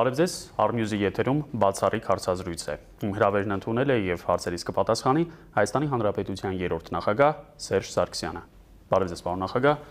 [0.00, 0.34] Բարև ձեզ,
[0.64, 2.74] Armuse-ի եթերում բացառիկ հարցազրույց է։
[3.04, 5.24] Իմ հրավերն ընդունել է եւ հարցերից կպատասխանի
[5.56, 8.42] Հայաստանի Հանրապետության երրորդ նախագահ Սերժ Սարգսյանը։
[8.94, 9.82] Բարև ձեզ, պարոն նախագահ։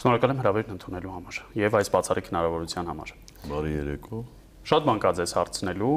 [0.00, 3.12] Շնորհակալ եմ հրավերն ընդունելու համար եւ այս բացառիկ հնարավորության համար։
[3.50, 4.22] Բարի երեկո։
[4.70, 5.92] Շատ բան կա ձեզ հարցնելու,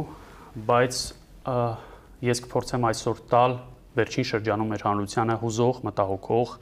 [0.68, 1.00] բայց
[2.28, 3.56] ես կփորձեմ այսօր տալ
[4.04, 6.54] վերջին շրջանում մեր հանրությանը հուզող, մտահոգող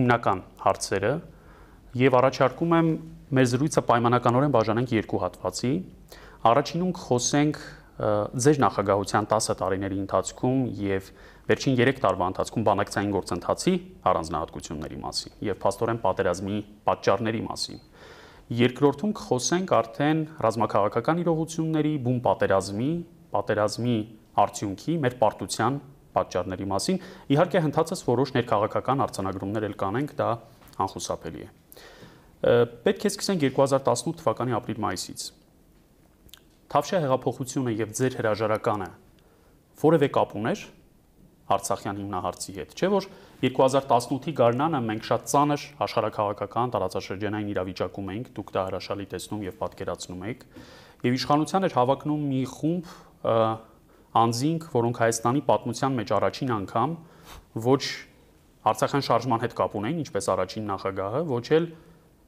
[0.00, 1.12] հիմնական հարցերը
[1.94, 2.88] եւ առաջարկում եմ
[3.34, 5.72] մեր զրույցը պայմանականորեն բաժանենք երկու հատվածի։
[6.50, 7.58] Առաջինում կխոսենք
[7.94, 11.08] ձեր նախագահության 10 տարիների ընթացքում եւ
[11.48, 13.74] վերջին 3 տարվա ընթացքում բանակցային գործընթացի
[14.10, 16.58] առանձնահատկությունների մասին եւ փաստորեն պատերազմի
[16.90, 17.82] պատճառների մասին։
[18.64, 22.90] Երկրորդում կխոսենք արդեն ռազմաքաղաքական իրողությունների, բուն պատերազմի,
[23.34, 23.98] պատերազմի
[24.44, 25.82] արդյունքի, մեր պարտության
[26.18, 27.02] պատճառների մասին։
[27.34, 30.30] Իհարկե հնդածս որոշ ներքաղաքական արձանագրումներ էլ կանենք, դա
[30.84, 31.63] անխուսափելի է։
[32.44, 35.22] Պետք է սկսենք 2018 թվականի ապրիլ-մայիսից։
[36.74, 38.88] Թավշյա հեղափոխությունը եւ ձեր հրաժարականը
[39.84, 40.64] որևէ կապ ուներ
[41.54, 43.06] Արցախյան հիմնահարցի հետ։ Չէ՞ որ
[43.44, 50.24] 2018-ի գարնանը մենք շատ ծանր աշխարհակաղակական տարածաշրջանային իրավիճակում էինք, դուք դա հրաշալի տեսնում եւ պատկերացնում
[50.32, 50.46] եք,
[51.04, 52.94] եւ իշխանության էր հավակնում մի խումբ
[54.24, 56.96] անձինք, որոնք Հայաստանի պատմության մեջ առաջին անգամ
[57.64, 57.82] ոչ
[58.64, 61.66] Արցախյան շարժման հետ կապ ունեին, ինչպես առաջին նախագահը, ոչ էլ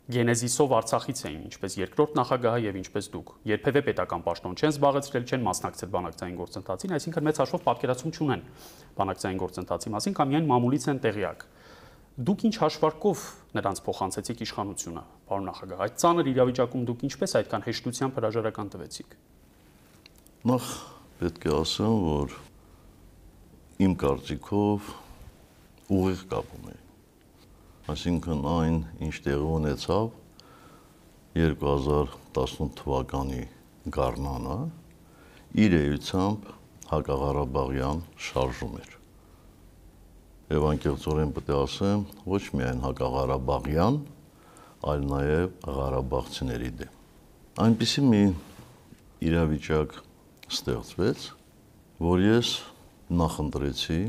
[0.06, 5.42] գենեզիսով Արցախից էին, ինչպես երկրորդ նախագահը եւ ինչպես դուք։ Երբևէ պետական պաշտոն չեն զբաղեցրել, չեն
[5.46, 8.44] մասնակցել բանակցային գործընթացին, այսինքն մեծ հաշվով պատկերացում չունեն
[9.02, 11.44] բանակցային գործընթացի մասին կամ միայն մամուլից են տեղյակ։
[12.16, 13.24] Դուք ինչ հաշվարկով
[13.58, 19.18] նրանց փոխանցեցիք իշխանությունը, պարոն նախագահ։ Այդ ծանր իրավիճակում դուք ինչպես այդքան հեշտությամբ հրաժարական տվեցիք։
[20.46, 20.72] Նախ
[21.20, 22.40] պետք է ասեմ, որ
[23.84, 24.90] իմ կարծիքով
[25.92, 26.85] ուղիղ կապ ունի
[27.86, 30.06] Այսինքն այն, ինչ տեղի ունեցավ
[31.38, 33.44] 2018 թվականի
[33.94, 34.56] գարնանը,
[35.62, 36.48] իր էությամբ
[36.90, 38.98] Հակաղարաբաղյան շարժում էր։
[40.56, 42.04] Եվ անկեղծորեն պետք է ասեմ,
[42.34, 44.02] ոչ միայն Հակաղարաբաղյան,
[44.90, 47.00] այլ նաև Ղարաբաղցիների դեմ։
[47.70, 48.22] Այնպիսի մի
[49.30, 49.98] իրավիճակ
[50.58, 51.32] ստեղծվեց,
[52.02, 52.56] որ ես
[53.22, 54.04] նախընտրեցի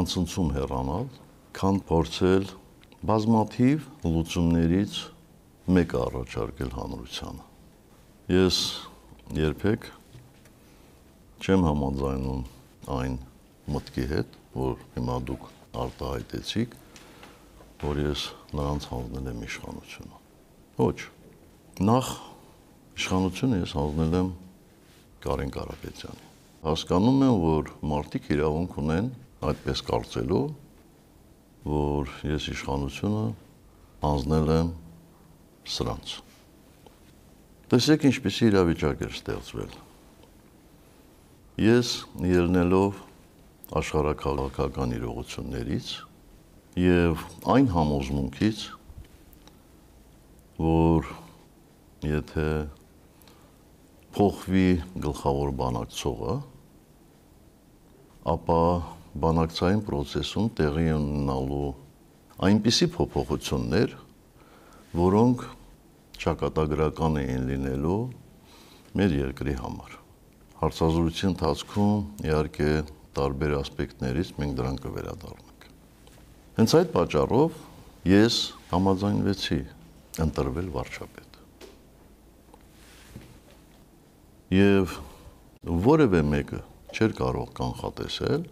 [0.00, 1.10] անցնցում հեռանալ,
[1.60, 2.54] քան փորձել
[3.06, 4.94] բազմաթիվ լուծումներից
[5.76, 7.44] մեկը առաջարկել հանրությանը։
[8.34, 8.56] Ես
[9.36, 9.86] երբեք
[11.46, 12.42] չեմ համաձայնում
[12.96, 13.14] այն
[13.76, 15.46] մտքի հետ, որ հիմա դուք
[15.84, 16.76] արտահայտեցիք,
[17.84, 20.20] որ ես նրանց հանձնել եմ իշխանությունը։
[20.82, 20.98] Ոչ։
[21.86, 22.12] Նախ
[22.96, 24.30] իշխանությունը ես հանձնել եմ
[25.26, 26.30] Կարեն Կարապետյանին։
[26.66, 29.10] Հասկանում եմ, որ մարդիկ իրավունք ունեն
[29.46, 30.46] այդպես կարծելու,
[31.66, 33.22] որ ես իշխանությունը
[34.06, 34.68] անձնել եմ
[35.66, 36.12] սրանց։
[37.72, 39.72] Տեսեք ինչպեսի իրավիճակ էր ստեղծվել։
[41.66, 41.90] Ես
[42.30, 43.00] ելնելով
[43.80, 45.88] աշխարհակաղակական իրողություններից
[46.78, 48.60] եւ այն համոզմունքից,
[50.62, 51.10] որ
[52.06, 52.50] եթե
[54.14, 54.68] փոխվի
[55.02, 56.36] գլխավոր բանակցողը,
[58.36, 58.62] ապա
[59.22, 61.68] բանակցային process-ում տեղի ունենալու
[62.46, 63.94] այնպիսի փոփոխություններ,
[64.96, 65.44] որոնք
[66.20, 68.00] ճակատագրական էին լինելու
[68.96, 69.96] մեր երկրի համար։
[70.60, 72.70] Հարցազրույցի ընթացքում իհարկե
[73.16, 75.66] տարբեր ասպեկտներից մենք դրան կվերադառնանք։
[76.56, 77.60] Հենց այդ պատճառով
[78.10, 78.36] ես
[78.72, 79.60] համաձայնվեցի
[80.26, 81.40] ընտրվել վարչապետ։
[84.56, 84.96] Եվ
[85.86, 86.60] որևէ մեկը
[86.96, 88.44] չէր կարող կանխատեսել,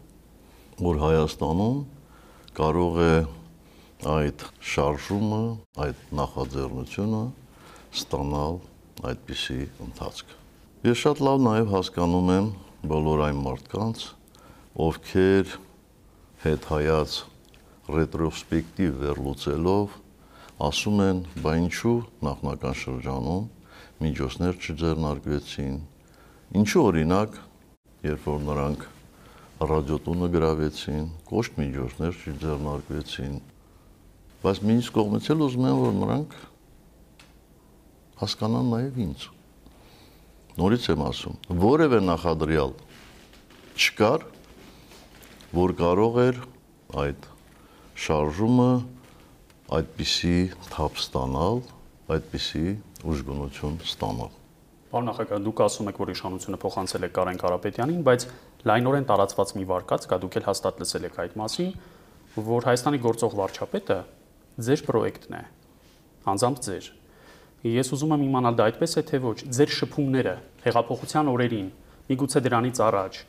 [0.75, 1.77] որ Հայաստանում
[2.59, 3.15] կարող է
[4.11, 4.43] այդ
[4.75, 5.43] շարժումը,
[5.85, 7.21] այդ նախաձեռնությունը
[7.95, 8.57] ստանալ
[9.11, 10.33] այդպիսի ընթացք։
[10.85, 12.49] Ես շատ լավ նաև հասկանում եմ
[12.91, 14.03] բոլոր այն մարդկանց,
[14.87, 15.55] ովքեր
[16.44, 17.19] հետ հայաց
[17.94, 19.94] ռետրոսպեկտիվ վերլուծելով
[20.69, 21.97] ասում են, բա ինչու
[22.29, 23.47] նախնական շրջանում
[24.05, 25.79] միջոցներ չձեռնարկվեցին։
[26.61, 27.38] Ինչու օրինակ,
[28.11, 28.85] երբ որ նրանք
[29.70, 33.34] ռադիոտունը գրավեցին, կոշտ միջոցներ չձեռնարկվեցին։
[34.44, 36.37] Բայց մինչ կողմից էլ ուզում եմ, որ նրանք
[38.20, 39.26] հասկանան նաև ինձ։
[40.55, 42.75] Նորից եմ ասում, որևէ նախադրյալ
[43.75, 44.26] չկար,
[45.55, 46.40] որ կարող էր
[47.05, 47.28] այդ
[48.05, 48.70] շարժումը
[49.75, 50.38] այդպիսի
[50.70, 51.62] թափ ստանալ,
[52.14, 52.67] այդպիսի
[53.05, 54.32] ուժգնություն ստանալ։
[54.94, 58.26] Պարոն նախագահ, դուք ասում եք, որ իշխանությունը փոխանցել է Կարեն Կարապետյանին, բայց
[58.69, 61.70] լայնորեն տարածված մի վարկած կա, դուք էլ հաստատ լսել եք այդ մասին,
[62.49, 63.99] որ Հայաստանի գործող վարչապետը
[64.64, 65.43] ձեր պրոյեկտն է,
[66.34, 66.88] անձամբ ձեր։
[67.64, 70.34] Ես ուզում եմ իմանալ դա այդպես է թե ոչ։ Ձեր շփումները
[70.64, 71.69] հեղափոխության օրերին,
[72.11, 73.20] միգուցե դրանից առաջ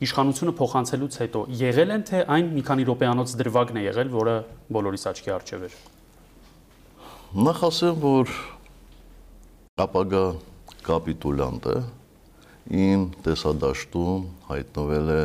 [0.00, 4.36] իշխանությունը փոխանցելուց հետո եղել են թե այն մի քանի րոպեանոց դրվագն է եղել, որը
[4.72, 5.74] բոլորիս աչքի առջև էր։
[7.44, 8.32] Նախ ասեմ, որ
[9.84, 10.22] ապագա
[10.88, 11.74] կապիտուլյանտը
[12.70, 15.22] իմ տեսադաշտում հայտնվել է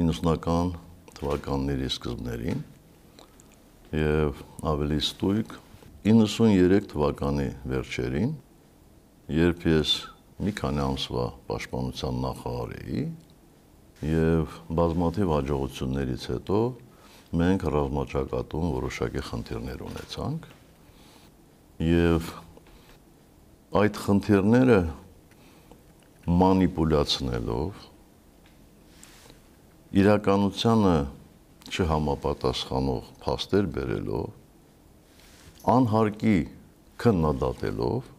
[0.00, 0.72] 90-ական
[1.14, 2.62] թվականների սկզբներին
[3.94, 5.52] եւ ավելի ստույգ
[6.10, 8.30] 93 թվականի վերջերին,
[9.36, 9.90] երբ ես
[10.40, 13.02] մի քանի ամսվա պաշտպանության նախարար էի
[14.10, 16.60] եւ բազմաթիվ հաջողություններից հետո
[17.40, 20.48] մենք ռազմաճակատում որոշակի խնդիրներ ունեցանք
[21.90, 22.32] եւ
[23.80, 24.80] այդ խնդիրները
[26.28, 27.84] մանիպուլյացնելով
[30.00, 30.94] իրականությանը
[31.70, 34.26] չհամապատասխանող փաստեր բերելով
[35.74, 36.36] անհարկի
[37.04, 38.10] քննադատելով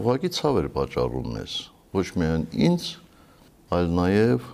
[0.00, 1.58] ուղղակի ցավ էր պատճառում մեզ
[1.98, 2.88] ոչ միայն ինձ
[3.74, 4.48] այլ նաև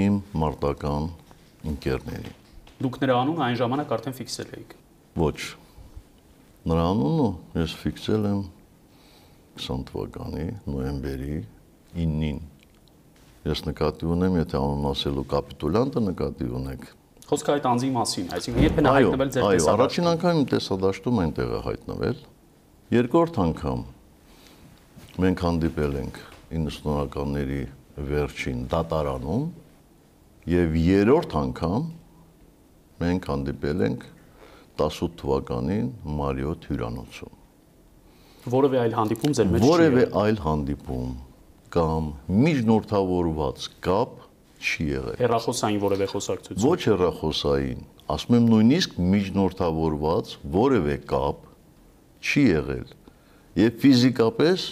[0.00, 1.08] իմ մարտական
[1.72, 2.36] ընկերներին
[2.80, 4.70] Դուք նրա անունը այն ժամանակ արդեն ֆիքսել էիք։
[5.20, 5.40] ոչ
[6.70, 7.26] նրա անունը
[7.60, 8.38] ես ֆիքսել եմ
[9.64, 11.34] 20 թվականի նոյեմբերի
[11.96, 12.40] 9-ին
[13.40, 16.82] Ես նկատի ունեմ, եթե անուն ասելու կապիտուլյանտը նկատի ունեք։
[17.30, 21.54] Խոսքը այդ անձի մասին, այսինքն երբ են հայտնվել ձեր տեսադաշտում։ Այո, առաջին անգամ տեսադաշտում այնտեղ
[21.56, 22.20] է հայտնվել։
[22.96, 23.84] Երկրորդ անգամ
[25.24, 26.20] մենք հանդիպել ենք
[26.50, 27.62] 90-ականների
[28.10, 29.48] վերջին դատարանում
[30.50, 31.88] եւ երրորդ անգամ
[33.00, 34.06] մենք հանդիպել ենք
[34.80, 35.88] 18 թվականին
[36.20, 37.34] Մարիոթ հյուրանոցում։
[38.52, 41.10] Որևէ այլ հանդիպում ձեր մեջ չի։ Որևէ այլ հանդիպում
[41.70, 42.10] կամ
[42.46, 44.14] միջնորդավորված կապ
[44.60, 47.84] չի եղել։ Հերախոսային որևէ խոսակցություն։ Ոչ հերախոսային,
[48.14, 51.46] ասում եմ նույնիսկ միջնորդավորված որևէ կապ
[52.20, 52.90] չի եղել։
[53.60, 54.66] Եվ ֆիզիկապես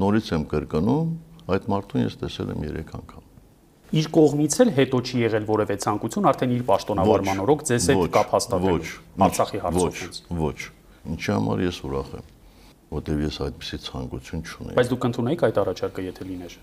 [0.00, 1.14] նորից եմ կրկնում,
[1.54, 3.28] այդ մարդուն ես տեսել եմ 3 անգամ։
[3.90, 8.34] Իր կողմից էլ հետո չի եղել որևէ ցանկություն արդեն իր պաշտոնավարման օրոք ձեզ հետ կապ
[8.36, 8.92] հաստատելու
[9.26, 10.58] Արցախի հարցով։ Ոչ, ոչ։
[11.10, 12.28] Ինչի համար ես ուրախ եմ
[12.90, 16.54] որտեվ ես այդպեսի ցանկություն չունեի։ Բայց դուք ընդունեիք այդ առաջարկը, եթե լիներ։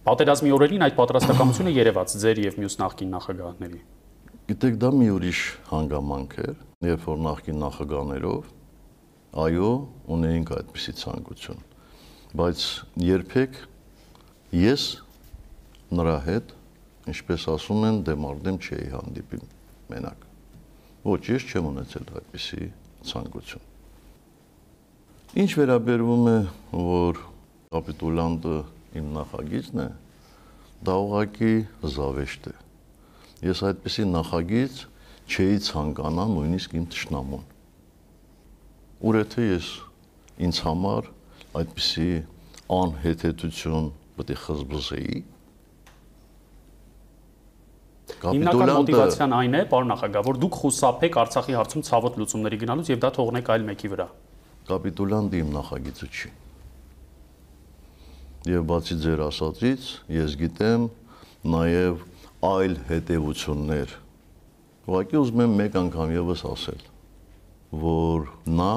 [0.00, 3.80] Պատերազմի օրերին այդ պատրաստակամությունը երևաց ձեր եւ մյուս նախկին նախագահների։
[4.50, 5.40] Գիտեք, դա մի ուրիշ
[5.70, 6.56] հանգամանք էր,
[6.90, 8.48] երբ որ նախկին նախագահներով
[9.44, 9.70] այո,
[10.10, 11.60] ունեինք այդպեսի ցանկություն։
[12.40, 12.64] Բայց
[13.06, 13.60] երբեք
[14.58, 14.86] ես
[16.00, 16.54] նրա հետ,
[17.14, 19.42] ինչպես ասում են, դեմարդեմ չէի հանդիպի
[19.94, 20.28] մենակ։
[21.06, 22.70] Ոչ, ես չեմ ունեցել այդպեսի
[23.10, 23.69] ցանկություն։
[25.30, 26.38] Ինչ վերաբերվում է,
[26.74, 27.18] որ
[27.70, 28.54] կապիտուլանտը
[28.98, 29.84] իմ նախագիծն է,
[30.88, 31.50] դա ուղղակի
[31.94, 32.54] զավեշտ է։
[33.46, 34.80] Ես այդպեսի նախագիծ
[35.30, 37.44] չէի ցանկանա նույնիսկ իմ ճշնամուն։
[39.06, 39.68] Ուր եթե ես
[40.50, 41.10] ինձ համար
[41.60, 42.08] այդպեսի
[42.80, 43.86] անհեթեթություն
[44.18, 45.20] պետք է խզբզեի,
[48.20, 53.00] Հիմնական մոտիվացիան այն է, պարոն նախագահ, որ դուք խուսափեք Արցախի հարցում ցավոտ լուծումների գնալուց եւ
[53.06, 54.08] դա թողնեք այլ մեկի վրա
[54.68, 56.30] կապիտուլյանտը իմ նախագիծը չի։
[58.50, 60.86] Եվ բացի ձեր ասածից, ես գիտեմ
[61.54, 62.04] նաև
[62.50, 63.92] այլ հետևություններ։
[64.90, 66.80] Ուղղակի ուզում եմ մեկ անգամ եւս ասել,
[67.84, 68.30] որ
[68.60, 68.70] նա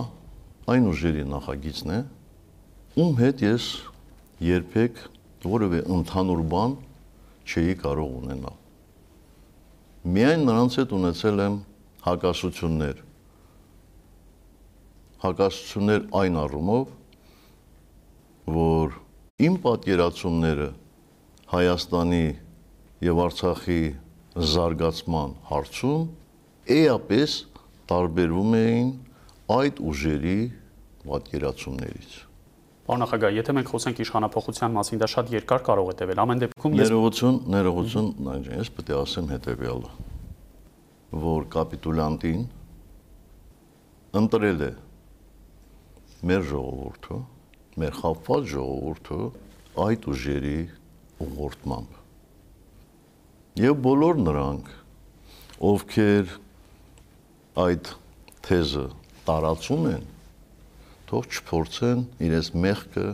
[0.73, 2.01] այն ուժերի նախագիծն է,
[3.03, 3.69] ում հետ ես
[4.47, 4.99] երբեք
[5.47, 6.75] որևէ ընդհանուր բան
[7.47, 8.59] չէի կարող ունենալ։
[10.13, 11.57] Միայն նրանց հետ ունեցել եմ
[12.03, 13.01] հակասություններ
[15.23, 16.87] հակասություններ այն առումով,
[18.53, 18.97] որ
[19.47, 20.67] իմ պատկերացումները
[21.53, 22.25] Հայաստանի
[23.07, 23.79] եւ Արցախի
[24.53, 26.03] զարգացման հարցում
[26.75, 27.37] էապես
[27.93, 28.91] տարբերվում էին
[29.53, 30.37] այդ ուժերի
[31.07, 32.13] պատկերացումներից։
[32.83, 36.73] Պարոն նախագահ, եթե մենք խոսենք իշխանապողության մասին, դա շատ երկար կարող է տևել։ Ամեն դեպքում
[36.79, 39.91] ես ներողություն, ներողություն, նայեք, ես պետք է ասեմ հետեւյալը,
[41.23, 42.41] որ կապիտուլանտին
[44.19, 44.71] ընտրել է
[46.23, 47.17] մեր ժողովուրդը,
[47.83, 49.19] մեր խափված ժողովուրդը
[49.83, 50.59] այդ ուժերի
[51.25, 51.99] ուղղորդմամբ։
[53.63, 54.69] Եվ բոլոր նրանք,
[55.69, 56.31] ովքեր
[57.63, 57.91] այդ
[58.47, 58.85] թեզը
[59.27, 60.07] տարածում են,
[61.11, 63.07] թող չփորձեն իրենց մեղքը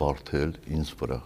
[0.00, 1.20] բարթել ինձ վրա։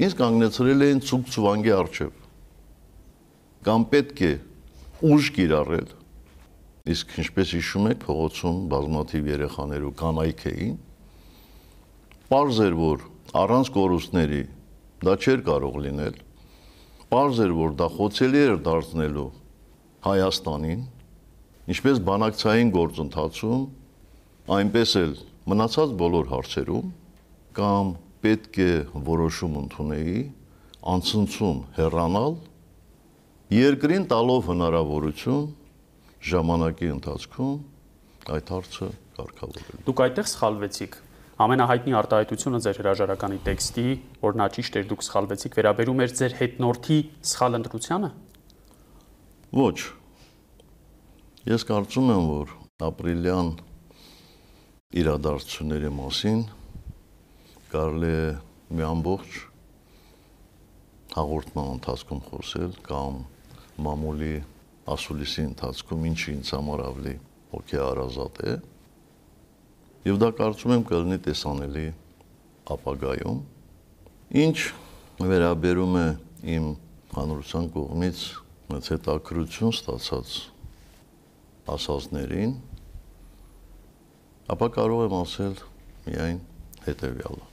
[0.00, 2.20] Ինձ կանգնեցրել էին ցուկ ցուվանգի արչև։
[3.66, 4.32] Կամ պետք է
[5.10, 5.90] ուժ կիրառել
[6.90, 10.76] Իսկ ինչպես հիշում եք, փողոցում բազմաթիվ երեխաներ ու կանայք էին։
[12.30, 13.04] Պարզ էր, որ
[13.40, 14.40] առանց կորուստների
[15.06, 16.16] դա չէր կարող լինել։
[17.10, 19.28] Պարզ էր, որ դա խոցելի էր դարձնելու
[20.00, 20.82] Հայաստանին,
[21.70, 23.64] ինչպես բանակցային գործընթացում
[24.56, 25.12] այնպես էլ
[25.50, 26.92] մնացած բոլոր հարցերում
[27.60, 27.90] կամ
[28.24, 28.72] պետք է
[29.10, 30.20] որոշում ընդունեի
[30.94, 32.36] անցնցում հեռանալ
[33.54, 35.46] երկրին տալով հնարավորություն
[36.20, 37.54] ժամանակի ընթացքում
[38.30, 40.98] այդ հարցը կարգավորել։ Դուք այդտեղ սխալվեցիք
[41.40, 43.84] ամենահայտնի արտահայտությունը ձեր հրաժարականի տեքստի,
[44.20, 46.98] որ նա ճիշտ էր դուք սխալվեցիք, վերաբերում էր ձեր հետնորդի
[47.30, 48.10] սխալ ընտրությանը։
[49.56, 49.78] Ոչ։
[51.48, 52.52] Ես կարծում եմ, որ
[52.90, 53.48] ապրիլյան
[55.00, 56.44] իրադարձությունների մասին
[57.72, 58.28] կարելի է
[58.76, 59.40] մի ամբողջ
[61.16, 63.20] հաղորդման ընթացքում խոսել կամ
[63.86, 64.34] մամուլի
[64.94, 67.16] ասուլիսի ընթացքում ինչի ինձ համար ավելի
[67.50, 68.52] հոգեարազատ է
[70.00, 71.82] Եվ դա կարծում եմ կլինի տեսանելի
[72.72, 73.40] ապագայում։
[74.40, 74.56] Ինչ
[75.28, 76.04] վերաբերում է
[76.54, 76.68] իմ
[77.12, 78.22] հանրության կողմից
[78.70, 80.32] մեծ հետաքրություն ստացած
[81.74, 82.56] ասածներին,
[84.56, 85.60] ապա կարող եմ ասել
[86.06, 86.40] միայն
[86.86, 87.46] հետևյալը,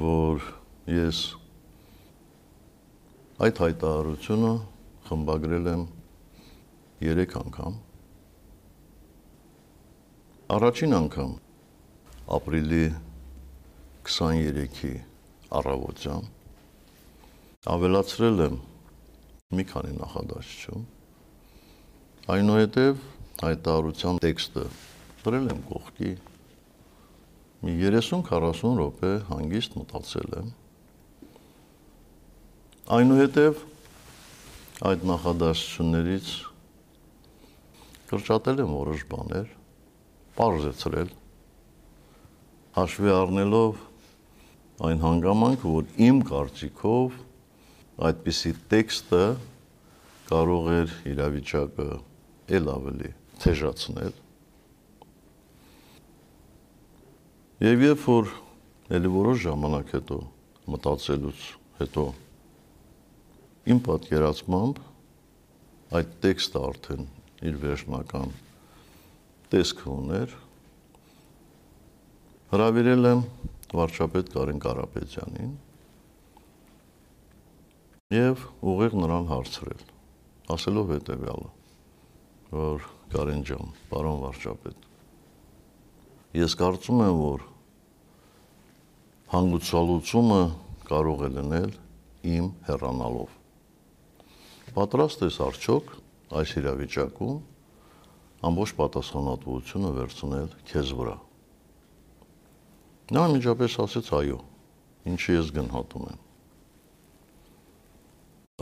[0.00, 0.48] որ
[0.94, 1.24] ես
[3.44, 4.54] այդ հայտարարությունը
[5.08, 5.82] խմբագրել եմ
[7.04, 7.74] 3 անգամ
[10.54, 11.34] Առաջին անգամ
[12.38, 12.84] ապրիլի
[14.08, 14.92] 23-ի
[15.60, 16.30] առավոտյան
[17.74, 18.56] ավելացրել եմ
[19.58, 20.86] մի քանի նախադասություն
[22.36, 23.04] այնուհետև
[23.44, 24.64] հայտարարության տեքստը
[25.24, 26.14] դրել եմ կողքի
[27.64, 30.50] մի 30-40 րոպե հանգիստ մտածել եմ
[32.98, 33.64] այնուհետև
[34.82, 36.30] այդ նախադասություններից
[38.10, 39.52] կրճատել եմ որոշ բաներ
[40.34, 41.12] բարձրացրել
[42.74, 43.84] հաշվի առնելով
[44.88, 47.18] այն հանգամանքը, որ իմ կարծիքով
[48.08, 49.22] այդպիսի տեքստը
[50.32, 51.88] կարող էր իրավիճակը
[52.58, 53.10] ել ավելի
[53.44, 54.18] թեժացնել։
[57.62, 58.34] Եվ երբ որ
[58.98, 60.20] ելի որոշ ժամանակ հետո
[60.74, 61.46] մտածելուց
[61.78, 62.04] հետո
[63.64, 64.80] իմ պատկերացմամբ
[65.96, 67.04] այդ տեքստը արդեն
[67.48, 68.32] իր վերջնական
[69.54, 70.32] տեսք ուներ
[72.50, 73.22] հրավիրել եմ
[73.78, 75.54] վարչապետ Կարեն Կարապետյանին
[78.14, 78.42] եւ
[78.72, 79.84] ուղիղ նրան հարցրել
[80.54, 81.50] ասելով հետեւյալը
[82.58, 84.90] որ Կարեն ջան պարոն վարչապետ
[86.42, 87.46] ես կարծում եմ որ
[89.32, 90.42] հանգուցալուծումը
[90.92, 91.72] կարող է լինել
[92.34, 93.40] իմ հեռանալով
[94.74, 95.90] պատրաստ ես արդյոք
[96.34, 97.36] այս իրավիճակում
[98.44, 101.14] ամբողջ պատասխանատվությունը վերցնել քեզ վրա։
[103.14, 104.38] Նա միջապես ասեց այո,
[105.12, 106.20] ինչի ես գնահատում եմ։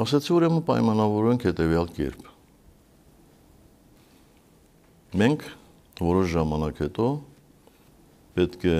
[0.02, 2.28] Ասացի ուրեմն պայմանավորենք հետևյալ կերպ։
[5.22, 5.48] Մենք
[6.02, 7.08] որոշ ժամանակ հետո
[8.36, 8.76] պետք է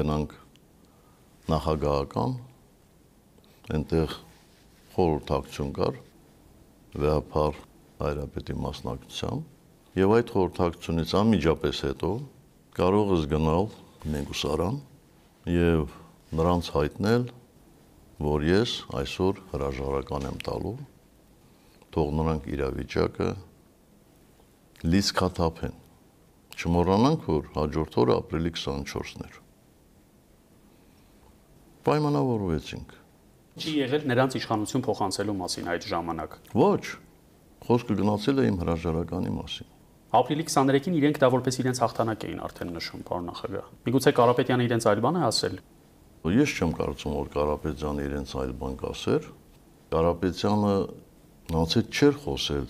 [0.00, 0.34] գնանք
[1.52, 2.34] նախագահական
[3.76, 4.18] այնտեղ
[4.96, 6.02] խորհրդակցություն կար
[7.00, 7.60] վեհապար
[8.06, 9.52] հայրապետի մասնակցությամբ
[9.96, 12.08] Եվ այդ խորհրդակցությունից անմիջապես հետո
[12.76, 13.68] կարող ես գնալ
[14.12, 14.74] Մեգուսարան
[15.48, 15.94] եւ
[16.36, 17.24] նրանց հայտնել,
[18.26, 20.74] որ ես այսօր հրաժարական եմ տալու,
[21.96, 23.30] թող նրանք իրավիճակը
[24.92, 25.80] լիցքաթափեն։
[26.60, 29.40] Չմոռանանք, որ հաջորդ օրը ապրիլի 24-ն էր։
[31.88, 32.96] Պայմանավորվեցինք։
[33.56, 36.84] Չի եղել նրանց իշխանություն փոխանցելու մասին այդ ժամանակ։ Ոչ։
[37.66, 39.70] Խոսքը գնացել է իմ հրաժարականի մասին։
[40.16, 44.86] Ապրիլի 23-ին իրենք դա որպես իրենց հաղթանակ էին արդեն նշում, պարոն նախագահ։ Միգուցե Կարապետյանը իրենց
[44.92, 45.56] այլ բան է ասել։
[46.36, 49.26] Ես չեմ կարծում, որ Կարապետյանը իրենց այլ բան կասեր։
[49.96, 50.76] Կարապետյանը
[51.56, 52.68] նացից չէր խոսել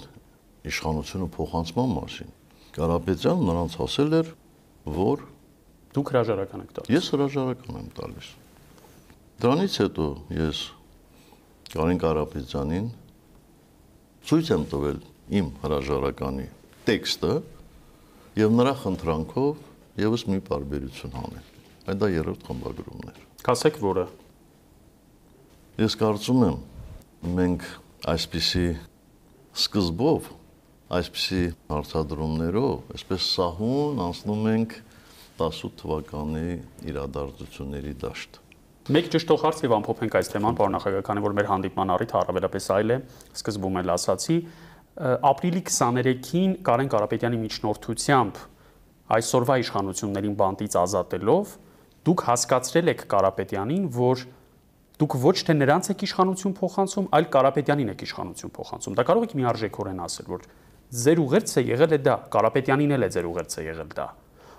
[0.71, 2.33] իշխանությունը փոխանցման մասին։
[2.77, 4.33] Կարապետյանը նրանց ասել էր,
[4.97, 5.23] որ
[5.97, 8.29] դուք հրաժարական եք տալիս։ Ես հրաժարական եմ տալիս։
[9.37, 10.05] Դրանից հետո
[10.37, 10.61] ես
[11.73, 12.87] Կարեն Կարապետյանին
[14.27, 15.01] ցույց եմ տվել
[15.41, 16.47] իմ հրաժարականի
[16.87, 17.33] տեքստը
[18.39, 19.65] եւ նրա խնդրանքով
[20.03, 21.51] եւս մի բարբերություն անել։
[21.87, 24.07] Այդ դա երրորդ խմբագրումն էր։ Կասեք որը։
[25.83, 26.59] Ես կարծում եմ
[27.37, 27.69] մենք
[28.15, 28.67] այսպիսի
[29.57, 30.33] սկզբով
[30.97, 31.43] այսպիսի
[31.73, 34.77] հարցադրումներով, այսպես սահուն անցնում ենք
[35.43, 36.59] 18 թվականի
[36.93, 38.39] իրադարձությունների դաշտ։
[38.87, 42.67] Մեկ ճշտող հարց եւ ամփոփենք այս թեման, պարոն նախագահ, քանի որ մեր հանդիպման առիթը առավելապես
[42.71, 42.99] այլ է,
[43.35, 44.37] սկզբում էլ ասացի,
[45.27, 48.39] ապրիլի 23-ին Կարեն Կարապետյանի միջնորդությամբ
[49.17, 51.57] այսօրվա իշխանություններին բանտից ազատելով
[52.07, 54.23] դուք հասկացրել եք Կարապետյանին, որ
[55.03, 59.35] դուք ոչ թե նրանց եք իշխանություն փոխանցում, այլ Կարապետյանին եք իշխանություն փոխանցում։ Դա կարող եք
[59.43, 60.47] միարժեքորեն ասել, որ
[60.95, 64.07] ձեր ուղերձը եղել է դա, Կարապետյանին էլ է ձեր ուղերձը եղել դա,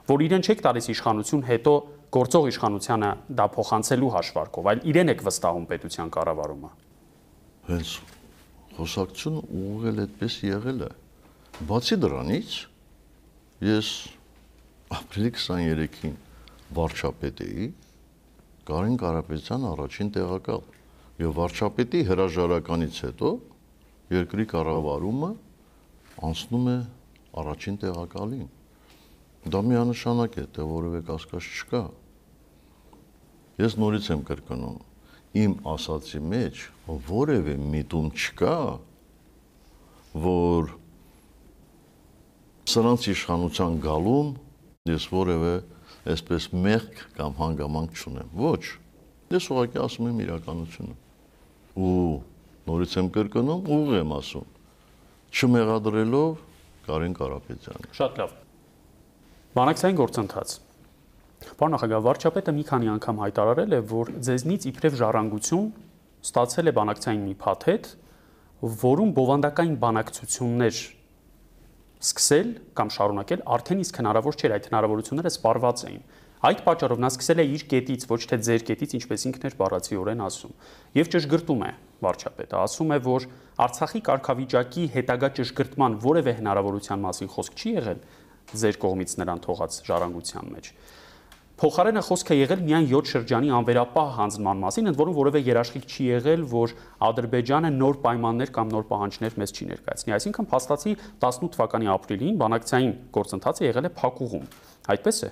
[0.08, 1.74] որ իրեն չեք տալիս իշխանություն, հետո
[2.16, 6.70] գործող իշխանությանը դա փոխանցելու հաշվարկով, այլ իրեն եք վստահում պետության կառավարումը։
[7.68, 7.92] Հենց
[8.78, 10.90] խոսակցությունը ուղղել այդպես եղել է։
[11.68, 12.56] Բացի դրանից
[13.68, 13.90] ես
[14.98, 16.16] ապրիլի 23-ին
[16.78, 17.68] վարչապետ էի
[18.68, 20.64] Կարեն Կարապետյան առաջին տեղակալ
[21.24, 23.30] եւ վարչապետի հրաժարականից հետո
[24.14, 25.30] երկրի կառավարումը
[26.28, 26.78] անցնում է
[27.42, 28.48] առաջին տեղակալին։
[29.46, 31.84] Դա միանշանակ է, թե որևէ կասկած չկա։
[33.62, 34.82] Ես նորից եմ կրկնում,
[35.38, 36.66] իմ ասացի մեջ
[37.08, 38.58] որևէ միտում չկա,
[40.28, 40.74] որ
[42.68, 44.32] սրանց իշխանության գալուն
[44.92, 45.54] ես որևէ
[46.14, 48.64] այսպես մեղք կամ հանգամանք չունեմ։ Ոչ։
[49.36, 50.96] Ես ուղղակի ասում եմ իրականությունը։
[51.78, 51.94] Ու
[52.68, 54.52] նորից եմ կրկնում, ուղղ եմ ասում։
[55.38, 56.44] Չմեղադրելով
[56.88, 58.36] Կարեն Կարապետյանը։ Շատ լավ։
[59.58, 60.52] Բանակցային գործընթաց։
[61.58, 65.64] Պարոն նախագահ, վարչապետը մի քանի անգամ հայտարարել է, որ ձեզնից իբրև ժառանգություն
[66.28, 67.90] ստացել է բանակցային մի փաթեթ,
[68.84, 70.82] որում բովանդակային բանակցություններ
[72.06, 76.06] սկսել կամ շարունակել արդեն իսկ հնարավոր չէր այդ հնարավորությունները սպառված էին։
[76.38, 80.22] Այդ պատճառով նա սկսել է իր կետից, ոչ թե ձեր կետից, ինչպես ինքն էր բառացիորեն
[80.28, 80.54] ասում։
[81.02, 81.72] Եվ ճշգրտում է
[82.06, 83.26] վարչապետը, ասում է, որ
[83.58, 88.04] Արցախի կարգավիճակի հետագա ճշգրտման որևէ հնարավորության մասին խոսք չի եղել
[88.54, 90.72] ձեր կողմից նրան թողած ժառանգության մեջ։
[91.58, 96.44] Փոխարենը խոսքը եղել միայն 7 շրջանի անվերապահ հանձնման մասին, ընդ որում որևէ երաշխիք չի եղել,
[96.52, 96.74] որ
[97.08, 102.94] Ադրբեջանը նոր պայմաններ կամ նոր պահանջներ մեզ չի ներկայացնի։ Այսինքն փաստացի 18 թվականի ապրիլին բանակցային
[103.18, 104.46] գործընթացը եղել է փակուղում։
[104.94, 105.30] Այդպես է։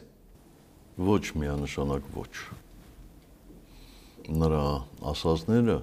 [1.06, 2.34] Ոչ միանշանակ ոչ։
[4.34, 4.66] Նրա
[5.14, 5.78] ասածները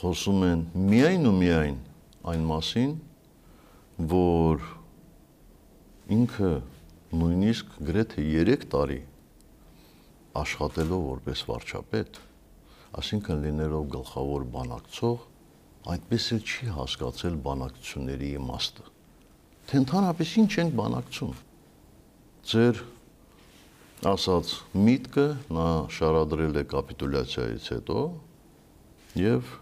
[0.00, 1.76] խոսում են միայն ու միայն
[2.32, 2.96] այն մասին,
[4.14, 4.64] որ
[6.12, 6.50] ինքը
[7.16, 8.98] նույնիսկ գրեթե 3 տարի
[10.36, 12.18] աշխատելով որպես վարչապետ,
[13.00, 15.22] ասինքն լինելով գլխավոր բանակցող,
[15.94, 18.84] այդպես էլ չի հասկացել բանակցությունների իմաստը։
[19.64, 21.32] Թե ընդհանրապես ինչ են բանակցում։
[22.52, 22.82] Ձեր
[24.12, 24.52] ասած
[24.84, 28.00] միտքը նա շարադրել է կապիտուլյացիայից հետո
[29.24, 29.54] եւ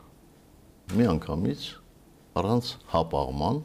[0.98, 1.68] մի անգամից
[2.42, 3.62] առանց հապաղման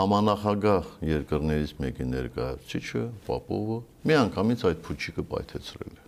[0.00, 3.76] համանախագահ երկրներից մեկի ներկայացուցիչը Պապովը
[4.08, 6.04] մի անգամից այդ փուչիկը պայթեցրել է.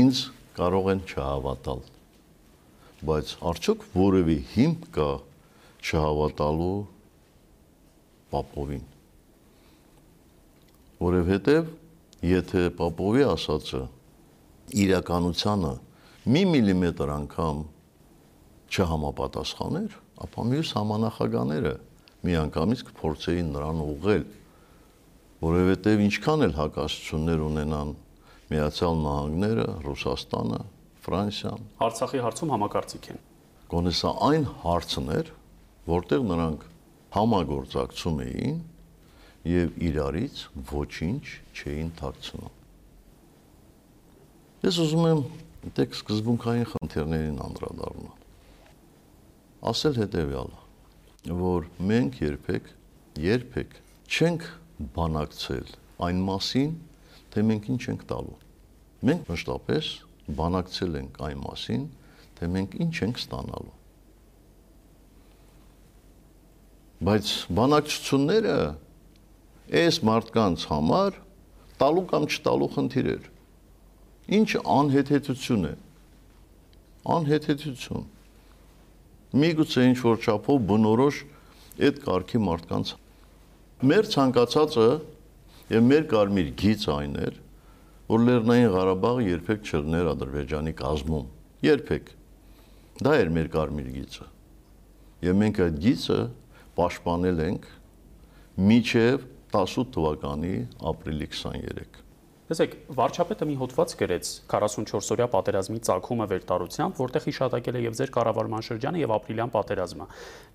[0.00, 0.22] Ինձ
[0.56, 1.84] կարող են չհավատալ
[3.04, 5.08] բայց արդյոք որևէ հիմք կա
[5.84, 6.76] չհավատալու
[8.32, 8.84] Պապովին
[11.04, 11.72] որովհետև
[12.30, 13.82] եթե Պապովի ասածը
[14.84, 15.72] իրականությանը
[16.32, 17.64] մի միլիմետր անգամ
[18.74, 21.74] չհամապատասխաներ, ապա մյուս համանախագաները
[22.24, 24.24] միանգամից կփորձեին նրան ուղղել,
[25.44, 27.94] որովհետև ինչքան էլ հակասություններ ունենան
[28.54, 30.60] Միացյալ Նահանգները, Ռուսաստանը,
[31.04, 33.22] Ֆրանսիան Արցախի հարցում համակարծիք են։
[33.74, 35.30] Գոնե սա այն հարցն էր,
[35.90, 36.66] որտեղ նրանք
[37.14, 38.60] համագործակցում էին
[39.48, 41.24] եւ իրարից ոչինչ
[41.60, 42.54] չէին թաքցնում։
[44.64, 45.20] Ես ուզում եմ
[45.76, 48.14] դեք սկզբունքային խնդիրներին անդրադառնալ։
[49.74, 50.63] Ասել հետեւյալը,
[51.24, 52.66] որ մենք երբեք
[53.24, 53.76] երբեք
[54.10, 54.44] չենք
[54.94, 55.68] բանակցել
[56.04, 56.72] այն մասին,
[57.32, 58.36] թե մենք ինչ ենք տալու։
[59.08, 59.88] Մենք մշտապես
[60.40, 61.86] բանակցել ենք այն մասին,
[62.36, 63.74] թե մենք ինչ ենք ստանալու։
[67.04, 68.56] Բայց բանակցությունները
[69.84, 71.20] այս մարդկանց համար
[71.80, 73.30] տալու կամ չտալու խնդիր էր։
[74.34, 75.74] Ինչ անհեթեթություն է։
[77.14, 78.04] Անհեթեթություն։
[79.34, 81.16] Միգուցե ինչ որ չափով բնորոշ
[81.84, 82.94] այդ կարգի մարդկանց
[83.90, 84.88] մեր ցանկացածը
[85.72, 87.36] Եվ մեր կարմիր գիծը այն էր,
[88.12, 91.30] որ Լեռնային Ղարաբաղը երբեք չլներ Ադրբեջանի կազմում։
[91.64, 92.10] Երբեք։
[93.00, 94.26] Դա էր մեր կարմիր գիծը։
[95.24, 96.18] Եվ մենք այդ գիծը
[96.76, 97.68] պաշտպանել ենք
[98.68, 99.24] միջև
[99.56, 100.54] 18 թվականի
[100.92, 102.03] ապրիլի 23։
[102.44, 108.66] Տեսեք, վարչապետը մի հոդված գրեց 44-օրյա պատերազմի ցակումը վերտարությամբ, որտեղ հիշատակել է եւ ձեր կառավարման
[108.68, 110.08] շրջանը եւ ապրիլյան պատերազմը։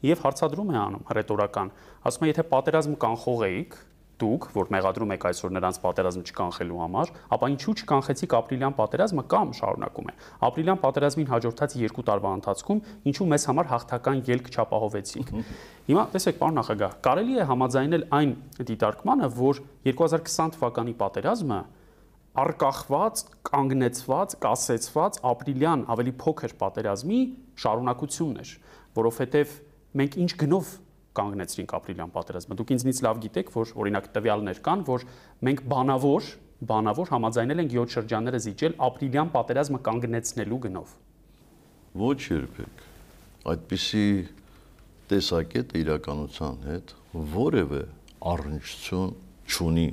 [0.05, 1.71] Եվ հարցադրում է անում ռետորական,
[2.05, 3.79] ասում է, եթե պատերազմ կանխողեիք,
[4.19, 9.53] դուք, որ մեղադրում եք այսօր նրանց պատերազմ չկանխելու համար, ապա ինչու չկանխեցիք ապրիլյան պատերազմը կամ
[9.59, 10.15] շարունակում է։
[10.49, 15.33] Ապրիլյան պատերազմին հաջորդած 2 տարվա ընթացքում ինչու մեզ համար հաղթական ելք չապահովեցիք։
[15.87, 21.59] Հիմա տեսեք, պարոն նախագահ, կարելի է համաձայնել այն դիտարկմանը, որ 2020 թվականի պատերազմը
[22.37, 27.21] արկախված, կանգնեցված, կասեցված ապրիլյան ավելի փոքր պատերազմի
[27.63, 28.51] շարունակությունն էր,
[28.99, 29.55] որովհետև
[29.99, 30.73] մենք ինչ գնով
[31.19, 35.05] կանգնեցրինք ապրիլյան պատերազմը։ Դուք ինձնից լավ գիտեք, որ օրինակ տվյալներ կան, որ
[35.49, 36.29] մենք բանավոր
[36.69, 40.89] բանավոր համաձայնել ենք 7 շրջանները զիջել ապրիլյան պատերազմը կանգնեցնելու գնով։
[41.99, 42.81] Ոչ երբեք։
[43.53, 44.03] Այդպիսի
[45.09, 46.91] տեսակետը իրականության հետ
[47.35, 47.81] որևէ
[48.33, 49.13] առնչություն
[49.49, 49.87] չունի։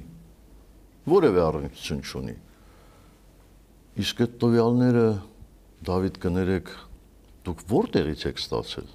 [1.07, 2.35] Որևէ առնչություն չունի։
[4.03, 5.07] Իսկ այդ տվյալները
[5.87, 6.73] Դավիթ կներեք
[7.47, 8.88] դուք որտեղից եք ստացել։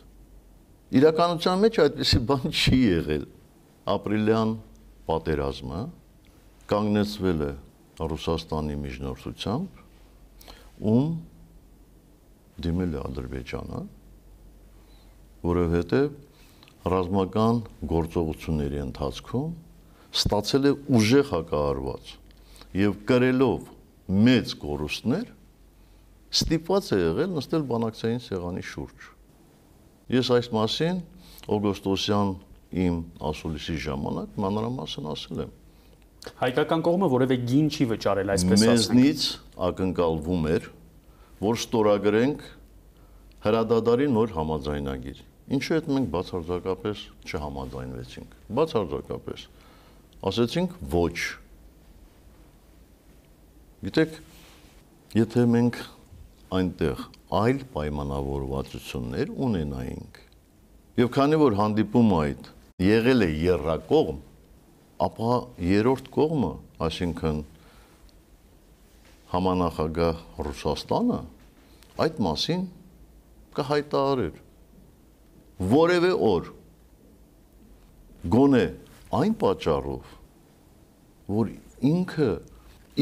[1.00, 3.24] Իրականության մեջ այդպեսի բան չի եղել։
[3.96, 4.52] Ապրիլյան
[5.08, 5.82] պատերազմը
[6.72, 7.52] կանգնեցվել է
[8.12, 9.82] Ռուսաստանի միջնորդությամբ,
[10.92, 11.10] ում
[12.66, 13.82] դիմել է Ադրբեջանը,
[15.48, 17.60] որովհետև ռազմական
[17.92, 19.52] գործողությունների ընթացքում
[20.12, 22.12] ստացել է ուժեղ հակահարված
[22.82, 23.70] եւ կրելով
[24.28, 25.32] մեծ կորուստներ
[26.32, 29.08] ստիպված է եղել նստել բանակցային սեղանի շուրջ։
[30.16, 31.02] Ես այս մասին
[31.56, 32.30] օգոստոսյան
[32.86, 33.00] իմ
[33.32, 35.52] ասուլիսի ժամանակ մանրամասն ասել եմ։
[36.42, 39.24] Հայկական կողմը որևէ գին չի վճարել, այսպես ասենք։ Մեզնից
[39.68, 40.68] ակնկալվում էր,
[41.42, 42.44] որ ստորագրենք
[43.42, 49.48] հրադադարի նոր համաձայնագիր։ Ինչու այդ մենք բացարձակապես չհամաձայնվեցինք։ Բացարձակապես
[50.22, 51.16] ասեցինք ոչ։
[53.82, 54.18] Գիտեք,
[55.18, 55.80] եթե մենք
[56.58, 57.06] այնտեղ
[57.42, 60.20] այլ պայմանավորվածություններ ունենայինք։
[61.02, 62.52] Եվ քանի որ հանդիպում այդ
[62.86, 64.20] եղել է երրակողմ,
[65.08, 65.38] ապա
[65.72, 66.52] երրորդ կողմը,
[66.86, 67.42] այսինքն
[69.32, 71.20] համանախագահ Ռուսաստանը
[72.06, 72.64] այդ մասին
[73.58, 74.40] կհայտարարեր
[75.72, 76.50] որևէ օր
[78.36, 78.64] գոնե
[79.20, 80.16] այն պատճառով
[81.36, 81.54] որ
[81.92, 82.32] ինքը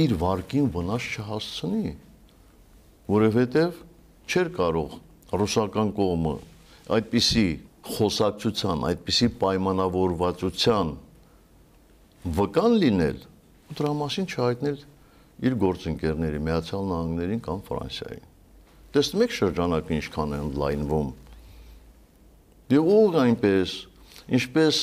[0.04, 1.94] իր վարկին վնաս չհասցնի
[3.10, 3.82] որովհետև
[4.30, 4.96] չէր կարող
[5.40, 6.36] ռուսական կողմը
[7.00, 7.48] այդպիսի
[7.90, 10.94] խոսակցության, այդպիսի պայմանավորվածության
[12.40, 13.20] վկան լինել
[13.70, 14.80] ու դրա մասին չհայտնել
[15.50, 18.26] իր գործընկերների Միացյալ Նահանգներին կամ Ֆրանսիային։
[18.96, 21.12] Տեսնում եք շրջանակը ինչքան է ընդլայնվում։
[22.74, 23.76] Եվ ուղղ այնպես,
[24.40, 24.82] ինչպես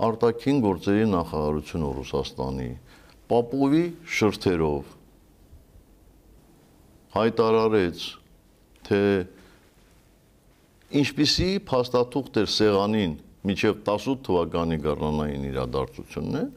[0.00, 2.70] արտաքին գործերի նախարարությունը Ռուսաստանի
[3.32, 4.88] Պապովի շրթերով
[7.12, 8.04] հայտարարեց,
[8.88, 9.00] թե
[11.02, 13.14] ինչպիսի փաստաթուղթ էր սեղանին
[13.48, 16.48] միջև 18 թվականի գարնանային իրադարձություններ,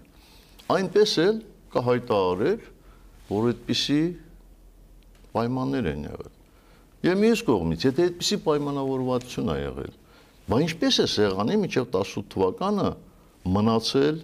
[0.76, 1.42] այնպես էլ
[1.76, 2.70] կհայտարարեր,
[3.30, 4.02] որ այդպիսի
[5.36, 6.34] պայմաններ են եղել։
[7.06, 9.98] Եվ մյուս կողմից, եթե այդպիսի պայմանավորվածություն է եղել,
[10.46, 12.90] բա ինչպես է սեղանի միջև 18 թվականը
[13.46, 14.16] մնացել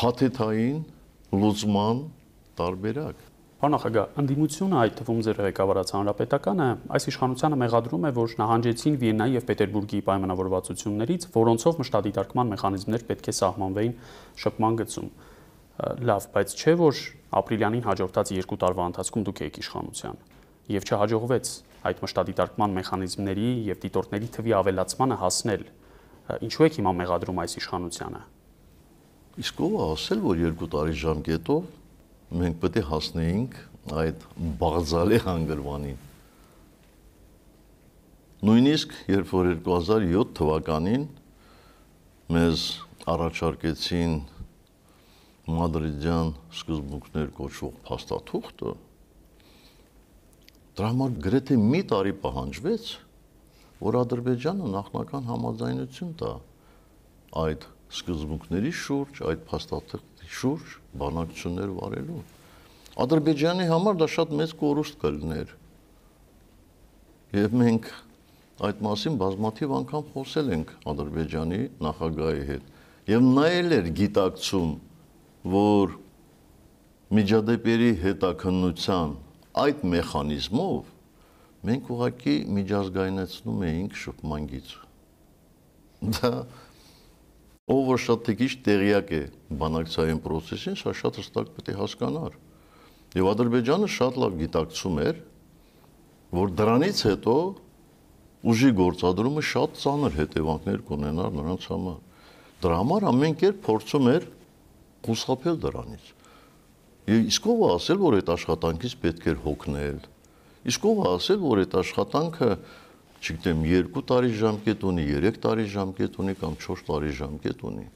[0.00, 0.78] փաթեթային
[1.36, 1.98] լուծման
[2.60, 3.26] տարբերակ։
[3.60, 9.36] Պարոն նախագահ, ընդդիմությունը, այդ թվում ձեր ղեկավարած հանրապետականը, այս իշխանությանը մեղադրում է, որ նահանջեցին Վիեննայի
[9.36, 13.94] եւ Պետերբուրգի պայմանավորվածություններից, որոնցով մշտադիտարկման մեխանիզմներ պետք է սահմանվեին
[14.40, 15.10] շփման գծում։
[16.08, 17.02] Լավ, բայց չէ որ
[17.40, 20.24] ապրիլյանին հաջորդած 2 տարվա ընթացքում դուք եք իշխանության
[20.70, 21.52] եւ չհաջողվեց
[21.90, 25.62] այդ մշտադիտարկման մեխանիզմների եւ դիտորդների թվի ավելացմանը հասնել։
[26.44, 28.20] Ինչու եք հիմա մեղադրում այս իշխանությանը։
[29.40, 31.68] Իսկ ով ասել, որ 2 տարի ժամկետով
[32.40, 33.56] մենք պետք է հասնեինք
[34.00, 34.26] այդ
[34.60, 35.98] բաղձալի հանգրվանին։
[38.40, 41.06] Նույնիսկ երբ որ 2007 թվականին
[42.36, 42.66] մեզ
[43.10, 44.14] առաջարկեցին
[45.50, 48.72] մադրիդյան սկզբունքներ կոչվող փաստաթուղթը,
[50.78, 52.90] դրա համար գրեթե մի տարի պահանջվեց,
[53.80, 56.32] որ Ադրբեջանը նախնական համաձայնություն տա
[57.40, 62.20] այդ սկզբունքների շուրջ, այդ փաստաթղթի շուրջ բանակցություններ վարելու։
[63.04, 65.54] Ադրբեջանի համար դա շատ մեծ կորուստ կլներ։
[67.40, 67.90] Եվ մենք
[68.68, 72.70] այդ մասին բազմաթիվ անգամ խոսել ենք Ադրբեջանի նախագահի հետ։
[73.10, 74.72] Եվ նա էլ էր գիտակցում,
[75.54, 75.94] որ
[77.16, 79.14] միջադեպերի հետաքննության
[79.64, 80.89] այդ մեխանիզմով
[81.68, 84.84] մենք ուղղակի միջազգայնացնում էինք շփման գիծը։
[86.16, 86.30] Դա
[87.70, 89.22] ով որ շատ քիչ տեղյակ է
[89.60, 92.38] բանակցային process-ին, սա շատ հստակ պետք է հասկանար։
[93.20, 95.20] Եվ Ադրբեջանը շատ լավ գիտակցում էր,
[96.40, 97.34] որ դրանից հետո
[98.50, 101.98] ուժի գործադրումը շատ ծանր հետևանքներ կունենար նրանց համար։
[102.60, 104.26] Դրա համար ամեն կերպ փորձում էր
[105.04, 106.08] խուսափել դրանից։
[107.10, 110.00] Եվ իսկ ով ասել, որ այդ աշխատանքից պետք էր հոգնել։
[110.68, 112.50] Իսկ ով ասել, որ այդ աշխատանքը
[113.20, 113.64] չգիտեմ
[113.96, 117.86] 2 տարի ժամկետ ունի, 3 տարի ժամկետ ունի կամ 4 տարի ժամկետ ունի։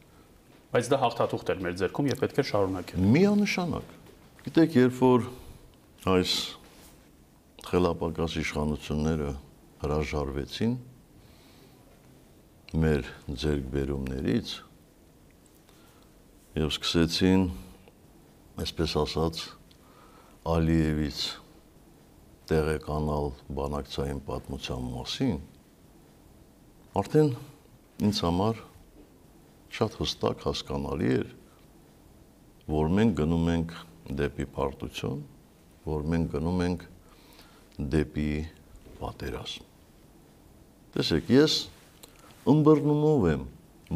[0.74, 3.92] Բայց դա հաղթաթուղթ էր մեր ձեռքում եւ պետք է շարունակել։ Միանշանակ։
[4.44, 5.28] Գիտեք, երբ որ
[6.14, 6.32] այս
[7.68, 9.30] խելապակաս իշխանությունները
[9.84, 10.74] հրաժարվեցին
[12.84, 13.08] մեր
[13.44, 14.50] ձերբերումներից
[16.58, 17.46] եւ սկսեցին
[18.64, 19.40] այսպես ասած
[20.54, 21.22] Ալիևից
[22.50, 25.38] տեղեկանալ բանակցային պատմության մասին
[27.00, 27.32] արդեն
[28.08, 28.60] ինձ համար
[29.74, 31.32] շատ հստակ հասկանալի էր
[32.70, 33.72] որ մենք գնում ենք
[34.20, 35.18] դեպի պարտություն,
[35.84, 36.84] որ մենք գնում ենք
[37.92, 38.28] դեպի
[39.00, 39.66] պատերազմ։
[40.94, 41.56] Տեսեք, ես
[42.54, 43.44] ըմբռնումով եմ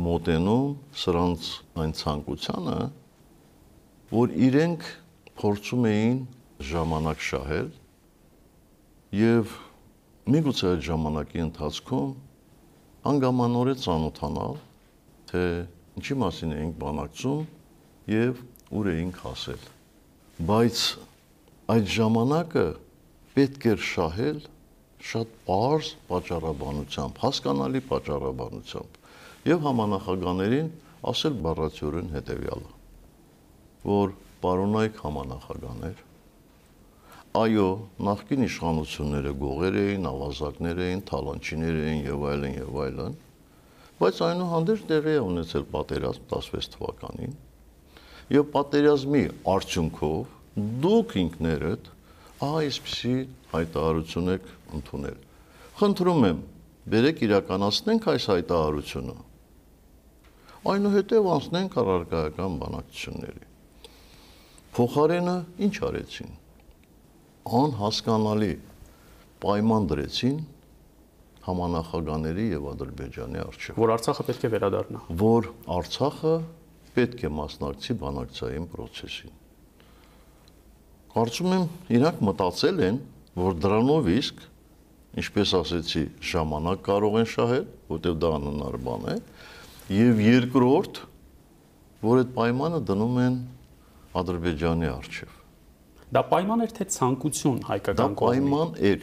[0.08, 0.66] մոտենում
[1.02, 1.48] սրանց
[1.84, 2.78] այն ցանկությանը,
[4.12, 4.88] որ իրենք
[5.40, 6.20] փորձում էին
[6.68, 7.70] ժամանակ շահել
[9.14, 9.52] եւ
[10.28, 12.10] միգուցե այդ ժամանակի ընթացքում
[13.08, 14.56] անգամանորեն ծանոթանալ,
[15.30, 15.42] թե
[16.00, 17.44] ինչի մասին էինք բանակցում
[18.12, 18.42] եւ
[18.78, 19.66] ուր էինք հասել։
[20.48, 20.82] Բայց
[21.74, 22.66] այդ ժամանակը
[23.38, 24.40] պետք էր շահել
[25.08, 28.98] շատ པարզ պատճառաբանությամբ, հասկանալի պատճառաբանությամբ
[29.48, 30.72] եւ համանախագաներին
[31.08, 32.76] ասել բառացիորեն հետեւյալը
[33.88, 36.00] որ պարոնայք համանախագաներ
[37.38, 37.68] այո
[38.08, 43.18] նախկին իշխանությունները գողեր էին, ավազակներ էին, թալանչիներ էին եւ այլն եւ այլն
[43.98, 47.32] բայց այնուհանդերձ տեղի է ունեցել պատերազմ 16 թվականին
[48.38, 49.22] եւ պատերազմի
[49.54, 50.34] արդյունքով
[50.84, 51.88] դուք ինքներդ
[52.38, 53.14] ահա այսպեսի
[53.52, 54.48] հայտարարություն եք
[54.78, 55.20] ընդունել։
[55.78, 56.42] Խնդրում եմ,
[56.94, 59.16] բերեք իրականացնենք այս հայտարարությունը։
[60.68, 63.44] Այնուհետև անցնենք առարկայական բանակցությունների։
[64.78, 65.36] Փոխարենը
[65.68, 66.32] ինչ արեցին։
[67.58, 68.52] Անհասկանալի
[69.42, 70.38] պայման դրեցին
[71.48, 76.34] համանախագաների եւ Ադրբեջանի արչիվ։ Որ Արցախը պետք է վերադառնա։ Որ Արցախը
[76.98, 79.36] պետք է մասնակցի բանակցային process-ին։
[81.14, 81.64] Կարծում եմ,
[81.98, 82.98] իրանք մտածել են,
[83.38, 84.42] որ դրանով իսկ,
[85.22, 89.16] ինչպես ասեցի, ժամանակ կարող են շահել, որտեղ դա անհնար բան է,
[89.98, 91.02] եւ երկրորդ,
[92.04, 93.42] որ այդ պայմանը դնում են
[94.18, 95.37] Ադրբեջանի արչև։
[96.08, 99.02] Դա պայման էր թե ցանկություն հայկական կողմի։ Դա պայման էր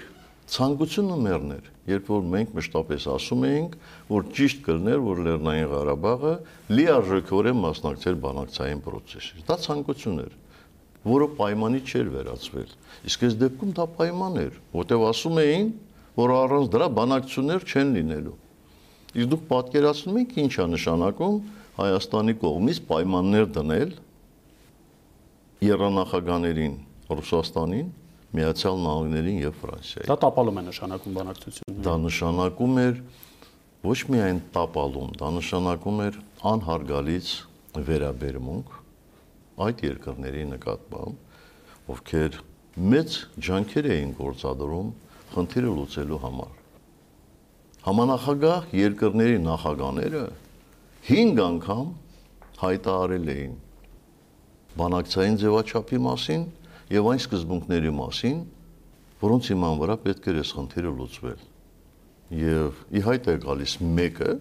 [0.49, 3.75] ցանկությունը մերն էր, երբ որ մենք մշտապես ասում էինք,
[4.09, 6.31] որ ճիշտ կլներ, որ Լեռնային Ղարաբաղը
[6.73, 10.33] լիարժեքորեն մասնակցեր բանակցային process-ին։ Դա ցանկություն էր,
[11.05, 12.73] որը պայմանի չէր վերածվել։
[13.05, 15.69] Իսկ այս դեպքում դա պայման էր, որտեղ ասում էին,
[16.17, 18.35] որ առանց դրա բանակցություններ չեն լինելու։
[19.15, 21.37] Իսկ դուք պատկերացնում եք ինչ է նշանակում
[21.75, 23.89] Հայաստանի կողմից պայմաններ դնել
[25.65, 26.75] երանախագաներին
[27.11, 27.89] Ռուսաստանին
[28.35, 32.97] Միացյալ Նահանգներին եւ Ֆրանսիայի։ Դա տապալում է նշանակում բանակցությունները։ Դա նշանակում էր
[33.85, 36.17] ոչ միայն տապալում, դա նշանակում էր
[36.51, 37.29] անհարգալից
[37.89, 38.73] վերաբերմունք
[39.65, 41.15] այդ երկրների նկատմամբ,
[41.95, 42.39] ովքեր
[42.95, 44.89] մեծ ջանքեր էին գործադրում
[45.35, 46.57] խնդիրը լուծելու համար։
[47.85, 50.23] Համանախագահ երկրների նախագաները
[51.07, 51.87] 5 անգամ
[52.65, 53.55] հայտարարել էին
[54.75, 56.45] բանակցային ձևաչափի մասին
[56.91, 58.37] եւ այն սկզբունքների մասին,
[59.23, 61.41] որոնց իման վրա պետք է այս խնդիրը լուծվել։
[62.35, 64.31] Եվ ի հայտ է գալիս մեկը,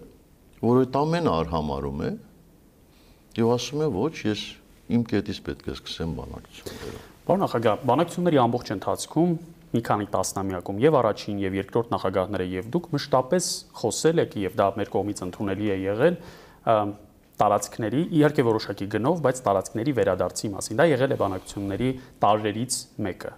[0.65, 2.11] որ այդ ամենը արհամարում է
[3.35, 4.43] եւ ասում է ոչ, ես
[4.95, 9.31] իմ կետից պետք է սկսեմ բանակցությունները։ Պարոն նախագահ, բանակցությունների ամբողջ ընթացքում
[9.75, 13.47] մի քանի տասնամյակում եւ առաջին եւ երկրորդ նախագահները եւ դուք մշտապես
[13.81, 16.19] խոսել եք եւ դա մեր կողմից ընդունելի է եղել
[17.39, 21.89] տարածքների, իհարկե որոշակի գնով, բայց տարածքների վերադարձի մասին։ Դա եղել է բանակցությունների
[22.25, 23.31] տարրերից մեկը։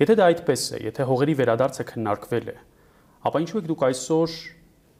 [0.00, 2.56] Եթե դա այդպես է, եթե հողերի վերադարձը քննարկվել է,
[3.24, 4.36] ապա ինչու եք դուք այսօր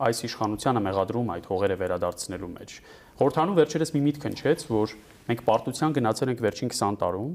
[0.04, 2.72] այս իշխանությանը մեղադրում այդ հողերը վերադարձնելու մեջ։
[3.14, 4.94] Խորհրդանու վերջերս մի միտք հնչեց, որ
[5.28, 7.30] մենք պարտության գնացել ենք վերջին 20 տարում,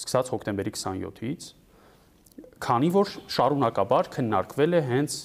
[0.00, 1.48] սկսած հոկտեմբերի 27-ից,
[2.64, 5.18] քանի որ շարունակաբար քննարկվել է հենց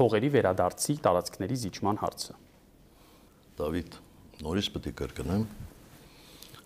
[0.00, 2.34] հողերի վերադարձի տարածքների զիջման հարցը։
[3.60, 4.00] Դավիթ,
[4.44, 5.44] նորից պետք է կրկնեմ,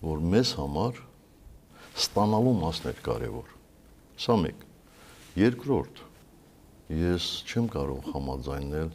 [0.03, 0.97] որ մեզ համար
[2.01, 3.53] ստանալու մասն է կարևոր։
[4.25, 4.65] Սա մեկ։
[5.39, 6.01] Երկրորդ,
[7.01, 8.91] ես չեմ կարող համաձայնել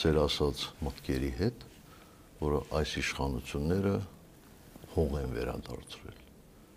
[0.00, 1.66] ձեր ասած մտքերի հետ,
[2.40, 3.94] որ այս իշխանությունները
[4.94, 6.18] հող են վերադարձրել։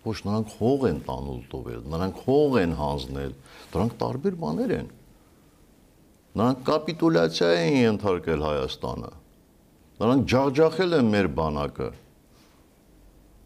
[0.04, 3.36] Ոչ նրանք հող են տանուլ տվել, նրանք հող են հանձնել,
[3.72, 4.88] դրանք տարբեր բաներ են։
[6.34, 9.12] Նրանք կապիտուլյացիա են ենթարկել Հայաստանը
[9.94, 11.88] Նրանք ջախջախել են մեր բանակը։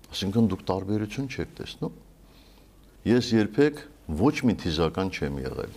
[0.08, 1.98] Այսինքն դուք տարբերություն չեք տեսնում։
[3.08, 3.82] Ես երբեք
[4.22, 5.74] ոչ մի թիզական չեմ եղել։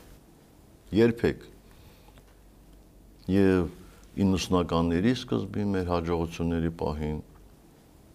[0.95, 1.43] Երբեք։
[3.35, 3.67] Եվ
[4.21, 7.19] 90-ականների սկզբին մեր հաջողությունների պահին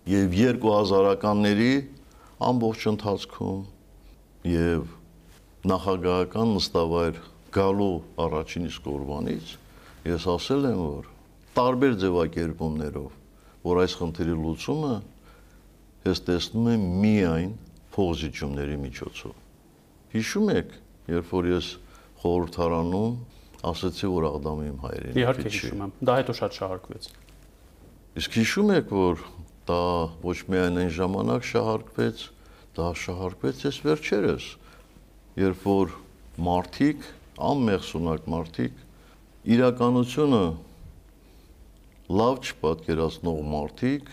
[0.06, 1.70] եւ 2000-ականների
[2.46, 3.60] ամբողջ ընթացքում
[4.52, 4.90] եւ
[5.72, 7.20] նախագահական նստավայր
[7.56, 7.94] գալու
[8.26, 9.52] առաջին իսկ օրվանից
[10.12, 11.08] ես ասել եմ որ
[11.56, 13.12] տարբեր ձևակերպումներով,
[13.66, 14.94] որ այս խնդրի լուծումը
[16.06, 17.54] ես տեսնում եմ միայն
[17.96, 19.38] փողզիջումների միջոցով։
[20.12, 20.74] Հիշում եք,
[21.16, 21.70] երբ որ ես
[22.22, 23.16] խորհրդարանում
[23.66, 27.08] ասացի, որ Աղդամը իմ հայրենիքն է։ Իհարկե հիշում եմ։ Դա հետո շատ շահարկվեց։
[28.20, 29.24] Իսկ հիշում եք, որ
[29.66, 29.80] դա
[30.22, 32.22] ոչ միայն այն ժամանակ շահարկվեց,
[32.76, 34.46] դա շահարկվեց այս վերջերս,
[35.40, 35.96] երբ որ
[36.46, 37.08] մարդիկ,
[37.50, 38.80] անմեղսունակ մարդիկ
[39.56, 40.44] իրականությունը
[42.06, 44.10] լավ չպատկերացնող մարդիկ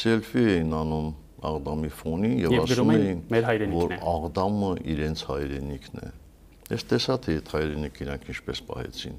[0.00, 1.08] սելֆի էին անում
[1.46, 3.18] Աղդամի ֆոնին եւ ասում էին,
[3.76, 6.10] որ Աղդամը իրենց հայրենիքն է։
[6.72, 9.18] Ես տեսա թե այդ հայրենիքը իրանք ինչպես պահեցին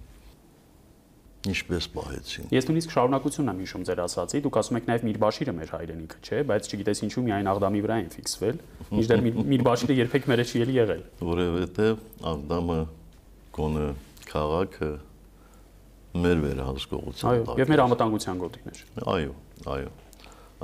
[1.48, 5.72] ինչպես պահեցին։ Ես նույնիսկ շարունակությունն եմ հիշում ձեր ասացի, դուք ասում եք նաև Միրբաշիրը մեր
[5.76, 8.60] հայրենիքը, չէ, բայց չգիտես ինչու միայն Աղդամի վրա են ֆիքսվել,
[8.98, 12.02] մինչդեռ Միրբաշիրը երբեք մերը չի եղել։ Որովհետև
[12.34, 12.80] Աղդամը
[13.58, 13.88] գոնը
[14.28, 14.92] քաղաքը
[16.24, 18.82] մեր վերահսկողության տակ։ Այո, եւ մեր անվտանգության գոտին էր։
[19.14, 19.34] Այո,
[19.74, 19.92] այո։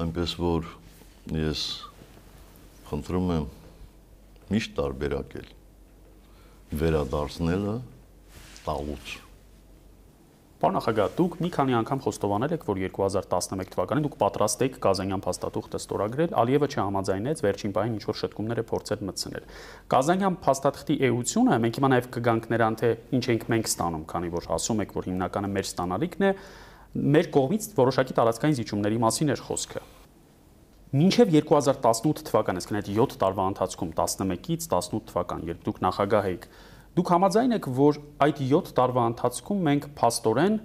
[0.04, 0.70] Այնպես որ
[1.40, 1.66] ես
[2.90, 3.46] խնդրում եմ
[4.54, 5.52] միշտ տարբերակել
[6.84, 7.76] վերադարձնելը
[8.66, 9.14] տալուց
[10.64, 15.24] Պարոն նախագահ, դուք մի քանի անգամ խոստովանել եք, որ 2011 թվականին դուք պատրաստ եք Կազանյան
[15.26, 19.50] փաստաթուղթը ստորագրել, Ալիևը չհամաձայնեց, վերջին պահին ինչ որ շտկումներ է փորձել մտցնել։
[19.92, 24.48] Կազանյան փաստաթղթի էությունը մենք հիմա նաև կգանք նրան, թե ինչ ենք մենք ստանում, քանի որ
[24.56, 26.32] ասում եք, որ հիմնականը մեր ստանալիքն է,
[27.12, 29.84] մեր կողմից որոշակի տարածքային զիջումների մասին էր խոսքը։
[30.94, 36.46] Մինչև 2018 թվական, այսինքն այդ 7 տարվա ընթացքում 11-ից 18 թվական, երբ դուք նախագահ եք,
[36.94, 40.58] Դուք համաձայն եք, որ այդ 7 տարվա ընթացքում մենք փաստորեն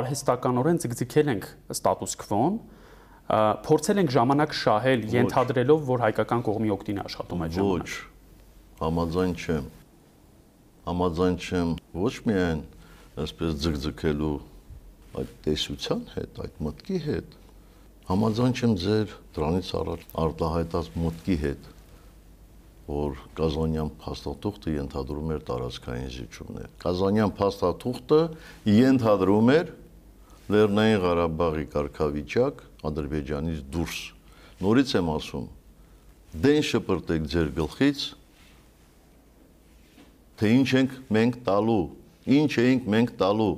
[0.00, 2.56] արհեստականորեն ձգձգել ենք ստատուս քվոն,
[3.66, 7.90] փորձել ենք ժամանակ շահել, ենթադրելով, որ հայկական կողմի օգտին է աշխատում այդ ժամանակ։ Ոչ,
[8.80, 9.68] համաձայն չեմ։
[10.90, 12.62] Համաձայն չեմ ոչ միայն
[13.20, 14.34] այսպես ձգձգելու
[15.20, 17.36] այդ տեսության հետ, այդ մտքի հետ,
[18.10, 21.70] համաձայն չեմ ձեր դրանից առաջ արտահայտած մտքի հետ,
[22.90, 28.20] որ Կազանյան փաստաթուղթը ենթադրում էր տարածքային զիջումներ։ Կազանյան փաստաթուղթը
[28.74, 29.72] ենթադրում էր
[30.50, 33.98] Լեռնային Ղարաբաղի կարգավիճակ Ադրբեջանից դուրս։
[34.60, 35.46] Նորից եմ ասում,
[36.44, 38.02] դեն շպրտեք ձեր գլխից,
[40.40, 41.82] թե ինչ ենք մենք տալու,
[42.40, 43.54] ինչ էինք մենք տալու։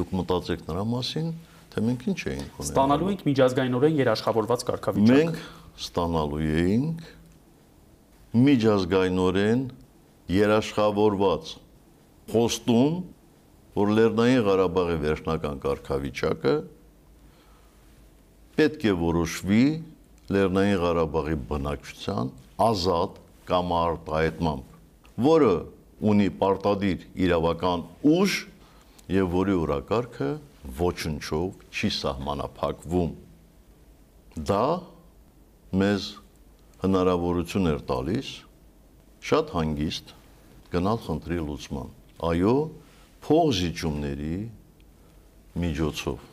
[0.00, 1.30] Դուք մտածեք նրա մասին,
[1.70, 5.40] թե մենք ինչ էինք ունենալու։ Ստանալու ենք միջազգայինորեն երաշխավորված կարգավիճակ։ Մենք
[5.80, 7.08] ստանալու էինք
[8.30, 9.62] միջազգայինորեն
[10.30, 11.48] երաշխավորված
[12.30, 12.98] խոստում,
[13.74, 16.54] որ Լեռնային Ղարաբաղի վերջնական կարգավիճակը
[18.60, 19.64] պետք է որոշվի
[20.30, 22.30] Լեռնային Ղարաբաղի բնակչության
[22.70, 23.18] ազատ
[23.50, 24.78] կամ արտահայտմամբ,
[25.26, 25.52] որը
[26.10, 28.38] ունի պարտադիր իրավական ուժ
[29.10, 30.30] եւ որի օրակարգը
[30.78, 33.12] ոչնչով չի սահմանափակվում։
[34.50, 34.64] Դա
[35.82, 36.06] մեզ
[36.80, 38.28] հնարավորություն էր տալիս
[39.30, 40.14] շատ հանգիստ
[40.72, 41.90] գնալ խնդրի լուծման։
[42.30, 42.54] Այո,
[43.26, 44.36] փողզիջումների
[45.60, 46.24] միջոցով։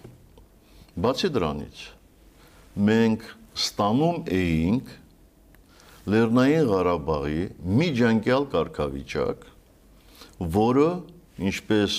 [1.03, 1.81] Բացի դրանից,
[2.87, 4.95] մենք ստանում էինք
[6.07, 7.41] Լեռնային Ղարաբաղի
[7.81, 9.41] միջանկյալ կարգավիճակ,
[10.55, 10.87] որը
[11.49, 11.97] ինչպես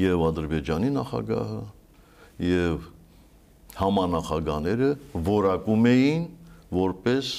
[0.00, 1.60] եւ Ադրբեջանի նախագահը
[2.48, 2.88] եւ
[3.80, 4.90] համանախագահները
[5.30, 6.26] որակում էին
[6.76, 7.30] որպես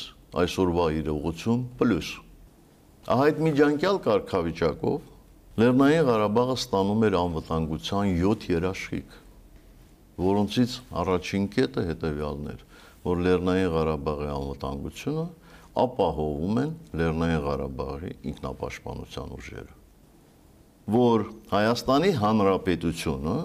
[0.41, 2.11] այսօրվա իրողություն պլյուս։
[3.11, 5.09] Ահա այդ միջանկյալ կարգավիճակով
[5.61, 9.17] Լեռնային Ղարաբաղը ստանում էր անվտանգության 7 երաշխիք,
[10.21, 12.63] որոնցից առաջին կետը հետևյալն էր,
[13.11, 15.27] որ Լեռնային Ղարաբաղի անվտանգությունը
[15.85, 19.79] ապահովում են Լեռնային Ղարաբաղի ինքնապաշտպանության ուժերը
[20.91, 23.35] որ Հայաստանի Հանրապետությունը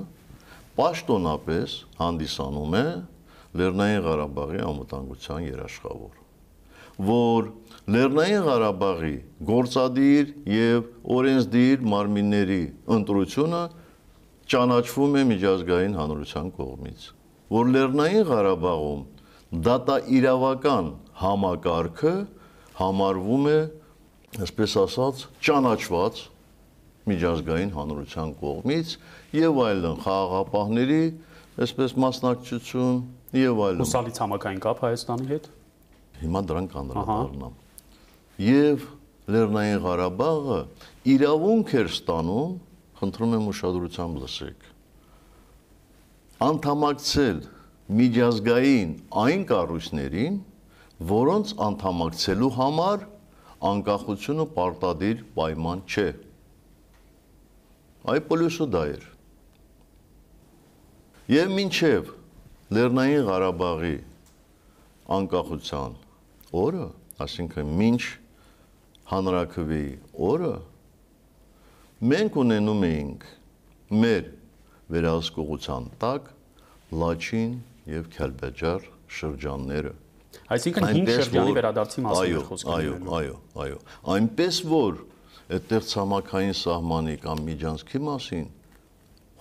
[0.78, 2.86] պաշտոնապես հանդիսանում է
[3.60, 6.14] Լեռնային Ղարաբաղի անվտանգության երաշխավոր,
[7.08, 7.48] որ
[7.96, 9.14] Լեռնային Ղարաբաղի
[9.50, 10.86] գործադիր եւ
[11.16, 12.62] օրենսդիր մարմինների
[12.96, 13.62] ընտրությունը
[14.52, 17.10] ճանաչվում է միջազգային հանրության կողմից,
[17.56, 19.04] որ Լեռնային Ղարաբաղում
[19.66, 20.88] դատա իրավական
[21.20, 22.14] համակարգը
[22.76, 23.58] համարվում է,
[24.46, 26.24] այսպես ասած, ճանաչված
[27.06, 28.92] միջազգային հանրության կողմից
[29.36, 31.02] եւ այլն խաղաղապահների
[31.66, 32.98] այսպես մասնակցություն
[33.34, 35.48] եւ այլն։ Հուսալից համակային կապ Հայաստանի հետ։
[36.20, 37.56] Հիմա դրան կանդրադառնամ։
[38.46, 38.86] Եվ
[39.26, 40.58] Լեռնային Ղարաբաղը
[41.16, 42.52] իրավունք էր ստանում,
[43.00, 44.68] խնդրում եմ ուշադրությամբ լսեք։
[46.46, 47.40] Անդամակցել
[47.96, 48.92] միջազգային
[49.26, 50.38] այն կառույցներին,
[51.10, 53.04] որոնց անդամակցելու համար
[53.66, 56.06] անկախությունը պարտադիր պայման չէ։
[58.06, 59.06] Այ պլյուսը դա էր։
[61.36, 62.15] Եվ մինչև
[62.66, 63.96] Լեռնային Ղարաբաղի
[65.16, 65.92] անկախության
[66.62, 66.86] օրը,
[67.22, 68.00] այսինքն մինչ
[69.12, 69.84] հանրակրվի
[70.30, 70.54] օրը
[72.12, 73.28] մենք ունենում էինք
[74.02, 74.32] մեր
[74.96, 76.32] վերահսկողության տակ
[77.02, 77.54] Լաչին
[77.92, 78.90] եւ Քալբաջար
[79.20, 79.94] շրջանները
[80.56, 83.78] Այսինքն 5 շրջանի վերադարձի մասին այո, խոսքը։ այո, այո, այո։
[84.14, 84.98] Այնպես որ
[85.56, 88.46] այդտեղ ցամաքային սահմանի կամ միջանցքի մասին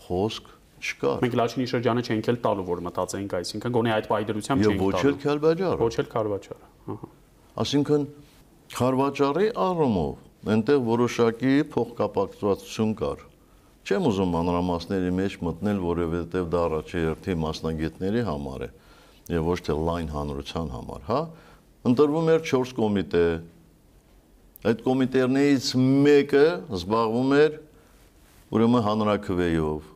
[0.06, 0.55] խոսք
[0.86, 4.94] չկար։ Մենք Լաչինի շրջանը չենք էլ տալու, որ մտածեինք, այսինքն գոնե այդ պայդրությամբ չենք ոչ
[4.96, 7.10] էլ տալու։ Քալբաջարը։ Ոչ էլ Կարվաճարը։ Ահա։
[7.66, 8.08] Այսինքն
[8.76, 13.22] Խարվաճարի առումով այնտեղ որոշակի փոխկապակցվածություն կար։
[13.86, 18.70] Չեմ ուզում մանրամասների մեջ մտնել, որովհետև դա առաջի հերթի մասնագետների համար է
[19.36, 21.20] եւ ոչ թե լայն հանրության համար, հա։
[21.90, 23.26] Ընտրվում էր 4 կոմիտե։
[24.66, 25.70] Այդ կոմիտեներից
[26.06, 26.46] մեկը
[26.78, 27.58] զբաղվում էր
[28.56, 29.95] ուրեմն հանրակրվեյով։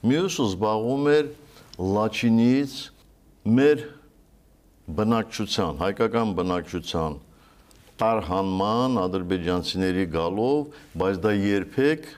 [0.00, 1.26] Մյուսը զբաղվում էր
[1.94, 2.74] Լաչինից
[3.56, 3.82] մեր
[4.96, 7.18] բնակչության, հայկական բնակչության
[8.00, 12.08] տարհանման ադրբեջանցիների գալով, բայց դա երբեք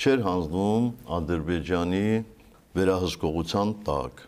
[0.00, 0.88] չէր հանձնում
[1.18, 2.02] Ադրբեջանի
[2.80, 4.24] վերահսկողության տակ։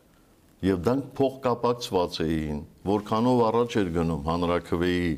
[0.68, 2.60] Եվ դրանք փոխկապակցված էին,
[2.92, 5.12] որքանով առաջ էր գնում հանրակրվեի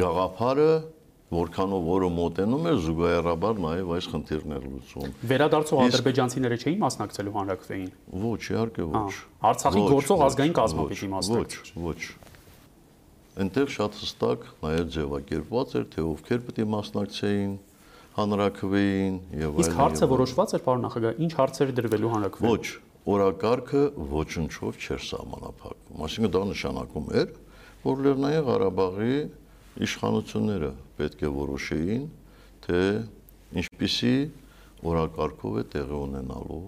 [0.00, 0.72] գաղափարը,
[1.26, 7.90] որքանով որը մոտենում էր զուգահեռաբար նաև այս խնդիրներ լուծում։ Վերադարձող Իսկ- ադրբեջանցիները չէին մասնակցելու հանրակրվեին։
[8.26, 9.14] Ոչ, իհարկե ոչ։
[9.50, 12.00] Արցախի գործող ազգային կազմը պիտի մասնակցեր։ Ոչ, ոչ։
[13.36, 17.50] Այնտեղ շատ հստակ նաև ձևակերպված էր, թե ովքեր պետք է մասնակցեին
[18.16, 22.66] հանրակրվեին եւ Իսկ հարցը որոշված էր, պարոն նախագահ, ինչ հարցեր դրվելու հանրակրվեին։ Ոչ,
[23.12, 23.82] օրակարգը
[24.14, 27.34] ոչնչով չէր սահմանափակվում։ Այսինքն դա նշանակում էր,
[27.86, 29.18] որ Լեռնային Ղարաբաղի
[29.84, 32.04] իշխանությունները պետք է որոշեին,
[32.66, 32.80] թե
[33.60, 34.16] ինչպիսի
[34.86, 36.62] օրակարգով է տեղի ունենալու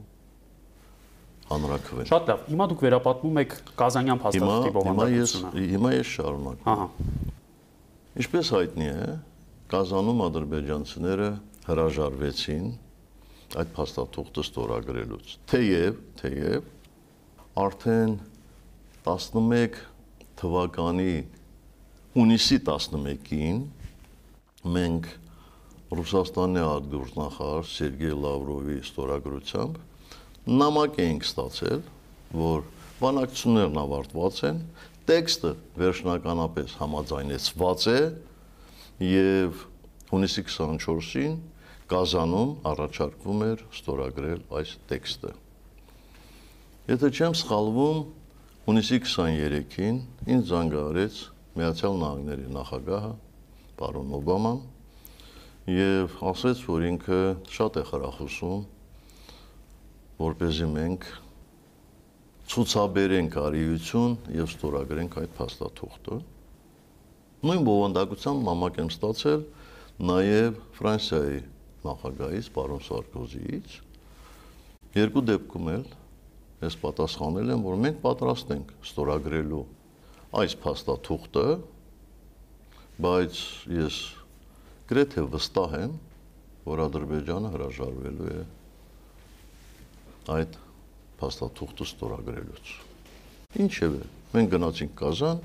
[1.48, 6.88] հանրակրվեն։ Շատ լավ։ Հիմա դուք վերապատմում եք Կազանյան փաստաթղթի հիմա ես հիմա ես շարունակում։ Ահա։
[8.18, 9.08] Ինչպես հայտնի է,
[9.68, 11.28] Կազանում ադրբեջանցիները
[11.68, 12.68] հրաժարվեցին
[13.58, 16.68] այդ փաստաթուղթը ստորագրելուց։ Թեև, թեև
[17.64, 18.14] արդեն
[19.08, 19.78] 11
[20.40, 21.14] թվականի
[22.14, 23.58] հունիսի 11-ին
[24.74, 25.08] մենք
[25.98, 29.76] Ռուսաստանի արտգործնախարար Սերգեյ Լավրովի ստորագրությամբ
[30.62, 31.82] նամակ էինք ստացել,
[32.40, 32.64] որ
[33.02, 34.62] բանակցություններն ավարտված են,
[35.08, 35.52] տեքստը
[35.84, 38.00] վերջնականապես համաձայնեցված է
[39.08, 39.62] եւ
[40.08, 41.38] հունիսի 24-ին
[41.88, 45.30] Կազանում առաջարկվում էր ստորագրել այս տեքստը։
[46.88, 48.02] Եթե չեմ սխալվում,
[48.68, 50.00] հունիսի 23-ին
[50.34, 51.20] ինձ զանգահարեց
[51.58, 53.12] Միացյալ Նահանգների նախագահը
[53.78, 54.58] պարոն Օբաման
[55.68, 57.20] եւ ասաց, որ ինքը
[57.52, 58.60] շատ է խրախուսում,
[60.18, 61.08] որպեսզի մենք
[62.48, 66.18] ցուցաբերենք արիություն եւ ստորագրենք այդ փաստաթուղթը։
[67.48, 69.42] Նույն բովանդակությամբ նամակ եմ ստացել
[70.08, 71.40] նաեւ Ֆրանսիայի
[71.88, 73.74] նախագահից, պարոն Սարկոզիից։
[74.98, 75.84] Երկու դեպքում էլ
[76.64, 79.64] ես պատասխանել եմ, որ մենք պատրաստ ենք ստորագրելու
[80.36, 81.44] այս փաստաթուղթը,
[83.04, 83.38] բայց
[83.78, 83.96] ես
[84.90, 85.92] գրեթե վստահ եմ,
[86.68, 88.40] որ Ադրբեջանը հրաժարվելու է
[90.38, 90.58] այդ
[91.22, 92.72] փաստաթուղթը ստորագրելուց։
[93.64, 94.02] Ինչևէ,
[94.34, 95.40] մենք գնացինք Կազան,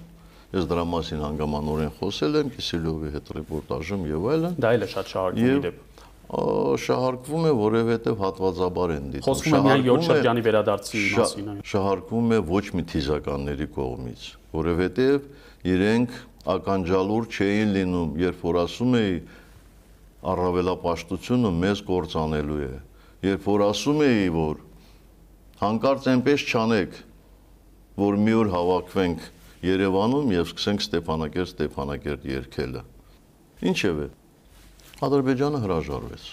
[0.54, 5.14] ես դրա մասին հանգամանորեն խոսել եմ Կիսելյովի հետ ռեպորտաժում եւ այլն։ Դա էլ է շատ
[5.14, 5.80] շահարկում Եվ դեպ։
[6.34, 6.44] ա,
[6.84, 11.50] շահարկվում է, որովհետեւ հատվածաբար են դիտում։ Խոսվում է միայն 7 Շահարկվում է- շրջանի վերադարձի մասին։
[11.74, 14.22] Շահարկվում է ոչ մի թիզականների կողմից,
[14.54, 15.28] որովհետեւ
[15.74, 16.18] իրենք
[16.54, 19.16] ականջալուր չէին լինում, երբ որ ասում էի
[20.34, 22.74] առավելապաշտությունը մեզ կործանելու է։
[23.24, 24.62] Երբ որ ասում էի, որ
[25.64, 26.98] հանկարծ այնպես չանեք,
[28.04, 29.32] որ մի օր հավաքվենք
[29.64, 32.82] Երևանում եւ սկսենք Ստեփանակերտ Ստեփանակերտ երկելը։
[33.70, 34.08] Ինչևէ,
[35.08, 36.26] Ադրբեջանը հրաժարվեց։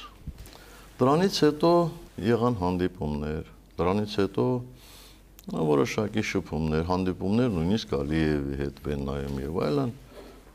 [0.99, 1.71] Դրանից հետո
[2.27, 4.47] եղան հանդիպումներ, դրանից հետո
[5.51, 9.93] որոշակի շփումներ, հանդիպումներ նույնիսկ Ալիևի հետ Վեննայում եւ այլն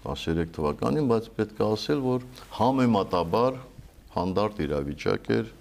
[0.06, 2.26] 13 թվականին, բայց պետք է ասել, որ
[2.60, 3.58] համեմատաբար
[4.16, 5.52] հանդարտ իրավիճակ էր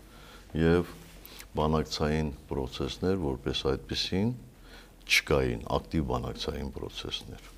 [0.61, 0.93] եւ
[1.59, 4.33] բանակցային process-ներ որպես այդպեսին
[5.05, 7.49] չկային ակտիվ բանակցային process-ներ։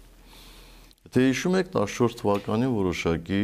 [1.07, 3.43] Եթե հիշում եք 14 թվականին որոշակի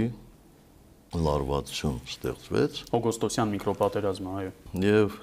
[1.12, 4.52] լարվածություն ստեղծվեց Օգոստոսյան միկրոպատերազմը, այո։
[4.86, 5.18] եւ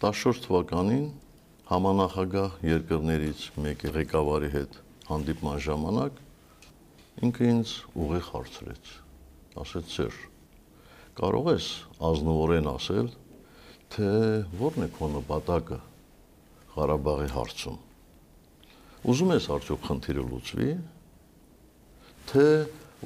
[0.00, 1.04] 14 թվականին
[1.70, 6.18] համանախագահ երկրներից մեկի ղեկավարի հետ հանդիպման ժամանակ
[7.28, 8.94] ինքը ինձ ուղիղ հարցրեց
[9.64, 10.18] ասեց սեր
[11.20, 11.68] կարող ես
[12.10, 13.14] ազնվորեն ասել
[13.90, 14.10] թե
[14.58, 15.78] ո՞րն է քո նպատակը
[16.70, 17.78] Ղարաբաղի հարցում։
[19.10, 20.68] Ուզում ես արդյոք խնդիրը լուծվի,
[22.30, 22.44] թե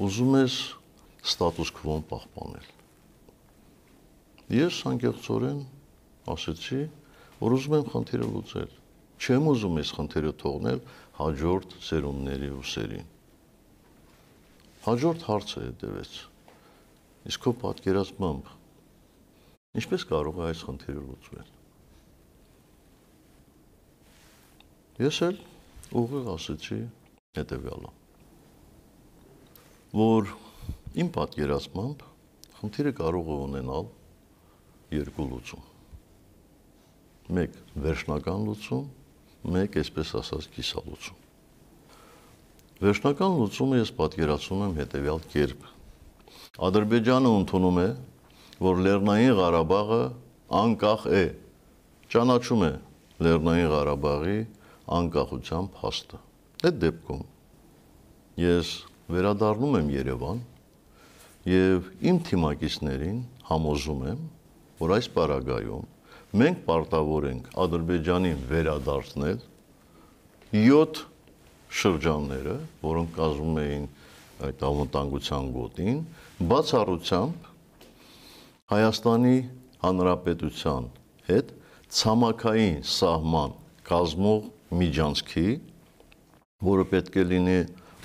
[0.05, 0.57] ուզում ես
[1.31, 2.67] ստատուս քվոն պահպանել։
[4.59, 5.63] Ես անկեղծորեն
[6.35, 6.81] ասեցի,
[7.39, 8.75] որ ուզում եմ խնդիրը լուծել։
[9.15, 10.79] Չեմ ուզում այս խնդիրը թողնել
[11.19, 13.09] հաջորդ սերունդների ուսերին։
[14.85, 16.15] Հաջորդ հարցը հետևեց։
[17.31, 18.49] Իսկ քո պատկերացմամբ
[19.81, 21.53] ինչպես կարող է այս խնդիրը լուծվել։
[25.05, 25.39] Ես էլ
[25.99, 26.81] ուղիղ ասեցի
[27.35, 27.91] հետևյալը
[29.95, 30.31] որ
[31.03, 32.01] իմ պատկերացմամբ
[32.57, 33.87] խնդիրը կարող է ունենալ
[34.95, 35.74] երկու լուծում
[37.33, 38.89] մեկ վերջնական լուծում
[39.55, 41.21] մեկ այսպես ասած կիսալուծում
[42.75, 45.61] վերջնական լուծումը ես պատկերացնում եմ հետևյալ կերպ.
[46.67, 47.85] Ադրբեջանը ընդունում է,
[48.65, 49.99] որ Լեռնային Ղարաբաղը
[50.59, 51.23] անկախ է,
[52.11, 52.71] ճանաչում է
[53.25, 54.37] Լեռնային Ղարաբաղի
[54.99, 56.19] անկախության փաստը։
[56.65, 57.23] Այդ դեպքում
[58.43, 58.75] ես
[59.15, 60.43] վերադառնում եմ Երևան
[61.55, 63.19] եւ իմ թիմակիցներին
[63.49, 64.21] համոզում եմ,
[64.83, 65.91] որ այս պարագայում
[66.35, 69.37] մենք պարտավոր ենք Ադրբեջանին վերադարձնել
[70.51, 70.97] 7
[71.79, 73.85] շրջանները, որոնք կազմում էին
[74.47, 76.01] այդ անվտանգության գոտին,
[76.49, 77.47] բացառությամբ
[78.73, 79.37] Հայաստանի
[79.85, 80.89] Հանրապետության
[81.29, 81.53] հետ
[81.99, 83.55] ցամաքային սահման
[83.87, 84.49] կազմող
[84.81, 85.47] միջանցքի,
[86.67, 87.59] որը պետք է լինի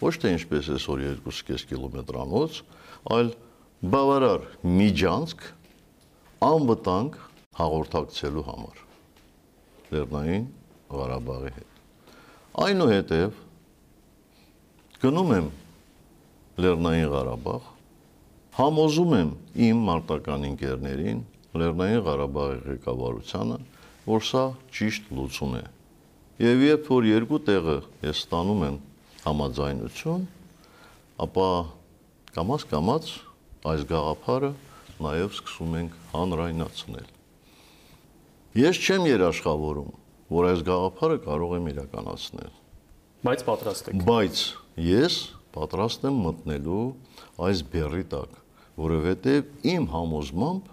[0.05, 2.61] ոչ թե ինչպես այսօր 2.5 կիլոմետրանոց,
[3.17, 3.35] այլ
[3.91, 4.47] բավարար
[4.79, 5.51] միջանցք
[6.51, 7.19] անվտանգ
[7.61, 8.81] հաղորդակցելու համար
[9.91, 10.45] Լեռնային
[10.91, 11.81] Ղարաբաղի հետ։
[12.65, 13.41] Այնուհետև
[15.03, 15.51] գնում եմ
[16.61, 17.69] Լեռնային Ղարաբաղ,
[18.61, 19.31] համոզում եմ
[19.67, 21.21] իմ մարտական ինկերներին,
[21.61, 23.59] Լեռնային Ղարաբաղի ղեկավարությանը,
[24.11, 24.45] որ սա
[24.79, 25.63] ճիշտ լուծում է։
[26.41, 28.77] Եվ երբ որ երկու տեղը ես ստանում եմ
[29.27, 30.27] համաձայնություն,
[31.27, 31.49] ապա
[32.37, 33.15] կամած կամած
[33.71, 34.53] այս գաղափարը
[35.05, 37.20] նաև սկսում ենք հանրայնացնել։
[38.51, 39.91] Ես չեմ երաշխավորում,
[40.35, 42.55] որ այս գաղափարը կարող եմ իրականացնել։
[43.23, 44.41] Բայց պատրաստ եք։ Բայց
[44.87, 45.19] ես
[45.55, 46.81] պատրաստ եմ մտնելու
[47.47, 48.35] այս բերի տակ,
[48.81, 50.73] որովհետև իմ համոզմամբ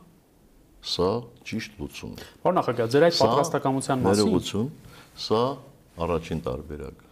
[0.90, 1.12] սա
[1.52, 4.68] ճիշտ լուծում է։ Պարոն նախագահ, ձեր այդ պատրաստակամության մասին ներողություն,
[5.28, 5.44] սա
[6.08, 7.08] առաջին տարբերակը։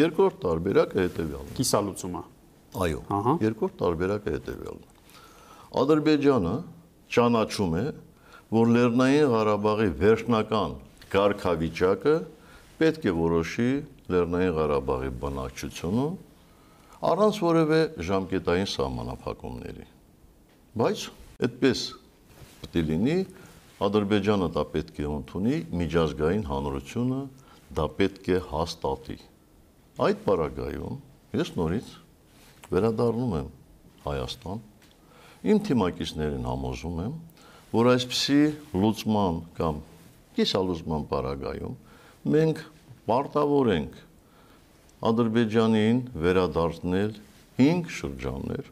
[0.00, 2.22] Երկրորդ տարբերակը հետևյալն է։ կիսալուծումը։
[2.80, 3.00] Այո։
[3.46, 5.18] Երկրորդ տարբերակը հետևյալն է։
[5.80, 6.54] Ադրբեջանը
[7.14, 7.84] ճանաչում է,
[8.50, 10.72] որ Լեռնային Ղարաբաղի վերջնական
[11.12, 12.14] կարգավիճակը
[12.80, 13.70] պետք է որոշի
[14.10, 16.06] Լեռնային Ղարաբաղի բնակչությունը
[17.10, 17.80] առանց որևէ
[18.10, 19.86] ժամկետային սահմանափակումների։
[20.80, 21.04] Բայց
[21.46, 21.84] այդպես
[22.60, 23.16] պետք է լինի,
[23.80, 27.20] Ադրբեջանը դա պետք է ընդունի, միջազգային հանրությունը
[27.78, 29.16] դա պետք է հաստատի։
[30.10, 30.98] Այդ պարագայում
[31.38, 31.88] ես նորից
[32.74, 33.48] վերադառնում եմ
[34.04, 34.60] Հայաստան։
[35.50, 37.14] Իմ թիմակիցներին համոզում եմ,
[37.70, 38.40] որ այսպիսի
[38.74, 39.80] լուծման կամ
[40.38, 41.76] կիսալուծման պարագայում
[42.34, 42.62] մենք
[43.10, 43.98] պարտավոր ենք
[45.00, 47.12] Ադրբեջանին վերադարձնել
[47.60, 48.66] 5 շրջաններ,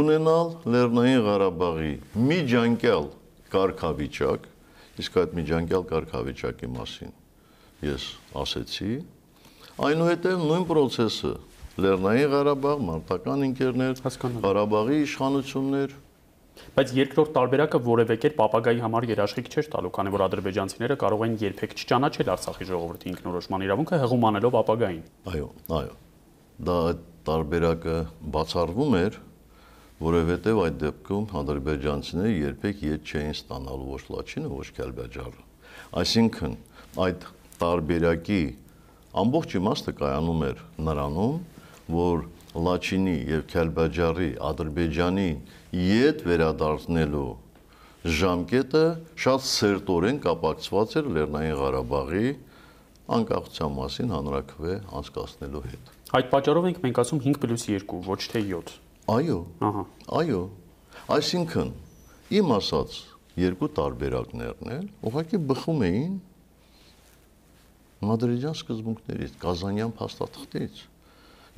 [0.00, 1.92] ունենալ Լեռնային Ղարաբաղի
[2.30, 3.08] միջանկյալ
[3.52, 4.46] կարգավիճակ,
[5.04, 7.12] իսկ այդ միջանկյալ կարգավիճակի մասին
[7.90, 8.06] ես
[8.40, 8.90] ասեցի,
[9.90, 11.34] այնուհետև նույն process-ը
[11.80, 13.44] Լեռնային Ղարաբաղ, մարտական
[14.04, 15.94] Հասկանալի։ Ղարաբաղի իշխանություններ,
[16.76, 21.34] Բայց երկրորդ տարբերակը որևէ կերպ ապագայի համար երաշխիք չէր տալու, քանի որ ադրբեջանցիները կարող են
[21.40, 25.48] երբեք չճանաչել Արցախի ժողովրդի ինքնորոշման իրավունքը հղում անելով ապագային։ Այո,
[25.80, 25.94] այո։
[26.70, 27.96] Դա այդ տարբերակը
[28.36, 29.18] բացառվում էր,
[30.00, 35.42] որովհետև այդ դեպքում ադրբեջանցիները երբեք յետ չէին ստանալու ոչ Լաչինը, ոչ Քալբաջարը։
[36.00, 36.54] Այսինքն
[37.04, 37.26] այդ
[37.60, 38.42] տարբերակի
[39.20, 41.34] ամբողջ իմաստը կայանում էր նրանում,
[41.90, 45.26] որ Լաչինի եւ Քալբաջարի Ադրբեջանի
[45.80, 47.28] յետ վերադարձնելու
[48.20, 48.82] ժամկետը
[49.22, 52.32] շատ սերտորեն կապակցված էր Լեռնային Ղարաբաղի
[53.20, 58.74] անկախության մասին հանրակրվե անցկացնելու հետ։ Այդ պատճառով ենք մենք ասում 5+2, ոչ թե 7։
[59.14, 59.38] Այո,
[59.70, 59.84] Ահա։
[60.20, 60.42] այո։
[61.20, 61.72] Այսինքն
[62.40, 62.98] իմ ասած
[63.40, 66.14] երկու տարբերակներն էլ ուղղակի բխում էին
[68.10, 70.78] Մադրիդյան սկզբունքներից, Կազանյան փաստաթղթից։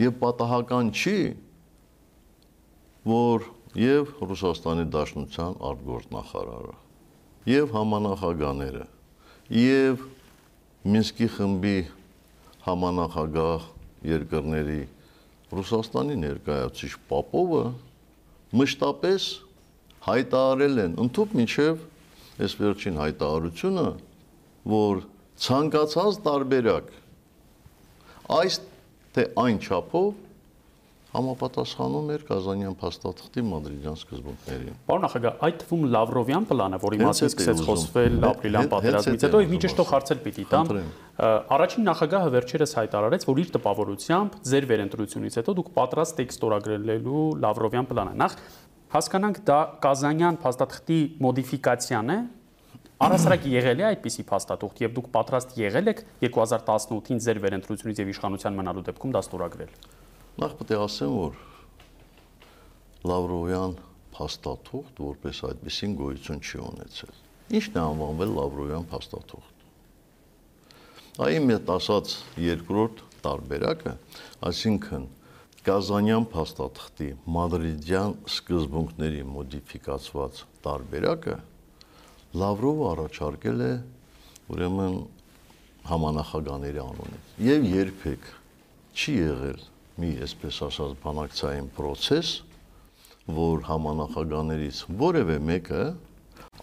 [0.02, 1.18] Եվ պատահական չի,
[3.06, 3.44] որ
[3.78, 6.74] եւ Ռուսաստանի Դաշնության արտգործնախարարը
[7.48, 8.84] եւ համանախագաները
[9.58, 10.02] եւ
[10.82, 11.78] Մինսկի խմբի
[12.66, 13.66] համանախագահ
[14.10, 14.82] երկրների
[15.52, 17.64] Ռուսաստանի ներկայացուցիչ Պապովը
[18.60, 19.26] մշտապես
[20.06, 21.82] հայտարարել են ընդཐུպ միջև
[22.42, 23.86] այս վերջին հայտարարությունը,
[24.72, 25.02] որ
[25.42, 26.90] ցանկացած տարբերակ
[28.38, 28.58] այս
[29.12, 30.12] թե այն չափով
[31.12, 37.60] համապատասխանում էր Կազանյան փաստաթղթի մադրիդյան սկզբունքներին։ Պարոն նախագահ, այդ թվում Լավրովյան պլանը, որի մասին սկսեց
[37.66, 40.72] խոսվել ապրիլյան պատերազմից հետո, մի ճշտող հարցեր պիտի տամ։
[41.52, 47.88] Առաջին նախագահը վերջերս հայտարարեց, որ իր տպավորությամբ ձեր վերընտրությունից հետո դուք պատրաստ եք ստորագրելու Լավրովյան
[47.92, 48.38] պլանը։ Նախ
[48.92, 52.16] հասկանանք դա Կազանյան փաստաթղթի մոդիֆիկացիան է,
[53.02, 58.58] Առասարակ եղել է այդպիսի փաստաթուղթ եւ դուք պատրաստ եղել եք 2018-ին ձեր վերընտրությունից եւ իշխանության
[58.60, 59.72] մնալու դեպքում դա ստորագրել։
[60.42, 61.40] Նախ պետք է ասեմ, որ
[63.10, 63.74] Լավրովյան
[64.14, 67.18] փաստաթուղթ որպես այդպեսին գոյություն չի ունեցել։
[67.58, 69.66] Ինչն է անվանվել Լավրովյան փաստաթուղթ։
[71.26, 72.14] Այն մետ ասած
[72.46, 73.98] երկրորդ տարբերակը,
[74.46, 75.10] այսինքն
[75.66, 81.36] Կազանյան փաստաթղթի մադրիդյան սկզբունքների մոդիֆիկացված տարբերակը
[82.32, 83.72] Լավրովը առաջարկել է
[84.52, 84.94] ուրեմն
[85.88, 88.28] համանախագաների անունից եւ երբեք
[88.96, 89.60] չի եղել
[90.00, 92.30] մի, այսպես ասած, բանակցային process,
[93.36, 95.82] որ համանախագաներից որևէ մեկը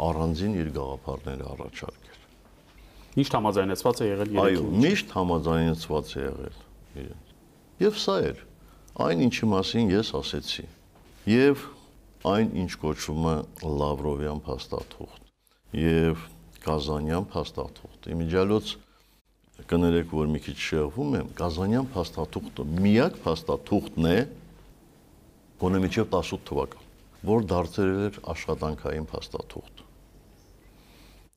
[0.09, 2.17] առանձին իր գաղափարները առաջարկեր։
[3.20, 6.59] Միշտ համաձայնեցված է եղել երեքին։ Այո, միշտ համաձայնեցված է եղել
[7.03, 7.34] իրենց։
[7.86, 8.43] Եվ սա էր
[9.05, 10.67] այն ինչի մասին ես ասեցի։
[11.30, 11.65] Եվ
[12.34, 13.39] այն ինչ կոչվում է
[13.80, 15.28] Լավրովյան փաստաթուղթ
[15.76, 16.22] եւ
[16.63, 18.72] Կազանյան փաստաթուղթ։ Իմիջիալոց
[19.70, 24.15] կներեք, որ մի քիչ շեղվում եմ, Կազանյան փաստաթուղթը միակ փաստաթուղթն է,
[25.61, 26.88] գոնե միջև 18 թվական,
[27.30, 29.84] որ դարձել էր աշխատանքային փաստաթուղթ։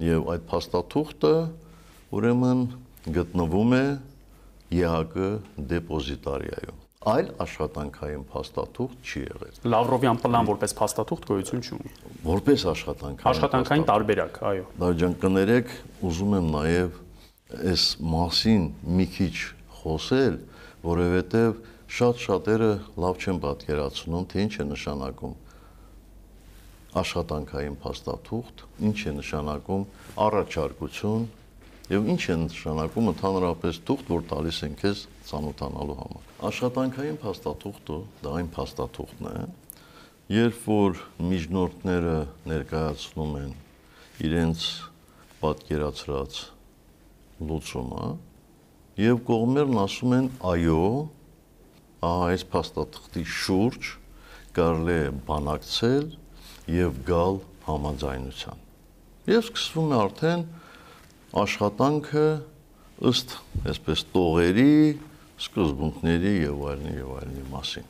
[0.07, 1.35] Եվ այդ փաստաթուղթը
[2.19, 2.65] ուրեմն
[3.19, 3.85] գտնվում է
[4.73, 5.29] ԵՀԿ
[5.73, 11.93] դեպոզիտարիայում այլ աշխատանքային փաստաթուղթ չի եղել։ Լավրովյան պլան որպես փաստաթուղթ գոյություն չունի։
[12.29, 15.73] Որպես աշխատանքային աշխատանքային տարբերակ, այո։ Դաջան կներեք,
[16.07, 17.01] ուզում եմ նաև
[17.73, 18.63] այս մասին
[19.03, 19.35] մի քիչ
[19.83, 20.37] խոսել,
[20.87, 21.59] որովհետև
[21.93, 22.71] շատ շատերը
[23.03, 25.35] լավ չեն պատկերացնում, թե ինչ է նշանակում
[27.03, 29.85] աշխատանքային փաստաթուղթ, ինչ է նշանակում
[30.23, 31.27] առաջարկություն
[31.93, 38.35] եւ ինչ է նշանակում ընդհանրապես թուղթ, որ տալիս են քեզ ցանոթանալու համար։ Աշխատանքային փաստաթուղթը դա
[38.39, 39.45] այն փաստաթուղթն է,
[40.33, 41.01] երբ որ
[41.33, 42.17] միջնորդները
[42.53, 43.55] ներկայացնում են
[44.29, 44.67] իրենց
[45.43, 46.41] պատկերացրած
[47.49, 48.07] լուծումը
[49.03, 50.83] եւ կողմերն ասում են այո,
[52.07, 53.93] ահա այս փաստաթղթի շուրջ
[54.57, 56.09] կարելի է բանակցել
[56.77, 58.63] եւ գալ համաձայնության։
[59.33, 60.45] Եվ սկսվում է արդեն
[61.43, 62.27] աշխատանքը
[63.13, 63.35] ըստ
[63.73, 64.75] այսպես տողերի,
[65.43, 67.87] սկզբունքների եւ այլնի եւ այլնի մասին։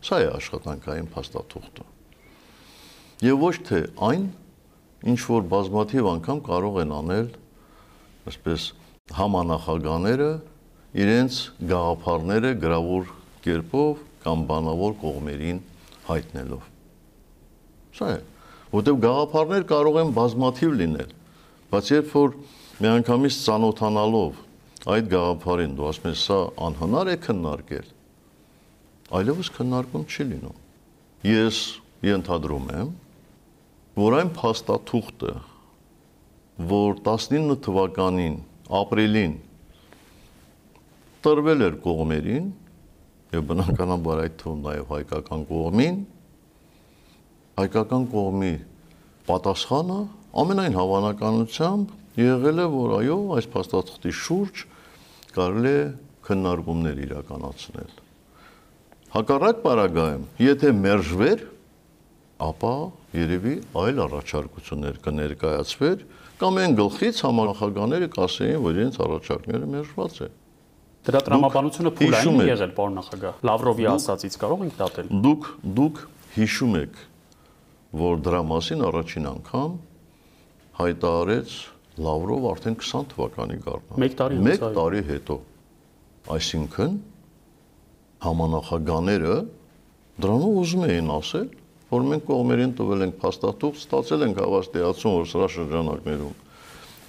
[0.00, 1.84] Սա է աշխատանքային փաստաթուղթը։
[3.26, 4.24] Եվ ոչ թե այն,
[5.12, 7.28] ինչ որ բազմաթիվ անգամ կարող են անել
[8.30, 8.66] այսպես
[9.20, 10.30] համանախագաները
[11.04, 11.38] իրենց
[11.70, 13.12] գաղափարները գրավոր
[13.44, 15.60] կերպով կամ բանավոր կողմերին
[16.08, 16.68] հայտնելով։
[17.96, 18.20] Սա է,
[18.72, 21.14] որտեղ գաղափարներ կարող են բազմաթիվ լինել,
[21.70, 22.36] բայց երբ որ
[22.80, 24.40] միանգամից ծանոթանալով
[24.88, 27.88] այդ գաղափարին դու ասում ես սա անհնար է քննարկել,
[29.20, 30.60] այլևս քննարկում չի լինում։
[31.30, 31.58] Ես
[32.06, 32.94] ենթադրում եմ,
[34.00, 35.34] որ այն փաստաթուղթը,
[36.70, 38.40] որ 19 թվականին
[38.80, 39.36] ապրիլին
[41.24, 42.48] տրվել էր կողմերին
[43.34, 45.98] եւ բնականաբար այդ թվում նաեւ հայկական կողմին
[47.60, 48.52] հայկական կողմի
[49.28, 49.98] պատասխանը
[50.42, 54.64] ամենայն հավանականությամբ եղել է որ այո այս փաստաթղթի շուրջ
[55.36, 55.84] կարելի է
[56.30, 57.92] քննարկումներ իրականացնել
[59.10, 61.46] հակառակ պարագայում եթե մերժվեր
[62.50, 62.74] ապա
[63.20, 66.04] երևի այլ առաջարկություններ կներկայացվեր
[66.40, 70.28] կամ այն գլխից համանախագահները կասեին, որ իրենց առաջարկները մերժված է։
[71.00, 75.50] Դրա տրամաբանությունը փուլային եղել, պարոն նախագահ։ Լավրովի ասածից կարող ենք դատել։ Դուք
[75.80, 76.00] դուք
[76.36, 77.02] հիշում եք,
[78.00, 79.76] որ դրա մասին առաջին անգամ
[80.80, 81.54] հայտարարեց
[82.00, 85.36] Լավրով արդեն 20 թվականի գարնան։ 1 տարի 1 տարի հետո։
[86.36, 86.94] Այսինքն
[88.26, 89.36] համանախագաները
[90.20, 91.48] դրանով ուզում էին ասել,
[91.90, 96.34] որ մենք կողմերին տվել ենք փաստաթուղթ, ստացել ենք հավաստիացում, որ սրա շրջանակներում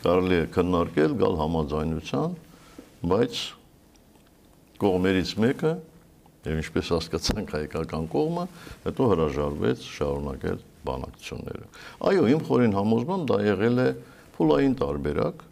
[0.01, 2.37] կարելի է քննարկել, գալ համաձայնության,
[3.11, 3.41] բայց
[4.81, 5.73] կողմերից մեկը
[6.41, 8.45] եւ ինչպես հասկացանք հայկական կողմը,
[8.87, 11.67] հետո հրաժարվեց շարունակել բանակցությունները։
[12.09, 13.89] Այո, իմ խորին համոզմամբ դա եղել է
[14.35, 15.45] փուլային տարբերակ,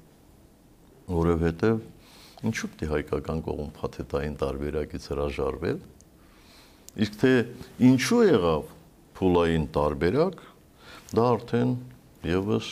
[1.19, 1.79] որովհետեւ
[2.49, 5.79] ինչու՞ պիտի հայկական կողմ փաթեթային տարբերակից հրաժարվել։
[7.05, 7.33] Իսկ թե
[7.89, 8.69] ինչու եղավ
[9.19, 10.43] փուլային տարբերակ,
[11.19, 11.73] դա արդեն
[12.29, 12.69] եւս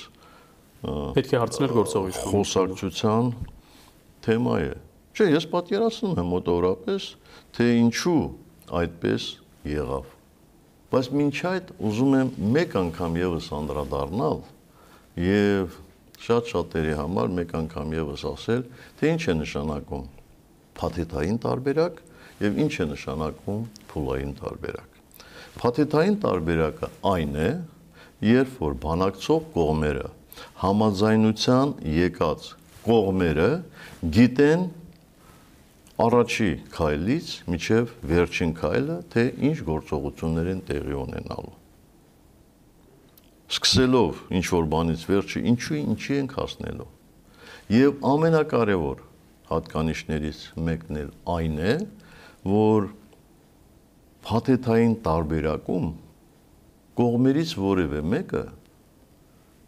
[1.17, 3.31] պետք է հարցնել գործողի խոսակցության
[4.27, 4.73] թեմա է։
[5.17, 7.07] Չէ, ես պատկերացնում եմ մոտավորապես,
[7.57, 8.21] թե ինչու
[8.77, 9.25] այդպես
[9.71, 10.13] եղավ։
[10.87, 14.37] Բայց մինչ այդ ուզում եմ մեկ անգամ եւս անդրադառնալ
[15.23, 15.79] եւ
[16.25, 18.63] շատ-շատերի համար մեկ անգամ եւս ասել,
[18.99, 20.05] թե ինչ է նշանակում
[20.77, 21.99] փաթեթային տարբերակ
[22.43, 23.61] եւ ինչ է նշանակում
[23.91, 24.97] փուլային տարբերակ։
[25.57, 27.49] Փաթեթային տարբերակը այն է,
[28.27, 30.09] երբ որ բանակցող կողմերը
[30.61, 32.49] համաձայնության եկած
[32.87, 33.49] կողմերը
[34.17, 34.67] գիտեն
[36.07, 41.55] առաջի քայլից միջև վերջին քայլը, թե ինչ գործողություններ են տեղի ունենալու։
[43.47, 46.87] Սկսելով ինչ որ բանից վերջը, ինչու ինչի ենք հասնելու։
[47.77, 49.03] Եվ ամենակարևոր
[49.51, 51.75] հատկանիշներից մեկն էլ այն է,
[52.47, 52.89] որ
[54.27, 55.87] փաթեթային տարբերակում
[56.99, 58.43] կողմերից որևէ մեկը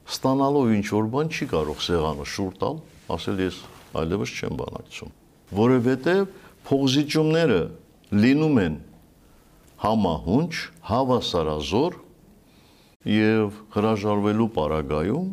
[0.10, 2.84] ստանալով ինչ որ բան չի կարող սեղանը շուր տալ,
[3.16, 3.64] ասել ես
[4.00, 5.18] այլևս չեմ բանակցում
[5.56, 6.26] որովհետև
[6.70, 7.60] փողզիջումները
[8.14, 8.76] լինում են
[9.82, 10.54] համահունչ,
[10.90, 11.96] հավասարազոր
[13.08, 15.28] եւ հրաժարվելու պարագայում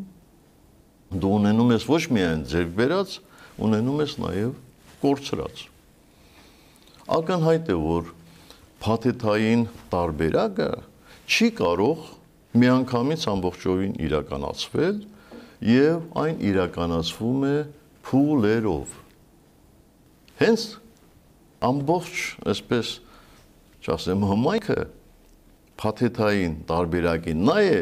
[1.19, 3.15] դու ունենում ես ոչ միայն ձեր վերած,
[3.67, 4.53] ունենում ես նաեւ
[5.03, 5.63] կորցրած։
[7.17, 8.13] Ակնհայտ է, որ
[8.87, 10.69] փաթեթային տարբերակը
[11.27, 12.05] չի կարող
[12.63, 15.01] միանգամից ամբողջովին իրականացվել
[15.67, 17.57] եւ այն իրականացվում է
[18.07, 18.95] փուլերով
[20.39, 20.69] հենց
[21.67, 22.95] ամբողջ այսպես
[23.83, 24.79] չասեմ համայնքը
[25.81, 27.79] փաթեթային տարբերակի նա է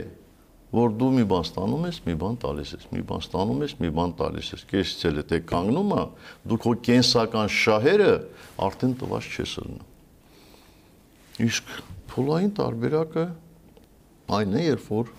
[0.74, 3.90] որ դու մի բան ստանում ես, մի բան տալիս ես, մի բան ստանում ես, մի
[3.94, 6.04] բան տալիս ես։ Կեսից էլ է թե կանգնում է,
[6.50, 8.10] դու քո կենսական շահերը
[8.66, 9.84] արդեն տված չես լնում։
[11.44, 11.70] Իսկ
[12.10, 13.24] փոլային տարբերակը
[14.34, 15.14] այն է, երբ որ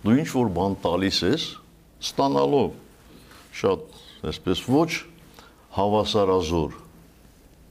[0.00, 1.46] դու ինչ որ բան տալիս ես,
[2.00, 2.70] ստանալով
[3.60, 3.80] շատ
[4.30, 4.90] այսպես ոչ
[5.76, 6.76] հավասարազոր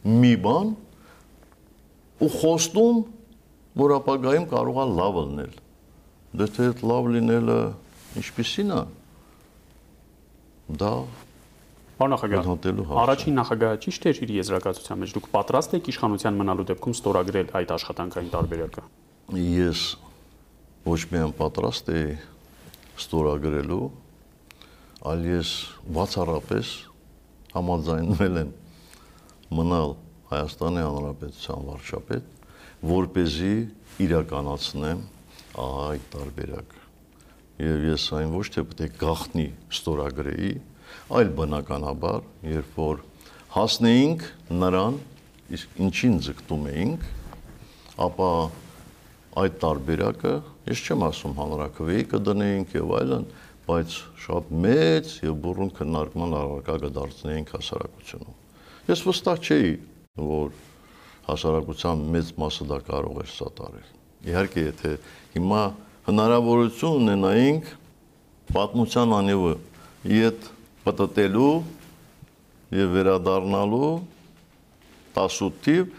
[0.10, 0.76] մի բան
[2.20, 3.00] ու խոստում,
[3.78, 5.56] որ ապագայում կարող է լավ լինել։
[6.40, 7.58] Դե թե այդ լավ լինելը
[8.20, 8.82] ինչպեսին է։
[10.80, 10.94] Դա
[12.00, 12.46] Պարոն նախագահ,
[12.96, 17.74] առաջին նախագահը ճիշտ էր իր եզրակացության մեջ։ Դուք պատրաստ եք իշխանության մնալու դեպքում ստորագրել այդ
[17.76, 18.84] աշխատանքային տարբերակը։
[19.36, 19.82] Ես
[20.88, 22.14] ոչ միայն պատրաստ եի
[23.04, 23.82] ստորագրելու,
[25.12, 25.52] այլ ես
[26.00, 26.72] բացառապես
[27.60, 28.56] համաձայնվել եմ
[29.60, 29.96] մնալ
[30.30, 32.39] Հայաստանի Հանրապետության վարչապետ,
[32.80, 33.54] որ เป զի
[34.00, 35.00] իրականացնեմ
[35.60, 36.84] այդ տարբերակը։
[37.60, 40.52] Եվ ես այն ոչ թե պետք է գախնի ստորագրեի,
[41.20, 43.02] այլ բնականաբար, երբ որ
[43.56, 44.24] հասնեինք
[44.62, 45.00] նրան,
[45.60, 47.04] իսկ ինչին ձգտում էինք,
[48.08, 48.32] ապա
[49.44, 50.34] այդ տարբերակը,
[50.70, 53.28] ես չեմ ասում հանրակրվեի կդնեինք եւ այլն,
[53.68, 58.40] բայց շատ մեծ եւ բուրըն քննարկման առարկա կդարձնեինք հասարակությունում։
[58.90, 59.74] Ես վստահ չէի,
[60.30, 60.56] որ
[61.30, 63.90] հասարակության մեծ մասը դա կարող էր սատարել։
[64.30, 64.92] Իհարկե, եթե
[65.36, 65.62] հիմա
[66.10, 67.70] հնարավորություն ունենայինք
[68.50, 69.54] պատմության անևը
[70.20, 70.50] իդ
[70.86, 71.54] պատտելու
[72.80, 73.94] եւ վերադառնալու
[75.20, 75.90] 18 թիվ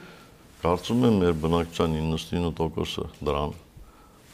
[0.61, 3.55] կարծում եմ մեր բնակչության 99%-ը դրան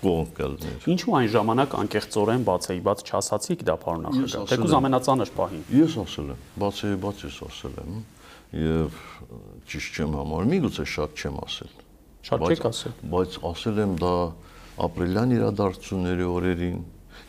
[0.00, 5.62] կողմ կլներ։ Ինչու այն ժամանակ անկեղծորեն բացեի բաց չասացիք դա պարոն նախագահ։ Թեկուզ ամենածանր պահին։
[5.76, 7.94] Ես ասել եմ, բացեի բաց ես ասել եմ
[8.54, 9.00] եւ
[9.70, 11.72] ճիշտ չեմ համարում, միգուցե շատ չեմ ասել։
[12.26, 14.14] Շատ չեք ասել։ Բայց ասել եմ դա
[14.86, 16.78] ապրիլյան իրադարձությունների օրերին,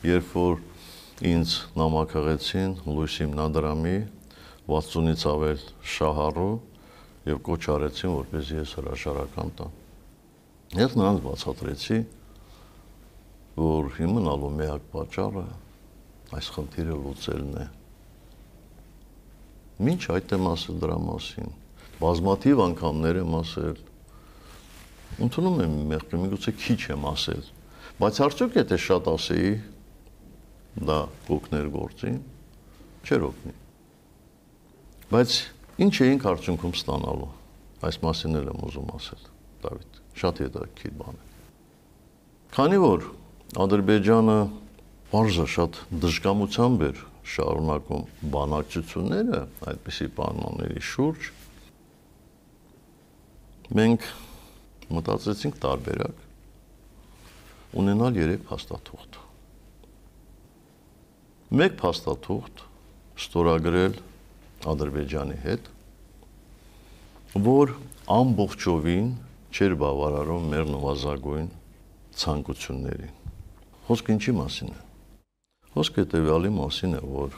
[0.07, 0.59] երբ որ
[1.31, 3.97] ինձ նամակահեցին Լույս հիմնադրամի
[4.67, 5.61] 60-ից ավել
[5.97, 6.51] շահառու
[7.27, 9.77] եւ կոչ արեցին, որպեսզի ես հրաշարական տամ։
[10.77, 11.99] Ես նրանց բացատրեցի,
[13.57, 15.45] որ հիմնալու միակ պատճառը
[16.37, 17.65] այս խնդիրը լուծելն է։
[19.77, 21.51] Մինչ այդ եմ ասել դրա մասին,
[22.01, 23.81] բազմաթիվ անգամներ եմ ասել։
[25.27, 27.43] Ընդունում եմ մեղքը, միգուցե քիչ եմ ասել,
[28.01, 29.51] բայց արդյոք եթե շատ ասեի,
[30.87, 30.97] դա
[31.27, 32.17] կոկներ գործին,
[33.05, 33.53] չէր օգնի։
[35.13, 35.37] Բայց
[35.87, 37.29] ինչ էինք արդյունքում ստանալու։
[37.87, 39.23] Այս մասին էլ եմ ուզում ասել,
[39.61, 41.27] Դավիթ։ Շատ հետաքրքիր բան է։
[42.57, 43.05] Քանի որ
[43.63, 44.37] Ադրբեջանը
[45.11, 47.01] բարձր շատ դժկամությամբ էր
[47.33, 48.03] շարունակում
[48.33, 49.39] բանակցությունները
[49.71, 51.27] այդպիսի պայմանների շուրջ
[53.79, 54.07] մենք
[54.97, 56.23] մտածեցինք տարբերակ
[57.81, 59.19] ունենալ երեք փաստաթուղթ
[61.61, 62.65] մեկ փաստաթուղթ
[63.27, 63.99] ստորագրել
[64.71, 65.69] Ադրբեջանի հետ
[67.51, 67.77] որ
[68.17, 69.13] ամբողջովին
[69.53, 71.47] չէր բավարարում մեր նվազագույն
[72.23, 73.15] ցանկություններին
[73.87, 74.86] Խոսքը ինչի մասին է։
[75.77, 77.35] Խոսքը տևյալի մասին է, որ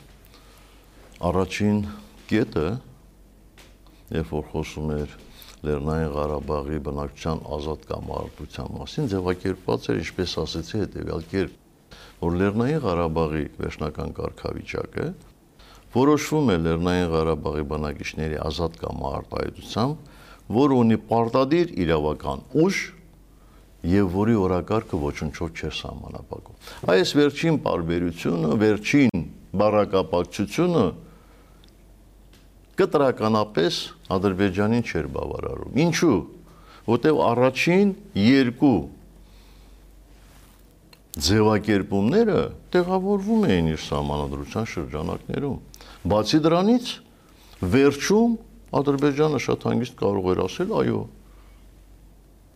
[1.28, 1.80] առաջին
[2.30, 2.68] կետը
[4.16, 5.16] երբ որ խոսում էր
[5.68, 11.58] Լեռնային Ղարաբաղի բնակչության ազատ կամարտության մասին, ձևակերպված էր, ինչպես ասեցի, հետեւյալ կերպ,
[12.24, 15.08] որ Լեռնային Ղարաբաղի վերջնական կարգավիճակը
[16.00, 20.10] որոշվում է Լեռնային Ղարաբաղի բնակիչների ազատ կամարտայնությամբ,
[20.56, 22.82] որ ունի պարտադիր իրավական ուժ
[23.88, 26.58] եւ որի օրակարգը ոչնչով չէ սահմանապակում։
[26.94, 29.24] Այս վերջին բարբերությունը, վերջին
[29.60, 30.86] բառակապակցությունը
[32.80, 33.80] կտրականապես
[34.16, 36.20] Ադրբեջանին չէր բավարարում։ Ինչու՞։
[36.90, 38.78] Որտեւ առաջին երկու
[41.20, 42.40] ձևակերպումները
[42.74, 45.58] տեղավորվում էին իր սահմանադրության շրջանակներում։
[46.10, 46.92] Բացի դրանից
[47.74, 48.36] վերջում
[48.80, 51.00] Ադրբեջանը շատ հանգիստ կարող էր ասել, այո,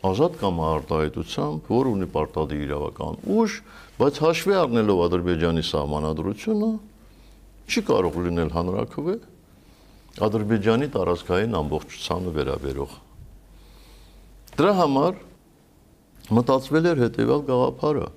[0.04, 3.54] ազատ կամ արտահայտությամբ, որ ունի պարտադիր իրավական ուժ,
[4.00, 6.72] բայց հաշվի առնելով Ադրբեջանի սահմանադրությունը,
[7.72, 9.16] չի կարող լինել հանրակրվե
[10.28, 12.98] Ադրբեջանի տարածքային ամբողջությանը վերաբերող։
[14.60, 15.16] Դրա համար
[16.38, 18.08] մտածվել էր հետևյալ գաղափարը,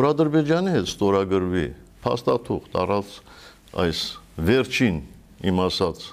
[0.00, 1.66] որ Ադրբեջանի հետ ստորագրվի
[2.00, 3.12] փաստաթուղթ առած
[3.84, 4.00] այս
[4.50, 4.98] վերջին
[5.50, 6.06] իմ ասած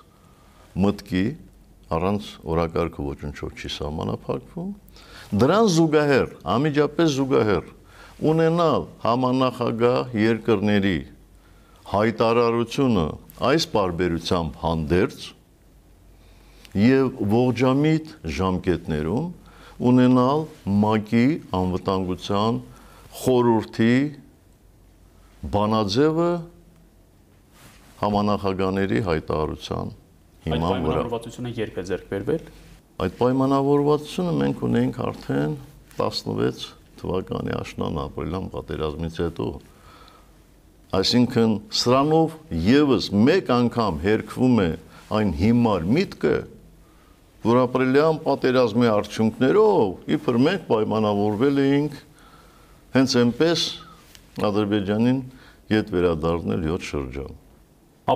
[0.84, 1.26] մտքի
[1.98, 4.72] առանց օրակարգը ոչնչով չի սահմանափակվում
[5.28, 7.66] Դրան զուգահեռ, ամիջապես զուգահեռ
[8.32, 11.00] ունենալ համանախագահ երկրների
[11.92, 13.04] հայտարարությունը
[13.50, 15.26] այս բարբերությամբ հանդերձ
[16.80, 19.28] եւ ողջամիտ ժամկետներում
[19.92, 21.26] ունենալ ՄԱԿ-ի
[21.60, 22.62] անվտանգության
[23.20, 23.96] խորհրդի
[25.58, 26.30] բանաձևը
[28.00, 29.92] համանախագահների հայտարարության
[30.48, 32.48] հիման վրա։ Այդ պայմանավորվածությունը երբ է ձեռք բերվել։
[32.98, 35.52] Այդ պայմանավորվածությունը մենք ունենք արդեն
[36.00, 36.64] 16
[36.98, 39.50] թվականի աշնան ապրիլյան պատերազմից հետո։
[40.98, 42.34] Այսինքն սրանով
[42.68, 44.68] եւս մեկ անգամ հերկվում է
[45.20, 46.34] այն հիմար միտքը,
[47.46, 52.02] որ ապրիլյան պատերազմի արդյունքներով իբր մենք պայմանավորվել էինք
[52.98, 53.70] հենց այնպես
[54.48, 55.24] Ադրբեջանին
[55.78, 57.42] յետ վերադառնել 7 շրջան։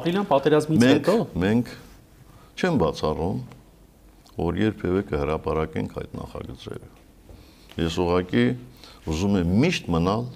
[0.02, 1.74] Ապրիլյան պատերազմից հետո մենք
[2.58, 3.42] չեմ բացառում
[4.38, 6.90] որ երբևէ կհրապարակենք այդ նախագծերը։
[7.82, 8.46] Ես ուղղակի
[9.12, 10.28] ուզում եմ միշտ մնալ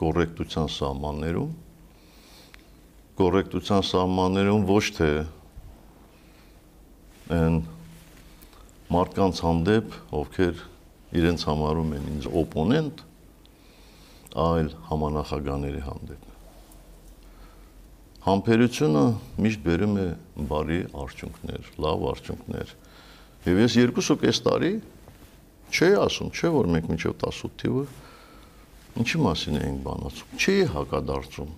[0.00, 1.52] կոռեկտության սահմաններում,
[3.20, 5.10] կոռեկտության սահմաններում ոչ թե
[7.34, 7.58] այն
[8.94, 10.62] մարդկանց հանդեպ, ովքեր
[11.18, 13.02] իրենց համարում են ինձ օպոնենտ,
[14.44, 16.30] այլ համանախագաների հանդեպ։
[18.24, 19.04] Համբերությունը
[19.44, 20.06] միշտ բերում է
[20.50, 22.74] բարի արդյունքներ, լավ արդյունքներ,
[23.44, 24.72] Եվ ես երկուսու կես տարի
[25.74, 27.84] չի ասում, չէ որ մենք միջև 18 թիվը
[28.94, 31.50] ինչի մասին էինք բանացում։ Չի հակադարձում։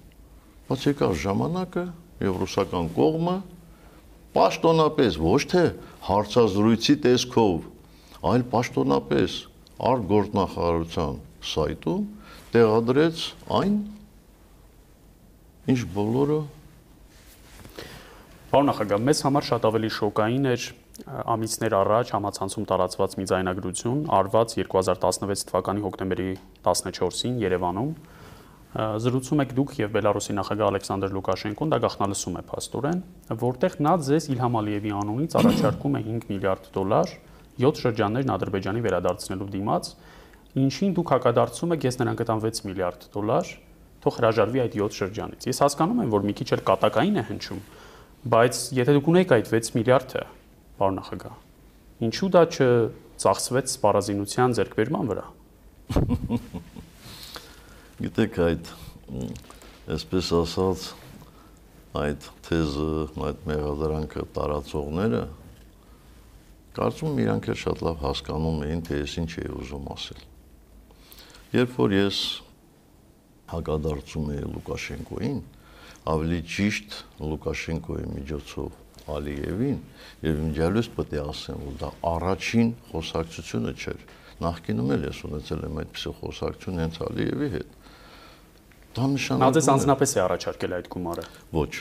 [0.66, 1.84] Բայց եկավ ժամանակը
[2.26, 3.37] եւ ռուսական կողմը
[4.37, 5.62] պաշտոնապես ոչ թե
[6.07, 7.68] հարցազրույցի տեսքով,
[8.32, 9.37] այլ պաշտոնապես
[9.91, 11.20] արտգործնախարարության
[11.53, 12.03] սայտում
[12.57, 13.22] տեղադրեց
[13.61, 13.78] այն,
[15.76, 16.41] ինչ բոլորը
[18.47, 20.66] Պարոն նախագահ, մեզ համար շատ ավելի շոկային էր
[21.05, 26.29] ամիսներ առաջ համացանցում տարածված մի ձայնագրություն արված 2016 թվականի հոկտեմբերի
[26.65, 27.91] 14-ին Երևանում
[28.77, 32.99] զրուցում եք դուք եւ Բելարուսի նախագահ Ալեքսանդր Լուկաշենկոն, դա գախնալսում է փաստորեն,
[33.41, 37.15] որտեղ նա ձեզ Իլհամ Ալիևի անունից առաջարկում է 5 միլիարդ դոլար
[37.57, 39.91] 7 շրջաններն Ադրբեջանի վերադարձնելու դիմաց,
[40.61, 43.53] ինչին դուք հակադարձում եք, ես նրան կտամ 6 միլիարդ դոլար,
[44.05, 47.63] թող հրաժարվի այդ 7 շրջանից։ Ես հասկանում եմ, որ մի քիչ էլ կատակային է հնչում,
[48.37, 50.23] բայց եթե դուք ունեիք այդ 6 միլիարդը,
[50.81, 51.37] պարոն նախագահ։
[52.07, 55.27] Ինչու դա չծախսվեց սպառազինության ձեռքբերման վրա։
[57.97, 58.70] Գիտեք այդ
[59.97, 60.87] այսպես ասած
[61.97, 62.89] այդ թեզը,
[63.27, 65.24] այդ մեղադրանքը տարածողները
[66.77, 70.24] կարծում իրանք էլ շատ լավ հասկանում էին, թե ես ինչ էի ուզում ասել։
[71.57, 72.18] Երբ որ ես
[73.53, 75.39] հակադարձում էի Լուկաշենկոին,
[76.12, 76.99] ավելի ճիշտ
[77.31, 78.77] Լուկաշենկոյի միջոցով
[79.07, 79.77] Ալիևին
[80.27, 84.01] եւ իմջալուց պետք է ասեմ, որ դա առաջին խոսակցությունը չէր։
[84.47, 87.77] Նախկինում էլ ես ունեցել եմ այդպիսի խոսակցություն հենց Ալիևի հետ։
[88.97, 91.25] Դա նշանակում է Նա ձեզ անձնապես է առաջարկել այդ գումարը։
[91.57, 91.73] Ոչ։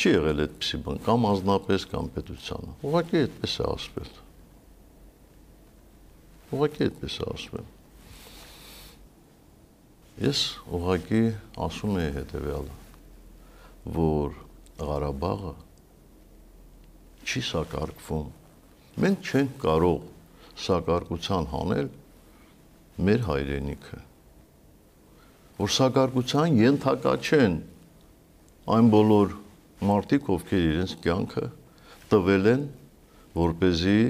[0.00, 4.12] Չի եղել այդպիսի բան, կամ անձնապես կամ պետությանը։ Ուղղակի այդպես է ասվել։
[6.50, 7.66] Ուղղակի այդպես է ասվել։
[10.20, 10.40] Ես
[10.76, 11.20] ուղղակի
[11.66, 12.74] ասում եի հետեւյալը,
[13.96, 14.38] որ
[14.80, 15.52] Ղարաբաղը
[17.30, 18.28] չի սակարկվում։
[19.04, 19.98] Մենք չենք կարող
[20.66, 21.90] սակարկության հանել
[23.06, 23.98] մեր հայրենիքը։
[25.60, 27.54] որ սակարկության ենթակա չեն
[28.74, 29.34] այն բոլոր
[29.90, 31.44] մարդիկ, ովքեր իրենց կյանքը
[32.10, 32.64] տվել են,
[33.36, 34.00] որ เป զի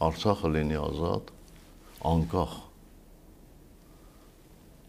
[0.00, 1.30] Արցախը լինի ազատ,
[2.10, 2.52] անկախ։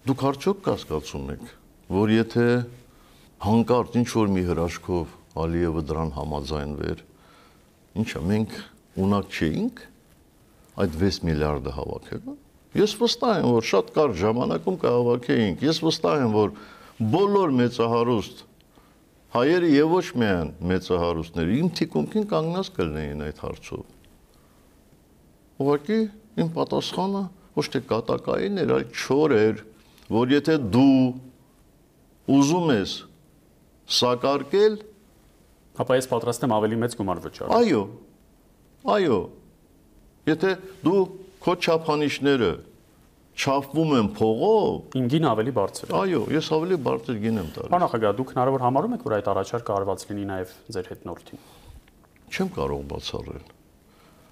[0.07, 1.47] Դուք արդյոք կասկածում եք,
[1.91, 2.45] որ եթե
[3.45, 7.03] հանկարծ ինչ որ մի հրաշքով Ալիևը դրան համաձայնվեր,
[7.99, 8.53] ինչա մենք
[9.01, 9.81] ունակ չէինք
[10.81, 12.37] այդ 6 միլիարդը հավաքելու։
[12.81, 16.53] Ես վստահ եմ, որ շատ կարճ ժամանակում կհավաքեինք։ Ես վստահ եմ, որ
[17.11, 18.43] բոլոր մեծահարուստ
[19.31, 23.83] հայերը եւ ոչ միայն մեծահարուստները իմ թիկունքին կանգնած կլինեին այդ հարցով։
[25.61, 25.99] Ուղղակի
[26.41, 27.23] իմ պատասխանը
[27.59, 29.61] ոչ թե կատակային էր, այլ չոր էր,
[30.11, 31.01] որ եթե դու
[32.31, 32.95] ուզում ես
[33.99, 34.77] սակարկել,
[35.79, 37.81] ապա ես պատրաստ եմ ավելի մեծ գումար վճարել։ Այո։
[38.91, 39.19] Այո։
[40.31, 40.51] Եթե
[40.85, 40.99] դու
[41.41, 42.51] քո չափանիշները
[43.41, 47.71] չափվում են փողով, իմ գին ավելի բարձր է։ Այո, ես ավելի բարձր գին եմ տալիս։
[47.71, 51.45] Պարոն նախագահ, դուք հնարավոր համարում եք, որ այդ առաջարկը արված լինի նաև ձեր հետնորդին։
[52.31, 53.45] Չեմ կարող բացառել։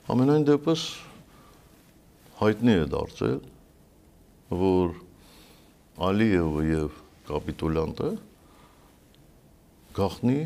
[0.10, 0.84] Ամենայն դեպս
[2.40, 3.40] հայտնի է դարձել,
[4.60, 4.94] որ
[6.10, 8.12] Ալիևը եւ կապիտուլյանտը
[10.00, 10.40] գախնի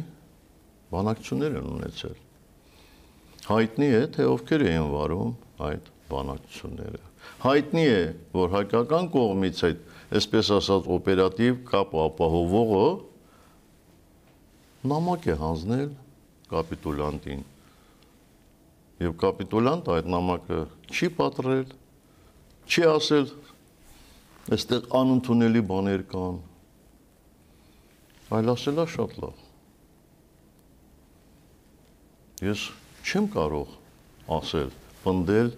[0.94, 2.20] բանակցություններ են ունեցել։
[3.54, 5.34] Հայտնի է, թե ովքեր էին վարում
[5.70, 7.04] այդ բանակցությունները
[7.44, 8.04] հայտնի է,
[8.36, 9.82] որ հայկական կողմից այդ
[10.20, 12.86] այսպես ասած օպերատիվ կապ ապահովողը
[14.92, 15.90] նամակ է հանձնել
[16.54, 17.44] կապիտուլանտին։
[19.04, 20.60] Եվ կապիտուլանտը այդ նամակը
[20.94, 21.66] չի պատրել,
[22.68, 23.30] չի ասել
[24.54, 26.42] այստեղ անընդունելի բաներ կան։
[28.34, 29.43] Այլ ասելա շատ լավ։
[32.44, 32.64] Ես
[33.04, 33.76] չեմ կարող
[34.38, 34.72] ասել,
[35.04, 35.52] պնդել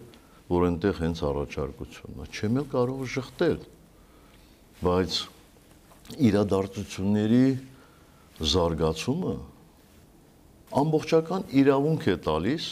[0.51, 3.57] որ այնտեղ հենց առաջարկությունն է։ Չեմ էլ կարող շղթել,
[4.85, 5.17] բայց
[6.29, 7.45] իրադարձությունների
[8.55, 9.35] զարգացումը
[10.75, 12.65] ամբողջական իրավունք է տալիս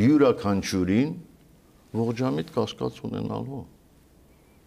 [0.00, 1.14] յուրաքանչյուրին
[2.00, 3.62] ողջամիտ կասկած ունենալու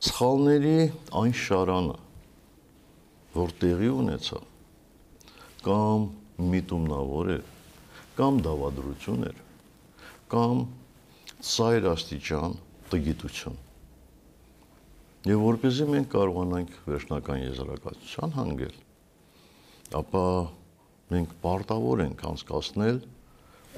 [0.07, 0.77] սխալների
[1.21, 1.97] այն շարանը
[3.35, 4.45] որ տեղի ունեցավ
[5.67, 6.07] կամ
[6.53, 7.56] միտումնավոր էր
[8.17, 9.41] կամ դավադրություն էր
[10.31, 10.61] կամ
[11.47, 12.55] սայր աստիճան
[12.91, 13.57] տգիտություն։
[15.27, 18.75] Եվ որպեսզի մենք կարողանանք վերջնական եզրակացության հանգել,
[20.01, 20.23] ապա
[21.13, 22.99] մենք պարտավոր ենք անցկացնել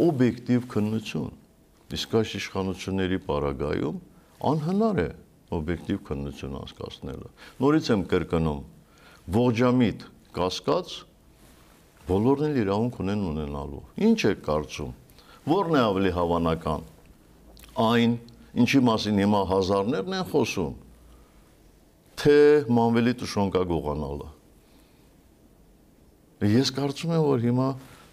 [0.05, 1.29] օբյեկտիվ քննություն։
[1.99, 3.99] Իսկ այս իշխանությունների պարագայում
[4.49, 5.09] անհնար է
[5.59, 7.29] օբյեկտիվ քննություն անցկացնելը։
[7.65, 8.59] Նորից եմ կրկնում,
[9.39, 10.05] ողջամիտ
[10.37, 10.93] կասկած
[12.10, 14.93] բոլորն էլ իրավունք ունեն ունենալու։ Ինչ է կարծում։
[15.49, 16.88] Որն է ավելի հավանական
[17.80, 18.16] այն,
[18.60, 20.74] ինչի մասին հիմա հազարներն են խոսում,
[22.20, 22.36] թե
[22.80, 24.30] մանվելի տշոնկա գողանալը։
[26.49, 27.68] Ես կարծում եմ, որ հիմա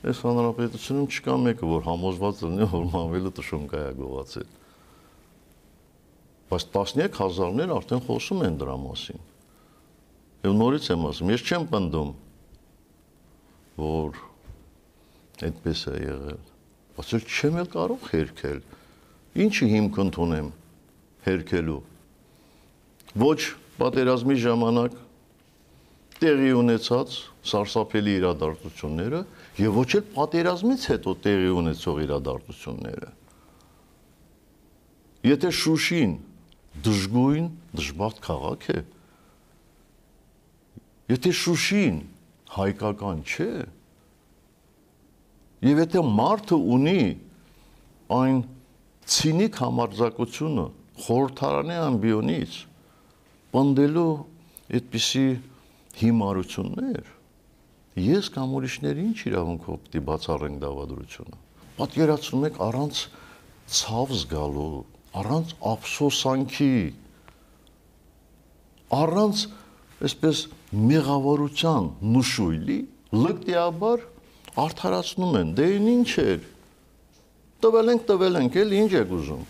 [0.07, 4.53] այս հանրապետությունում չկա մեկը, որ համոզված լինի, որ մանվելի տշոնկա է գողացել։
[6.47, 9.25] Բայց տասնյակ հազարներ արդեն խոսում են դրա մասին։
[10.47, 12.11] Եվ նորից եմ ասում, ես չեմ պնդում,
[13.77, 14.21] որ
[15.47, 16.43] այդպես է եղել։
[16.97, 18.61] Բայց ես չեմ էլ կարող հերքել
[19.37, 20.47] Ինչի հիմք ընդունեմ
[21.27, 21.81] հերքելու։
[23.21, 23.41] Ոչ
[23.77, 24.95] պատերազմի ժամանակ
[26.17, 27.17] տեղի ունեցած
[27.51, 29.21] սարսափելի իրադարձությունները
[29.61, 33.11] եւ ոչ էլ պատերազմից հետո տեղի ունեցող իրադարձությունները։
[35.27, 36.17] Եթե Շուշին
[36.87, 37.47] դժգույն,
[37.77, 38.81] դժբախտ քաղաք է,
[41.13, 42.01] եթե Շուշին
[42.57, 43.51] հայկական չէ,
[45.67, 47.01] եւ եթե մարդը ունի
[48.17, 48.41] այն
[49.07, 50.65] ցինիկ համարձակությունը
[51.07, 52.57] խորհրդարանի ամբիոնից
[53.55, 54.11] պնդելու
[54.77, 55.25] այդպիսի
[56.01, 57.11] հիմարություններ
[58.07, 61.41] ես կամ ուրիշները ինչ իրավունքով պիտի բացառենք դավադրությունը
[61.79, 63.03] պատկերացնում եք առանց
[63.77, 64.69] ցավ զգալու
[65.23, 66.73] առանց ափսոսանքի
[68.97, 69.45] առանց
[70.07, 70.43] այսպես
[70.75, 72.79] մեղավորության նշույլի
[73.17, 74.05] լկտիաբար
[74.67, 76.41] արդարացնում են դե ինչ էր
[77.67, 79.45] տվել ենք, տվել ենք, էլ ինչ եք ուզում։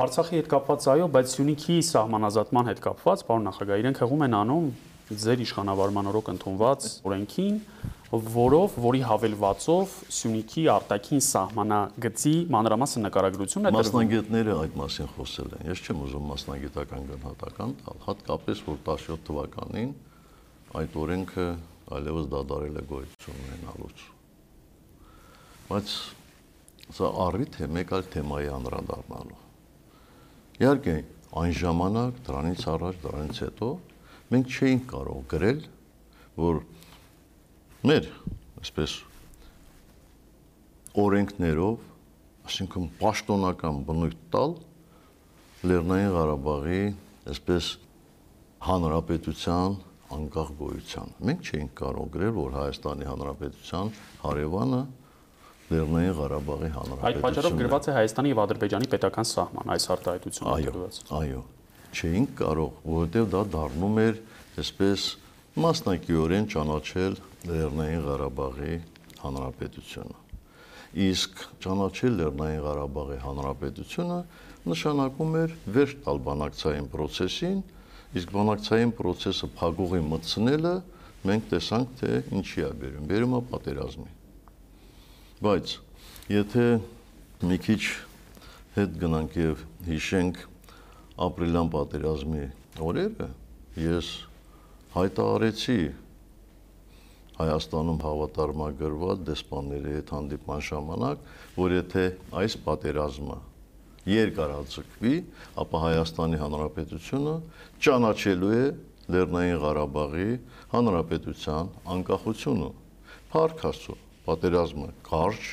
[0.00, 4.68] Արցախի հետ կապված այո, բայց Սյունիքի սահմանազատման հետ կապված, պարոն նախագահ, իրենք հղում են անում
[5.10, 7.56] ձեր իշխանավարման օրոք ընդունված օրենքին,
[8.10, 15.68] որով, որի հավելվածով Սյունիքի արտաքին սահմանագծի մանրամասն նկարագրությունն է տրվում։ Մասնագետները այդ մասին խոսել են։
[15.70, 19.92] Ես չեմ ուզում մասնագիտական գնահատական տալ, հատկապես որ 17 թվականին
[20.80, 21.46] այդ օրենքը
[22.00, 24.08] այլևս դադարել է գոյություն ունենալուց։
[25.70, 25.94] Բայց
[26.90, 29.36] Սա առիթ է մեկ այլ թեմայի անդրադառնալու։
[30.60, 30.94] Իհարկե,
[31.40, 33.68] այն ժամանակ, դրանից առաջ, դրանից հետո
[34.30, 35.60] մենք չէինք կարող գրել,
[36.40, 36.60] որ
[37.90, 38.08] մեր,
[38.62, 38.96] այսպես
[41.00, 41.86] օրենքներով,
[42.50, 44.56] այսինքն պաշտոնական բնույթ տալ
[45.70, 46.80] Լեռնային Ղարաբաղի,
[47.30, 47.66] այսպես
[48.64, 49.76] հանրապետության
[50.16, 53.92] անկախ գոյության։ Մենք չէինք կարող գրել, որ Հայաստանի Հանրապետության
[54.24, 54.80] հարևանը
[55.70, 60.54] Լեռնային Ղարաբաղի Հանրապետությունն է։ Այդ պատճառով գրված է Հայաստանի եւ Ադրբեջանի պետական սահման այս արտահայտությունը
[60.56, 61.42] Այո, գրված։ այո։
[61.90, 64.20] Չէինք կարող, որովհետև դա դառնում էր
[64.60, 65.06] այսպես
[65.60, 67.16] մասնակիորեն ճանաչել
[67.50, 68.74] Լեռնային Ղարաբաղի
[69.20, 70.18] Հանրապետությունը։
[71.10, 74.18] Իսկ ճանաչել Լեռնային Ղարաբաղի Հանրապետությունը
[74.70, 77.60] նշանակում էր վերջ տալ բանակցային process-ին,
[78.20, 80.74] իսկ բանակցային process-ը փակուղի մտցնելը
[81.30, 82.10] մենք տեսանք, թե
[82.40, 84.10] ինչի է բերում։ Բերում է պատերազմի։
[85.40, 85.74] Բայց
[86.30, 86.66] եթե
[87.50, 87.82] մի քիչ
[88.76, 90.42] հետ գնանք եւ հիշենք
[91.20, 92.44] ապրիլյան պատերազմի
[92.86, 93.28] օրերը,
[93.80, 94.08] ես
[94.94, 95.80] հայտարարեցի
[97.40, 101.22] Հայաստանում հավատարմագրված դեսպանների հետ հանդիպման ժամանակ,
[101.56, 102.02] որ եթե
[102.40, 103.36] այս պատերազմը
[104.10, 105.14] երկարաձգվի,
[105.62, 107.34] ապա Հայաստանի Հանրապետությունը
[107.86, 108.64] ճանաչելու է
[109.10, 110.28] Լեռնային Ղարաբաղի
[110.74, 112.70] Հանրապետության անկախությունը։
[113.32, 113.96] Փառք Աստծո,
[114.28, 115.48] պատերազմը կարճ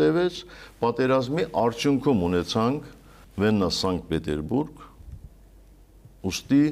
[0.00, 0.44] տևեց,
[0.84, 2.88] պատերազմի արդյունքում ունեցանք
[3.40, 4.89] Վեննա Սանկտ Պետերբուրգ,
[6.26, 6.64] ուստի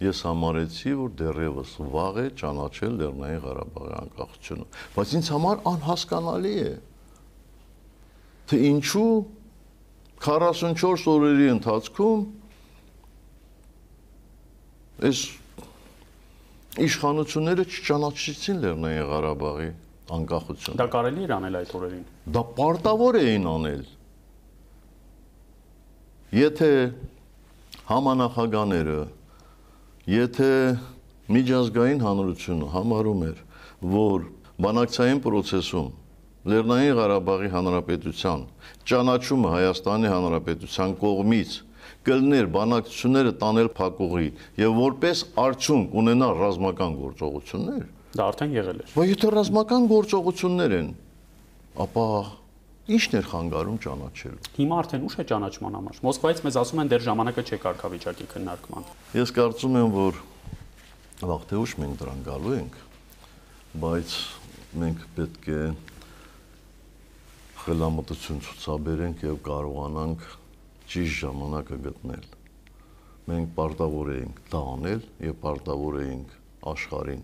[0.00, 4.64] ես համարեցի, որ դեռևս վաղ է ճանաչել Լեռնային Ղարաբաղի անկախությունը,
[4.96, 6.72] բայց ինձ համար անհասկանալի է,
[8.50, 9.10] թե ինչու
[10.24, 12.24] 44 օրերի ընթացքում
[15.10, 15.20] այս
[16.86, 19.70] իշխանությունները չճանաչեցին Լեռնային Ղարաբաղի
[20.16, 22.04] անկախությունը։ Դա կարելի էր անել այդ օրերին։
[22.36, 23.82] Դա պարտավոր էին անել։
[26.40, 26.70] Եթե
[27.90, 29.00] համանախագաները
[30.10, 30.46] Եթե
[31.30, 33.40] միջազգային հանրությունը համարում էր,
[33.92, 34.22] որ
[34.64, 35.90] բանակցային process-ում
[36.50, 38.40] Լեռնային Ղարաբաղի Հանրապետության
[38.90, 41.54] ճանաչումը Հայաստանի Հանրապետության կողմից
[42.08, 44.28] կլներ բանակցությունները տանել փակուղի
[44.64, 50.88] եւ որպես արդյունք ունենալ ռազմական գործողություններ, Դա արդեն եղել էր։ բայց եթե ռազմական գործողություններ են,
[51.86, 52.06] ապա
[52.90, 57.04] ի՞նչն էր խանգարում ճանաչելու։ Հիմա արդեն ուշ է ճանաչման համար։ Մոսկվայից մեզ ասում են դեռ
[57.06, 60.18] ժամանակը չէ կարգավիճակի քննարկման։ Ես կարծում եմ, որ
[61.30, 62.78] վաղ թե ուշ մենք դրան գալու ենք,
[63.84, 64.16] բայց
[64.80, 65.62] մենք պետք է
[67.60, 70.28] խելամտություն ցուցաբերենք եւ կարողանանք
[70.90, 72.24] ճիշտ ժամանակը գտնել։
[73.30, 76.32] Մենք պարտավոր էինք դա անել եւ պարտավոր էինք
[76.70, 77.22] աշխարհին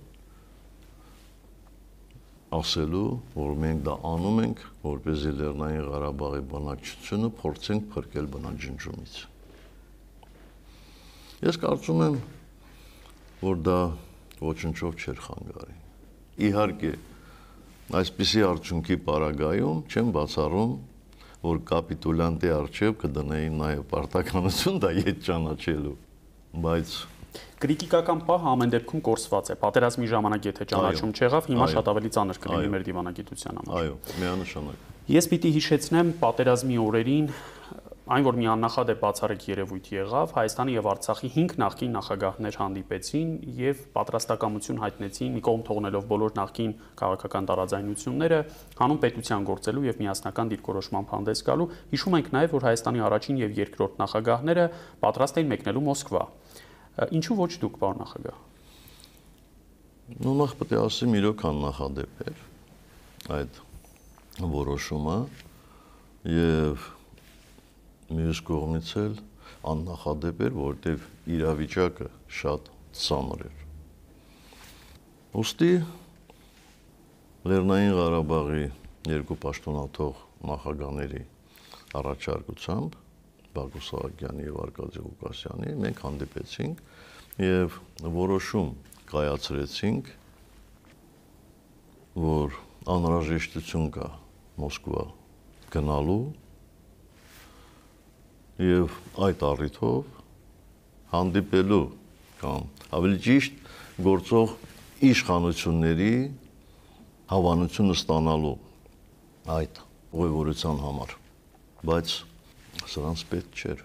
[2.55, 9.17] ասելու, որ մենք դա անում ենք, որպեսզի Լեռնային Ղարաբաղի բնակչությունը փորձենք փրկել բնաջնջումից։
[11.47, 12.19] Ես կարծում եմ,
[13.43, 13.81] որ դա
[14.47, 15.77] ոչնչով չէր խանգարի։
[16.47, 16.93] Իհարկե,
[17.97, 20.73] այսպիսի արդյունքի պարագայում չեմ բացառում,
[21.47, 25.95] որ կապիտուլյանտի արչև կդնեին նաև պարտականություն դա իդ ճանաչելու,
[26.67, 26.95] բայց
[27.63, 32.41] Կրիտիկական պահը ամեն դեպքում կորսված է։ Պատերազմի ժամանակ եթե ճանաչում չեղավ, հիմա շատ ավելի ծանր
[32.47, 34.87] կլինի մեր դիվանագիտության համար։ այո, միանշանակ։
[35.17, 37.29] Ես պիտի հիշեցնեմ պատերազմի օրերին
[38.07, 43.81] այն որ մի աննախադեպ բացառիկ երևույթ եղավ, Հայաստանի եւ Արցախի 5 նախկին նախագահներ հանդիպեցին եւ
[43.97, 48.39] պատրաստակամություն հայտնեցին մի կողմ թողնելով բոլոր նախկին քաղաքական տարաձայնությունները,
[48.79, 53.61] հանուն պետության գործելու եւ միասնական դիրքորոշման հանդես գալու։ Հիշում ենք նաեւ, որ Հայաստանի առաջին եւ
[53.67, 54.69] երկրորդ նախագահները
[55.03, 56.23] պատրաստ էին մեկնելու Մոսկվա։
[56.97, 58.37] Ինչու ոչ դուք, պարոն նախագահ։
[60.25, 62.39] Ну նախ պետք է ասեմ իրոք աննախադեպ էր
[63.37, 63.59] այդ
[64.55, 65.17] որոշումը
[66.33, 66.87] եւ
[68.17, 69.19] մյուս կողմից էլ
[69.73, 71.07] աննախադեպ էր, որտեվ
[71.37, 72.09] իրավիճակը
[72.41, 72.71] շատ
[73.03, 73.65] ծանր էր։
[75.37, 75.73] Ոստի
[77.47, 78.65] Լեռնային Ղարաբաղի
[79.13, 81.25] երկու պաշտոնաթող նախագահների
[82.01, 82.97] առաջարկությամբ
[83.57, 86.83] Բակո Սահակյանի եւ Արկադի Ղուկասյանի մենք հանդիպեցինք
[87.47, 87.77] եւ
[88.17, 88.71] որոշում
[89.11, 90.11] կայացրեցինք,
[92.27, 92.57] որ
[92.97, 94.09] անհրաժեշտություն կա
[94.57, 95.05] Մոսկվա
[95.75, 96.21] գնալու
[98.67, 98.95] եւ
[99.27, 100.13] այդ առիթով
[101.13, 101.83] հանդիպելու
[102.41, 103.59] կամ ավելի ճիշտ
[104.07, 104.55] գործող
[105.11, 106.13] իշխանությունների
[107.33, 108.55] հավանությունը ստանալու
[109.57, 109.83] այդ
[110.17, 111.15] ուղևորության համար
[111.91, 112.17] բայց
[112.93, 113.83] սրանց պետք չէր։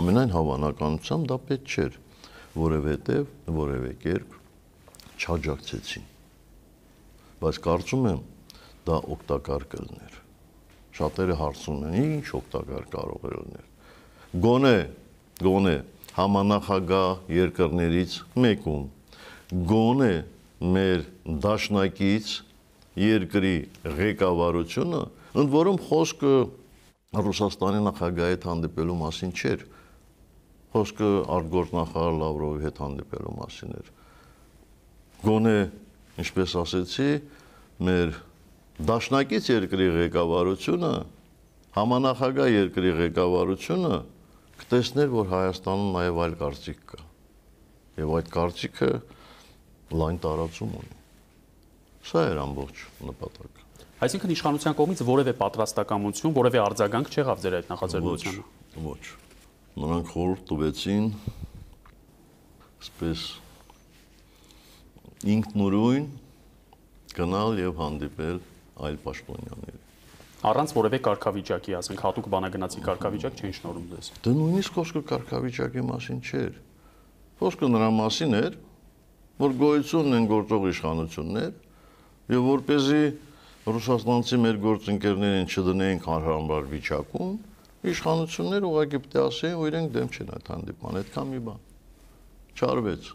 [0.00, 1.96] Ամենայն հավանականությամբ դա պետք չէր,
[2.60, 4.36] որևէտև որևէ կերպ
[5.20, 6.06] չաջակցեցին։
[7.40, 8.20] Բայց կարծում եմ
[8.90, 10.20] դա օգտակար կլներ։
[11.00, 13.66] Շատերը հարցում են, ինչ օգտակար կարող է լինել։
[14.44, 14.76] Գոնե,
[15.40, 15.76] գոնե
[16.20, 18.84] համանախագահ երկրներից մեկում
[19.70, 20.12] գոնե
[20.60, 21.04] մեր
[21.42, 22.32] դաշնակից
[23.00, 23.54] երկրի
[24.00, 25.02] ղեկավարությունը,
[25.40, 26.34] ընդ որում խոսքը
[27.10, 29.62] Ռուսաստանի նախագահի հետ հանդիպելու մասին չէր,
[30.70, 31.06] խոսքը
[31.36, 33.88] արտգործնախարար Լավրովի հետ հանդիպելու մասին էր։
[35.24, 35.54] Գոնե,
[36.22, 37.08] ինչպես ասեցի,
[37.88, 38.12] մեր
[38.90, 40.92] դաշնակից երկրի ղեկավարությունը,
[41.80, 43.98] համանախագահ երկրի ղեկավարությունը
[44.62, 47.00] կտեսներ, որ Հայաստանում նաև այլ կարծիք կա։
[48.04, 48.92] Եվ այդ կարծիքը
[49.98, 51.02] լայն տարածում ունի։
[52.06, 53.69] Սա էր ամբողջ նպատակը։
[54.00, 58.44] Այսինքն իշխանության կողմից որևէ պատրաստակամություն, որևէ արձագանք չեղավ ձեր այդ նախաձեռնությանը։
[58.80, 59.02] Ոչ, ոչ։
[59.80, 61.10] Նրանք խորհուրդ տվեցին
[62.80, 63.26] այսպես
[65.36, 66.08] ինքնուրույն
[67.20, 68.42] գնալ եւ հանդիպել
[68.88, 69.80] այլ պաշտոնյաների
[70.40, 76.20] առանց որևէ կարգավիճակի, ասենք հատուկ բանագնացի կարգավիճակ չէին շնորհում դες։ Դե նույնիսկ խոսքը կարգավիճակի մասին
[76.24, 76.54] չէր։
[77.40, 78.56] Խոսքը նրա մասին էր,
[79.40, 81.52] որ գոյությունն են գործող իշխանություններ
[82.30, 83.04] եւ որ เป զի
[83.60, 87.32] ռուսաստանցի մեր գործընկերներին չդնեին հարհարամբար վիճակում,
[87.90, 91.60] իշխանությունները ուղղակի պետք է ասեին, որ իրենք դեմ չեն այդ հանդիպման, այդքան մի բան։
[92.60, 93.10] Չարվեց։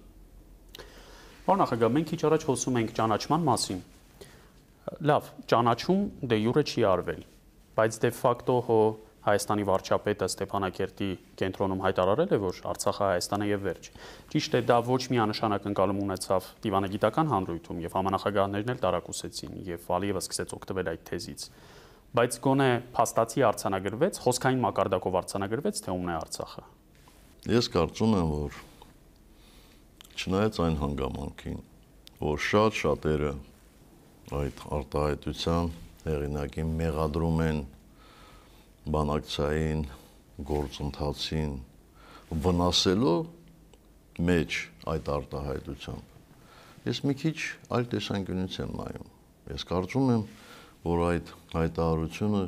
[1.45, 3.81] Պարոն նախագահ, մենք քիչ առաջ խոսում ենք ճանաչման մասին։
[5.09, 7.21] Լավ, ճանաչում դե յուրը չի արվել,
[7.77, 8.79] բայց դե ֆակտո հո
[9.25, 11.07] Հայաստանի վարչապետը Ստեփանակերտի
[11.41, 13.89] կենտրոնում հայտարարել է, որ Արցախը Հայաստանը եւ վերջ։
[14.35, 20.23] Ճիշտ է, դա ոչ միանշանակ ընկալում ունեցավ դիվանագիտական հանրույթում եւ համանախագահներն էլ տարակուսեցին եւ Ալիևը
[20.25, 21.49] սկսեց օգտվել այդ թեզից
[22.15, 26.61] բայց գոնե փաստացի արցանագրվեց, խոսքային մակարդակով արցանագրվեց, թե ումն է Արցախը։
[27.51, 28.59] Ես կարծում եմ, որ
[30.15, 31.57] չնայած այն հանգամանքին,
[32.21, 33.33] որ շատ շատերը
[34.39, 35.73] այդ արտահայտության
[36.05, 37.59] հեղինակին մեղադրում են
[38.93, 39.85] բանակցային
[40.51, 41.53] գործընթացին
[42.45, 43.17] վնասելու
[44.29, 44.59] մեջ
[44.93, 47.37] այդ արտահայտությամբ ես մի քիչ
[47.77, 49.09] այլ տեսանկյունից եմ նայում
[49.55, 50.27] ես կարծում եմ
[50.85, 52.43] որ այդ հայտարարությունը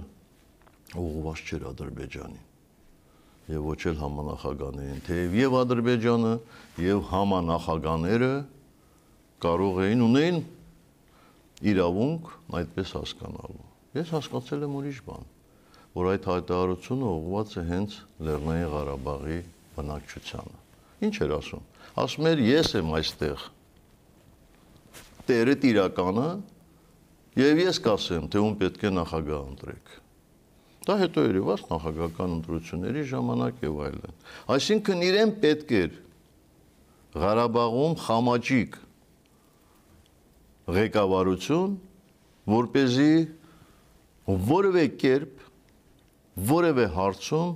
[0.97, 2.45] ուղղված չէր Ադրբեջանին
[3.47, 6.31] եւ ոչ էլ համանախագաներին, թեև եւ Ադրբեջանը
[6.83, 8.31] եւ համանախագաները
[9.43, 10.39] կարող էին ունեին
[11.71, 13.65] իրավունք այդպես հասկանալու։
[13.97, 15.29] Ես հասկացել եմ ուրիշ բան,
[15.97, 17.95] որ այդ հայտարարությունը ուղղված է հենց
[18.27, 19.39] Լեռնային Ղարաբաղի
[19.77, 20.59] բնակչությանը։
[21.07, 21.65] Ինչ էր ասում։
[21.97, 23.47] Ասում էր ես եմ այստեղ
[25.27, 26.29] տերը տիրականը
[27.37, 29.89] Եվ ես կասեմ, թե ում պետք է նախագահ ընտրեք։
[30.87, 34.15] Դա հետո երևաց նախագահական ընտրությունների ժամանակ եւ այլն։
[34.55, 35.99] Այսինքն իրեն պետք էր
[37.17, 38.79] Ղարաբաղում խամաճիկ
[40.77, 41.75] ղեկավարություն,
[42.57, 43.13] որ เป զի
[44.49, 45.36] որևէ կերպ
[46.37, 47.53] որևէ հարցում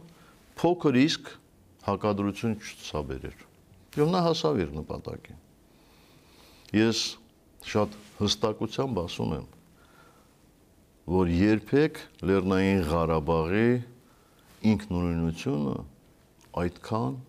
[0.57, 1.31] փոքր իսկ
[1.85, 3.47] հակադրություն չցաբերեր։
[4.01, 5.39] Եվ նա հասավ իր նպատակին։
[6.81, 6.99] Ես
[7.71, 9.47] շատ հստակությամբ ասում եմ,
[11.11, 13.65] որ երբեք Լեռնային Ղարաբաղի
[14.71, 15.75] ինքնուրույնությունը
[16.61, 17.19] այդքան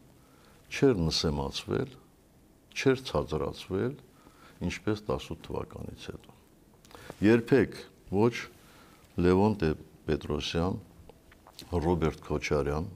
[0.72, 1.90] չէր նսեմացվել,
[2.72, 3.96] չէր ցածրացվել,
[4.68, 6.36] ինչպես 18 թվականից հետո։
[7.26, 7.76] Երբեք
[8.12, 8.32] ոչ
[9.20, 9.58] Լևոն
[10.06, 10.78] Պետրոսյան,
[11.72, 12.86] Ռոբերտ Քոչարյան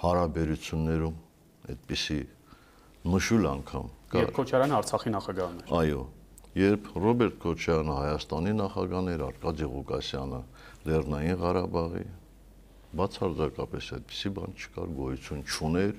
[0.00, 1.16] հարաբերություններում
[1.70, 2.18] այդպիսի
[3.10, 6.02] մշուլ անգամ կար։ Երբ Քոչարյանը Արցախի նախագահն էր։ Այո,
[6.60, 10.40] երբ Ռոբերտ Քոչյանը Հայաստանի նախագահն էր, Արկադի Ղուկասյանը
[10.90, 12.04] Լեռնային Ղարաբաղի,
[13.00, 15.92] բացարձակապես այդպեսի բան չկար, գոյություն չուներ,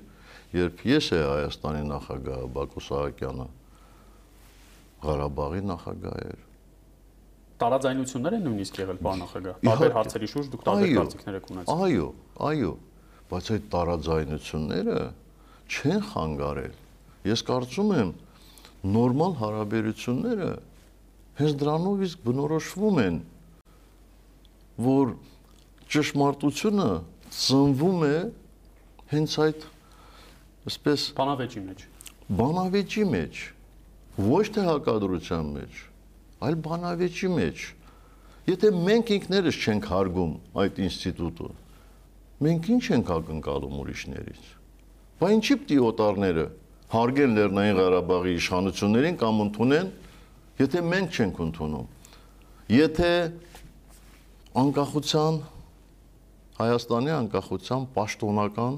[0.52, 3.46] երբ ես է Հայաստանի նախագահը Բակո Սահակյանը
[5.02, 6.42] Ղարաբաղի նախագահ էր
[7.62, 12.08] տարաձայնություններ են նույնիսկ եղել բան նախագահ։ Տարբեր հարցերի շուրջ դուք տարբեր կարծիքներ եք ունեցել։ Այո,
[12.48, 12.72] այո,
[13.32, 14.98] բայց այդ տարաձայնությունները
[15.72, 16.74] չեն խանգարել։
[17.32, 18.10] Ես կարծում եմ,
[18.82, 20.50] նորմալ հարաբերությունները
[21.38, 23.20] հենց դրանով իսկ բնորոշվում են,
[24.82, 25.14] որ
[25.92, 26.88] ճշմարտությունը
[27.36, 28.16] ծնվում է
[29.12, 29.64] հենց այդ
[30.72, 31.86] այսպես բանավեճի մեջ։
[32.42, 33.40] Բանավեճի մեջ,
[34.32, 35.80] ոչ թե հակադրության մեջ,
[36.42, 37.64] այլ բանավեճի մեջ։
[38.52, 40.32] Եթե մենք ինքներս չենք հարգում
[40.62, 41.48] այդ ինստիտուտը,
[42.42, 44.48] մենք ինչ ենք ակնկալում ուրիշներից։
[45.22, 46.46] Բա ինչի՞ պիտի օտարները
[46.92, 49.92] հարգեն Լեռնային Ղարաբաղի իշխանություններին կամ ընդունեն,
[50.58, 51.86] եթե մենք չենք ընդունում։
[52.72, 53.12] Եթե
[54.62, 55.38] անկախության
[56.58, 58.74] Հայաստանի անկախության պաշտոնական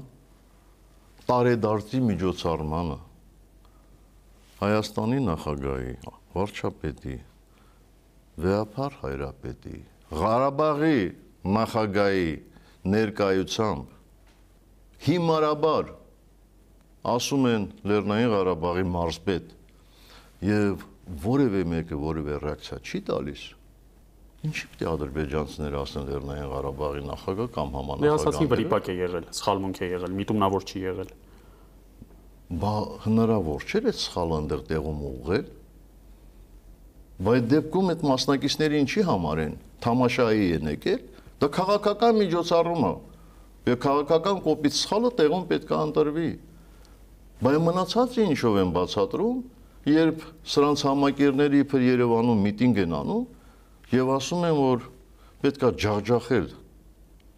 [1.25, 2.97] տարեդարձի միջոցառմանը
[4.61, 5.93] Հայաստանի նախագահի,
[6.35, 7.15] վարչապետի,
[8.41, 9.77] վեապար հայրապետի,
[10.15, 10.99] Ղարաբաղի
[11.55, 12.31] նախագահի
[12.95, 13.93] ներկայությամբ
[15.05, 15.91] հիմարաբար
[17.15, 19.51] ասում են Լեռնային Ղարաբաղի մարզպետ
[20.45, 20.85] եւ
[21.25, 23.43] որևէ մեկը որևէ ռեակցիա չի տալիս,
[24.45, 30.17] ինչի՞ է ադրբեջանցիները ասեն Լեռնային Ղարաբաղի նախագահ կամ համանախագահ։ վրիպակ է եղել, սխալմունք է եղել,
[30.21, 31.13] միտումնավոր չի եղել։
[32.65, 32.73] Բա
[33.05, 35.47] հնարավոր չէ՞ այդ սխալը այնտեղ տեղում ուղղել։
[37.15, 39.53] Բայց դեպքում այդ մասնակիցները ինչի համար են
[39.85, 41.03] թամաշայի են եկել,
[41.39, 42.93] դա քաղաքական միջոցառում է։
[43.65, 46.27] Եվ քաղաքական կոպիտ սխալը տեղում պետք է ընտրվի։
[47.45, 49.39] Բայց մնացածը ինչով են բացատրում,
[49.95, 50.25] երբ
[50.55, 53.25] սրանց համակերների իբր Երևանում միտինգ են անում
[53.95, 54.85] եւ ասում են, որ
[55.45, 56.47] պետքա ջախջախել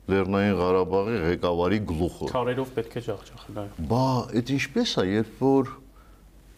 [0.08, 4.04] Լեռնային Ղարաբաղի ղեկավարի գլուխը։ Քարերով պետք է ջախջախել, այո։ Բա
[4.40, 5.72] այդ ինչպես է, երբ որ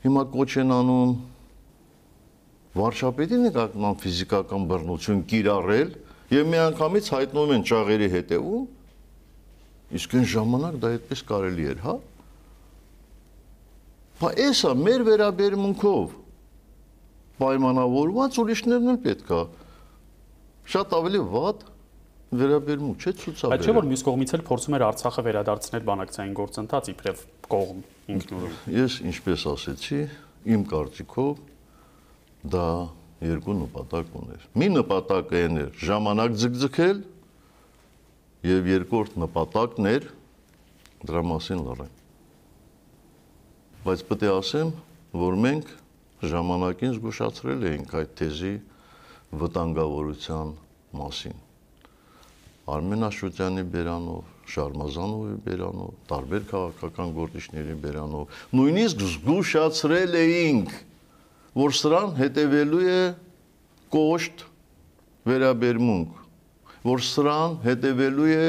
[0.05, 1.13] հիմա կոչ են անում
[2.77, 5.89] վարչապետի նկատմամբ ֆիզիկական բռնություն կիրառել
[6.29, 8.65] եւ միանգամից հայտնում են ճաղերի հետևում,
[9.99, 11.95] իսկ այն ժամանակ դա այդպես կարելի էր, հա։
[14.19, 16.15] Բա էսա մեր վերաբերմունքով
[17.39, 19.41] պայմանավորված ուրիշներն էլ պետքա
[20.69, 21.67] շատ ավելի վատ
[22.39, 27.23] վերաբերմունք չէ ցուցաբերել։ չէ որ մյուս կողմից էլ փորձում էր Արցախը վերադարձնել բանակցային գործընթաց իբրև
[27.49, 27.79] կողմ
[28.13, 30.01] ինքնուրույն։ Ես ինչպես ասեցի,
[30.53, 31.48] իմ կարծիքով
[32.47, 32.67] դա
[33.19, 37.01] երկու նպատակ ուներ։ Մի նպատակը այն էր ժամանակ ձգձգել
[38.47, 40.07] եւ երկրորդ նպատակն էր
[41.09, 41.93] դրա մասին լռել։
[43.83, 44.71] Բայց պետք է ասեմ,
[45.19, 45.69] որ մենք
[46.29, 48.55] ժամանակին զգուշացրել էինք այդ թեզի
[49.39, 50.51] վտանգավորության
[50.99, 51.37] մասին։
[52.69, 60.75] Արմեն Աշոտյանի բերանով, Շարմազանովի բերանով, տարբեր քաղաքական գործիչների բերանով, նույնիսկ զգուշացրել էինք,
[61.59, 62.99] որ սրան հետևելու է
[63.91, 64.43] կոշտ
[65.29, 66.19] վերաբերմունք,
[66.85, 68.45] որ սրան հետևելու է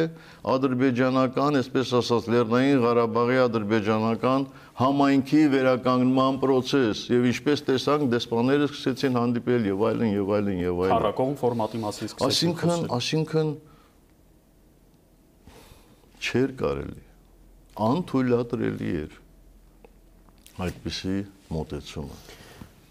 [0.55, 4.47] ադրբեջանական, այսպես ասած, Լեռնային Ղարաբաղի ադրբեջանական
[4.81, 10.95] համայնքի վերականգնման process եւ ինչպես տեսանք դեսպանները սկսեցին հանդիպել եւ այլն եւ այլն եւ այլն։
[10.95, 13.55] Քարակողմ ֆորմատի մասին սկսեցին Այսինքն, այսինքն
[16.21, 17.05] չէր կարելի
[17.91, 19.19] անթույլատրելի էր
[20.69, 21.19] այդպիսի
[21.57, 22.40] մոտեցումը։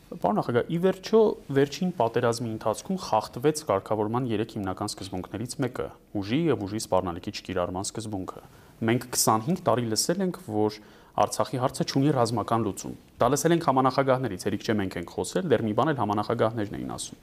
[0.10, 1.20] Պարոն նախագահ, ի վերջո
[1.54, 5.86] վերջին պատերազմի ընթացքում խախտվեց կարգավորման 3 հիմնական սկզբունքներից մեկը՝
[6.18, 8.42] ուժի եւ ուժի սպառնալիքի չկիրառման սկզբունքը։
[8.90, 10.80] Մենք 25 տարի լսել ենք, որ
[11.20, 15.64] Արցախի հարցը ունի ռազմական լուծում։ Դա լսել ենք համանախագահներից, երիք չէ մենք ենք խոսել, դեռ
[15.70, 17.22] մի բան էլ համանախագահներն էին ասում։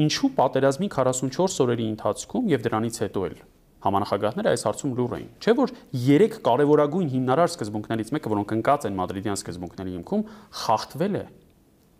[0.00, 3.36] Ինչու պատերազմի 44 օրերի ընթացքում եւ դրանից հետո էլ
[3.80, 5.74] համանախագահները այս հարցում լուր էին։ Չէ՞ որ
[6.04, 10.24] 3 կարևորագույն հիմնարար սկզբունքներից մեկը, որոնք ընկած են մադրիդյան սկզբունքների հիմքում,
[10.60, 11.24] խախտվել է։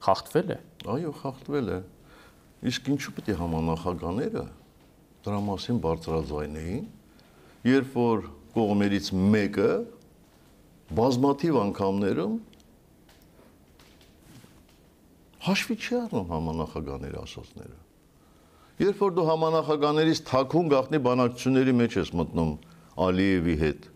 [0.00, 0.58] Խախտվել է։
[0.90, 1.78] Այո, խախտվել է։
[2.70, 4.44] Իսկ ինչու պետք է համանախագաները
[5.20, 6.84] դրա մասին բարձրաձայնեին,
[7.68, 8.22] երբ որ
[8.54, 9.72] կողմերից մեկը
[10.96, 12.38] բազմաթիվ անգամներում
[15.44, 17.78] հաշվի չի առնում համանախագաների ասածները։
[18.80, 22.52] Երբ որ դու համանախագաներից թաքուն գախնի բանակցությունների մեջ ես մտնում
[23.00, 23.88] Ալիևի հետ,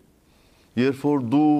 [0.81, 1.53] երբ որ դու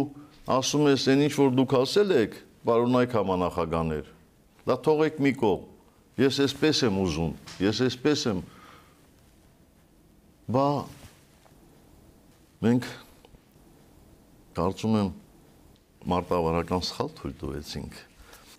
[0.55, 2.37] ասում ես այն ինչ որ դուք ասել եք,
[2.69, 4.14] բարոնայք համանախագաներ,
[4.65, 5.71] դա թողեք մի կողմ։
[6.21, 7.31] Ես էսպես եմ ուզում,
[7.65, 8.41] ես էսպես եմ։
[10.55, 10.67] Բա
[12.65, 12.87] մենք
[14.55, 15.09] կարծում եմ
[16.15, 17.97] մարտավարական սխալ թույլ տվեցինք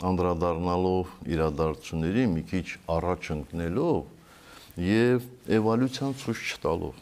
[0.06, 6.98] անդրադառնալով իրադարձությունների մի քիչ առաջ ընկնելով եւ էվոլյուցիան ցույց չտալով։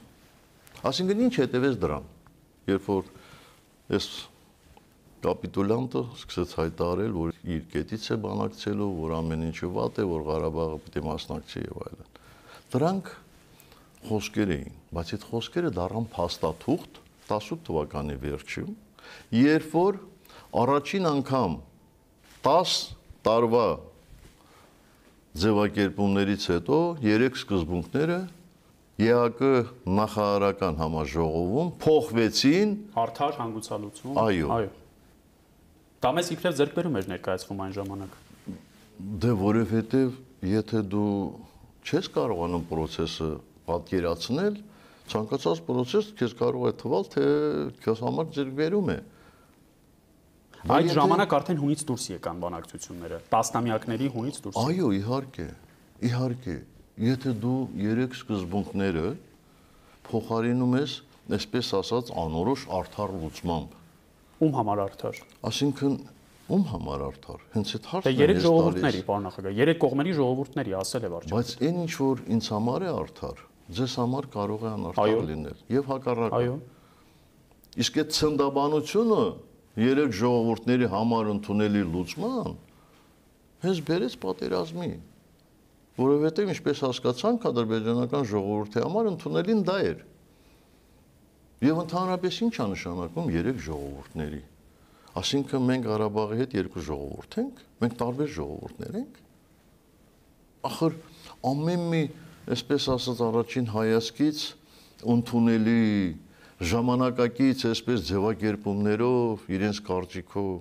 [0.85, 2.07] Այսինքն ինչ հետևեց դրան,
[2.71, 3.09] երբ որ
[3.99, 4.09] այս
[5.25, 10.79] կապիտուլյանտը սկսեց հայտարարել, որ իր կետից է բանակցելու, որ ամեն ինչը վատ է, որ Ղարաբաղը
[11.01, 12.11] է մասնակցի եւ այլն։
[12.75, 13.11] Դրանք
[14.05, 18.73] խոսքեր էին, բայց այդ խոսքերը դառան փաստաթուղթ 18 թվականի վերջում,
[19.41, 19.99] երբ որ
[20.65, 21.57] առաջին անգամ
[22.45, 22.75] 10
[23.25, 23.67] տարվա
[25.45, 26.79] ձևակերպումներից հետո
[27.09, 28.19] երեք սկզբունքները
[28.95, 29.41] ԵԱԿ
[29.99, 32.75] նախարարական համաժողովում փոխվեցին
[33.05, 34.84] Արդար հանգուցալուծում։ Այո։ Այո։
[36.05, 38.17] Դա մեզ իբրև ձեռքբերում էր ներկայացվում այն ժամանակ։
[39.25, 41.13] Դե որովհետև եթե դու
[41.81, 43.29] չես կարողանում process-ը
[43.65, 44.59] պատկերացնել,
[45.15, 47.25] ցանկացած process քեզ կարող է թվալ, թե
[47.87, 48.97] քեզ համար ձեռքբերում է։
[50.75, 55.47] Այդ ժամանակ արդեն հունից դուրս եկան բանակցությունները։ Տասնամյակների հունից դուրս։ Այո, իհարկե։
[56.09, 56.57] Իհարկե։
[57.05, 59.07] Եթե դու երեք սկզբունքները
[60.09, 60.99] փոխարինում ես,
[61.37, 63.77] այսպես ասած, անորոշ արդար լուծմամբ,
[64.45, 65.97] Ում համար արդար։ ասինքն
[66.55, 70.13] ում համար արդար։ Հենց այդ Դե հարցն եմ երեք ես ժողովուրդների, պարոն նախագահ, երեք կողմերի
[70.19, 73.43] ժողովուրդների ասել է վարչապետը։ Բայց այն ինչ որ ինձ համար է արդար,
[73.79, 76.57] ձեզ համար կարող է անարդար լինել եւ հակառակը։ Այո։
[77.75, 79.23] Իսկ այդ ցնդաբանությունը
[79.75, 82.53] երեք ժողովուրդների համար ընդունելի լուծման
[83.65, 84.91] հենց բերեց պատերազմի
[85.99, 90.05] որովհետև ինչպես հասկացանք ադրբեջանական ժողովրդի համար ընդունելին դա էր
[91.65, 94.43] եւ ընդհանրապես ինչ է նշանակում երեք ժողովուրդների
[95.21, 99.23] ասինքն մենք Ղարաբաղի հետ երկու ժողովուրդ ենք մենք տարբեր ժողովուրդներ ենք
[100.71, 100.99] ախր
[101.55, 102.03] ամեն մի
[102.55, 104.45] այսպես ասած առաջին հայացքից
[105.15, 105.81] ընդունելի
[106.75, 110.53] ժամանակակից այսպես ձևակերպումներով իրենց կարծիքով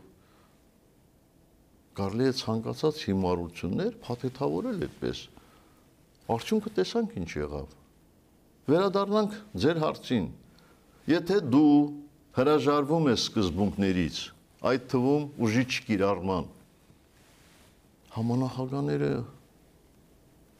[1.97, 5.19] կարելի է ցանկացած հիմարություններ փաթեթավորել այդպես։
[6.33, 7.75] Արդյունքը տեսանք ինչ եղավ։
[8.73, 10.25] Վերադառնանք ձեր հարցին։
[11.03, 11.71] Եթե դու
[12.37, 14.19] հրաժարվում ես սկզբունքներից,
[14.63, 16.45] այդ թվում ուժի չկիրառման,
[18.13, 19.09] համանախագաները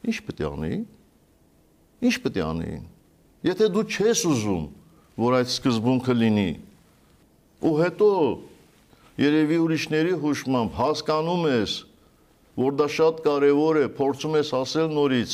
[0.04, 0.82] ինչ պետք է անեին։
[2.04, 2.84] Ինչ պետք է անեին։
[3.48, 4.66] Եթե դու չես ուզում,
[5.24, 6.50] որ այդ սկզբունքը լինի,
[7.64, 8.10] ու հետո
[9.24, 11.78] երևի ուրիշների հուշմամբ հասկանում ես,
[12.60, 15.32] որ դա շատ կարևոր է, փորձում ես ասել նորից,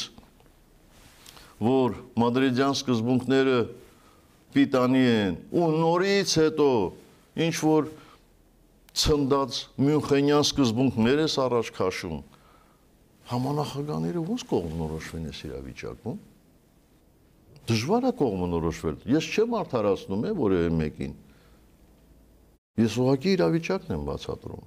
[1.61, 3.59] որ մադրիդյան սկզբունքները
[4.55, 6.69] պիտանի են ու նորից հետո
[7.47, 7.89] ինչ որ
[9.01, 12.21] ցնդած Մյունխենյան սկզբունքներ ես առաջ քաշում
[13.31, 16.21] համանախագաները ոնց կողմնորոշվեն այս իրավիճակում
[17.71, 21.19] դժվար է կողմնորոշվել ես չեմ արդարացնում եմ որևէ մեկին
[22.81, 24.61] Ես ուղղակի իրավիճակն եմ բացատրում։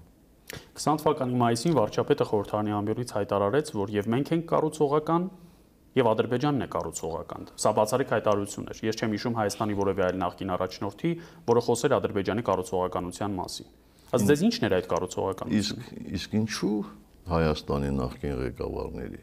[0.77, 5.25] 20 թվականի մայիսին վարչապետը խորհրդարանի ամբյուրից հայտարարեց, որ եւ մենք ենք կառուցողական
[5.93, 10.53] եւ Ադրբեջանն է կառուցողական։ Սա բացառիկ հայտարարություն էր։ Ես չեմ հիշում Հայաստանի որևէ այլ նախկին
[10.53, 11.11] առաջնորդի,
[11.49, 13.67] որը խոսեր Ադրբեջանի կառուցողականության մասին։
[14.13, 15.77] Ըստ ձեզ ի՞նչն էր այդ կառուցողականությունը։ Իսկ
[16.17, 16.77] իսկ ինչու
[17.33, 19.21] Հայաստանի նախկին ղեկավարների։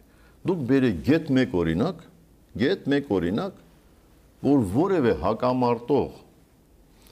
[0.50, 2.04] Դուք բերեք գետ մեկ օրինակ,
[2.60, 3.58] գետ մեկ օրինակ,
[4.40, 6.12] որ որևէ հակամարտող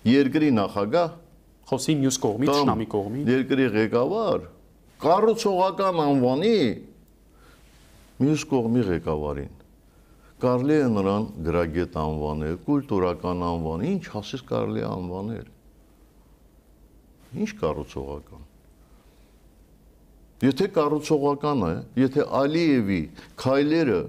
[0.09, 1.11] երկրի նախագահ
[1.69, 4.45] Խոսի մյուս կողմից, շնամի կողմի։ Երկրի ղեկավար
[5.03, 6.55] կառուցողական անվանի
[8.19, 9.57] մյուս կողմի ղեկավարին
[10.43, 15.49] կարելի է նրան գրագետ անվանել, կուլտուրական անվան, ինչ հասես կարելի է անվանել։
[17.43, 18.45] Ինչ կառուցողական։
[20.47, 23.01] Եթե կառուցողական է, եթե Ալիևի
[23.43, 24.01] քայլերը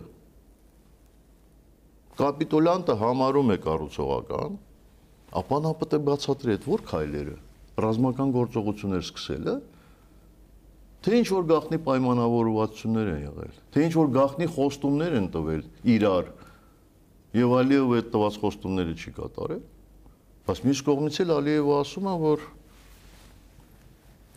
[2.19, 4.59] կապիտոլյանտը համարում է կառուցողական,
[5.39, 7.37] ապա նա պետք է բացատրի այդ որ քայլերը
[7.79, 9.55] ռազմական գործողություններ սկսելը,
[10.99, 15.61] թե ինչ որ գախնի պայմանավորվածություններ են եղել, թե ինչ որ գախնի խոստումներ են տվել
[15.95, 16.31] իրար
[17.39, 19.61] եւ Ալիևը այդ տված խոստումները չի կատարել,
[20.49, 22.45] բայց մյուս կողմից էլ Ալիևը ասում է, որ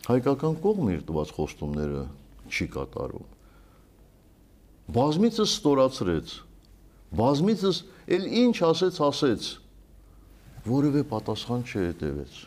[0.06, 2.04] հայկական կողմը իր տված խոստումները
[2.52, 3.26] չի կատարում։
[4.92, 6.32] Բազմիցս ստորացրեց,
[7.22, 7.82] բազմիցս
[8.12, 9.48] էլ ինչ ասեց, ասեց,
[10.66, 12.38] որևէ պատասխան չհետևեց։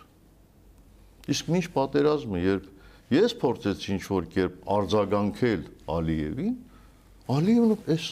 [1.35, 2.74] Իսկ ինչ պատերազմը, երբ
[3.13, 5.65] ես փորձեցի ինչ որ կերպ արձագանքել
[5.95, 6.55] Ալիևին,
[7.35, 8.07] Ալիևը այս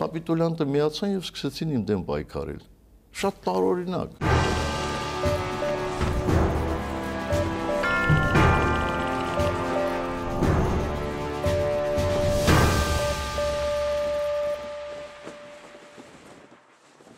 [0.00, 2.66] կապիտոլյանտը միացան եւ սկսեցին իմ դեմ պայքարել։
[3.22, 4.53] Շատ տարօրինակ։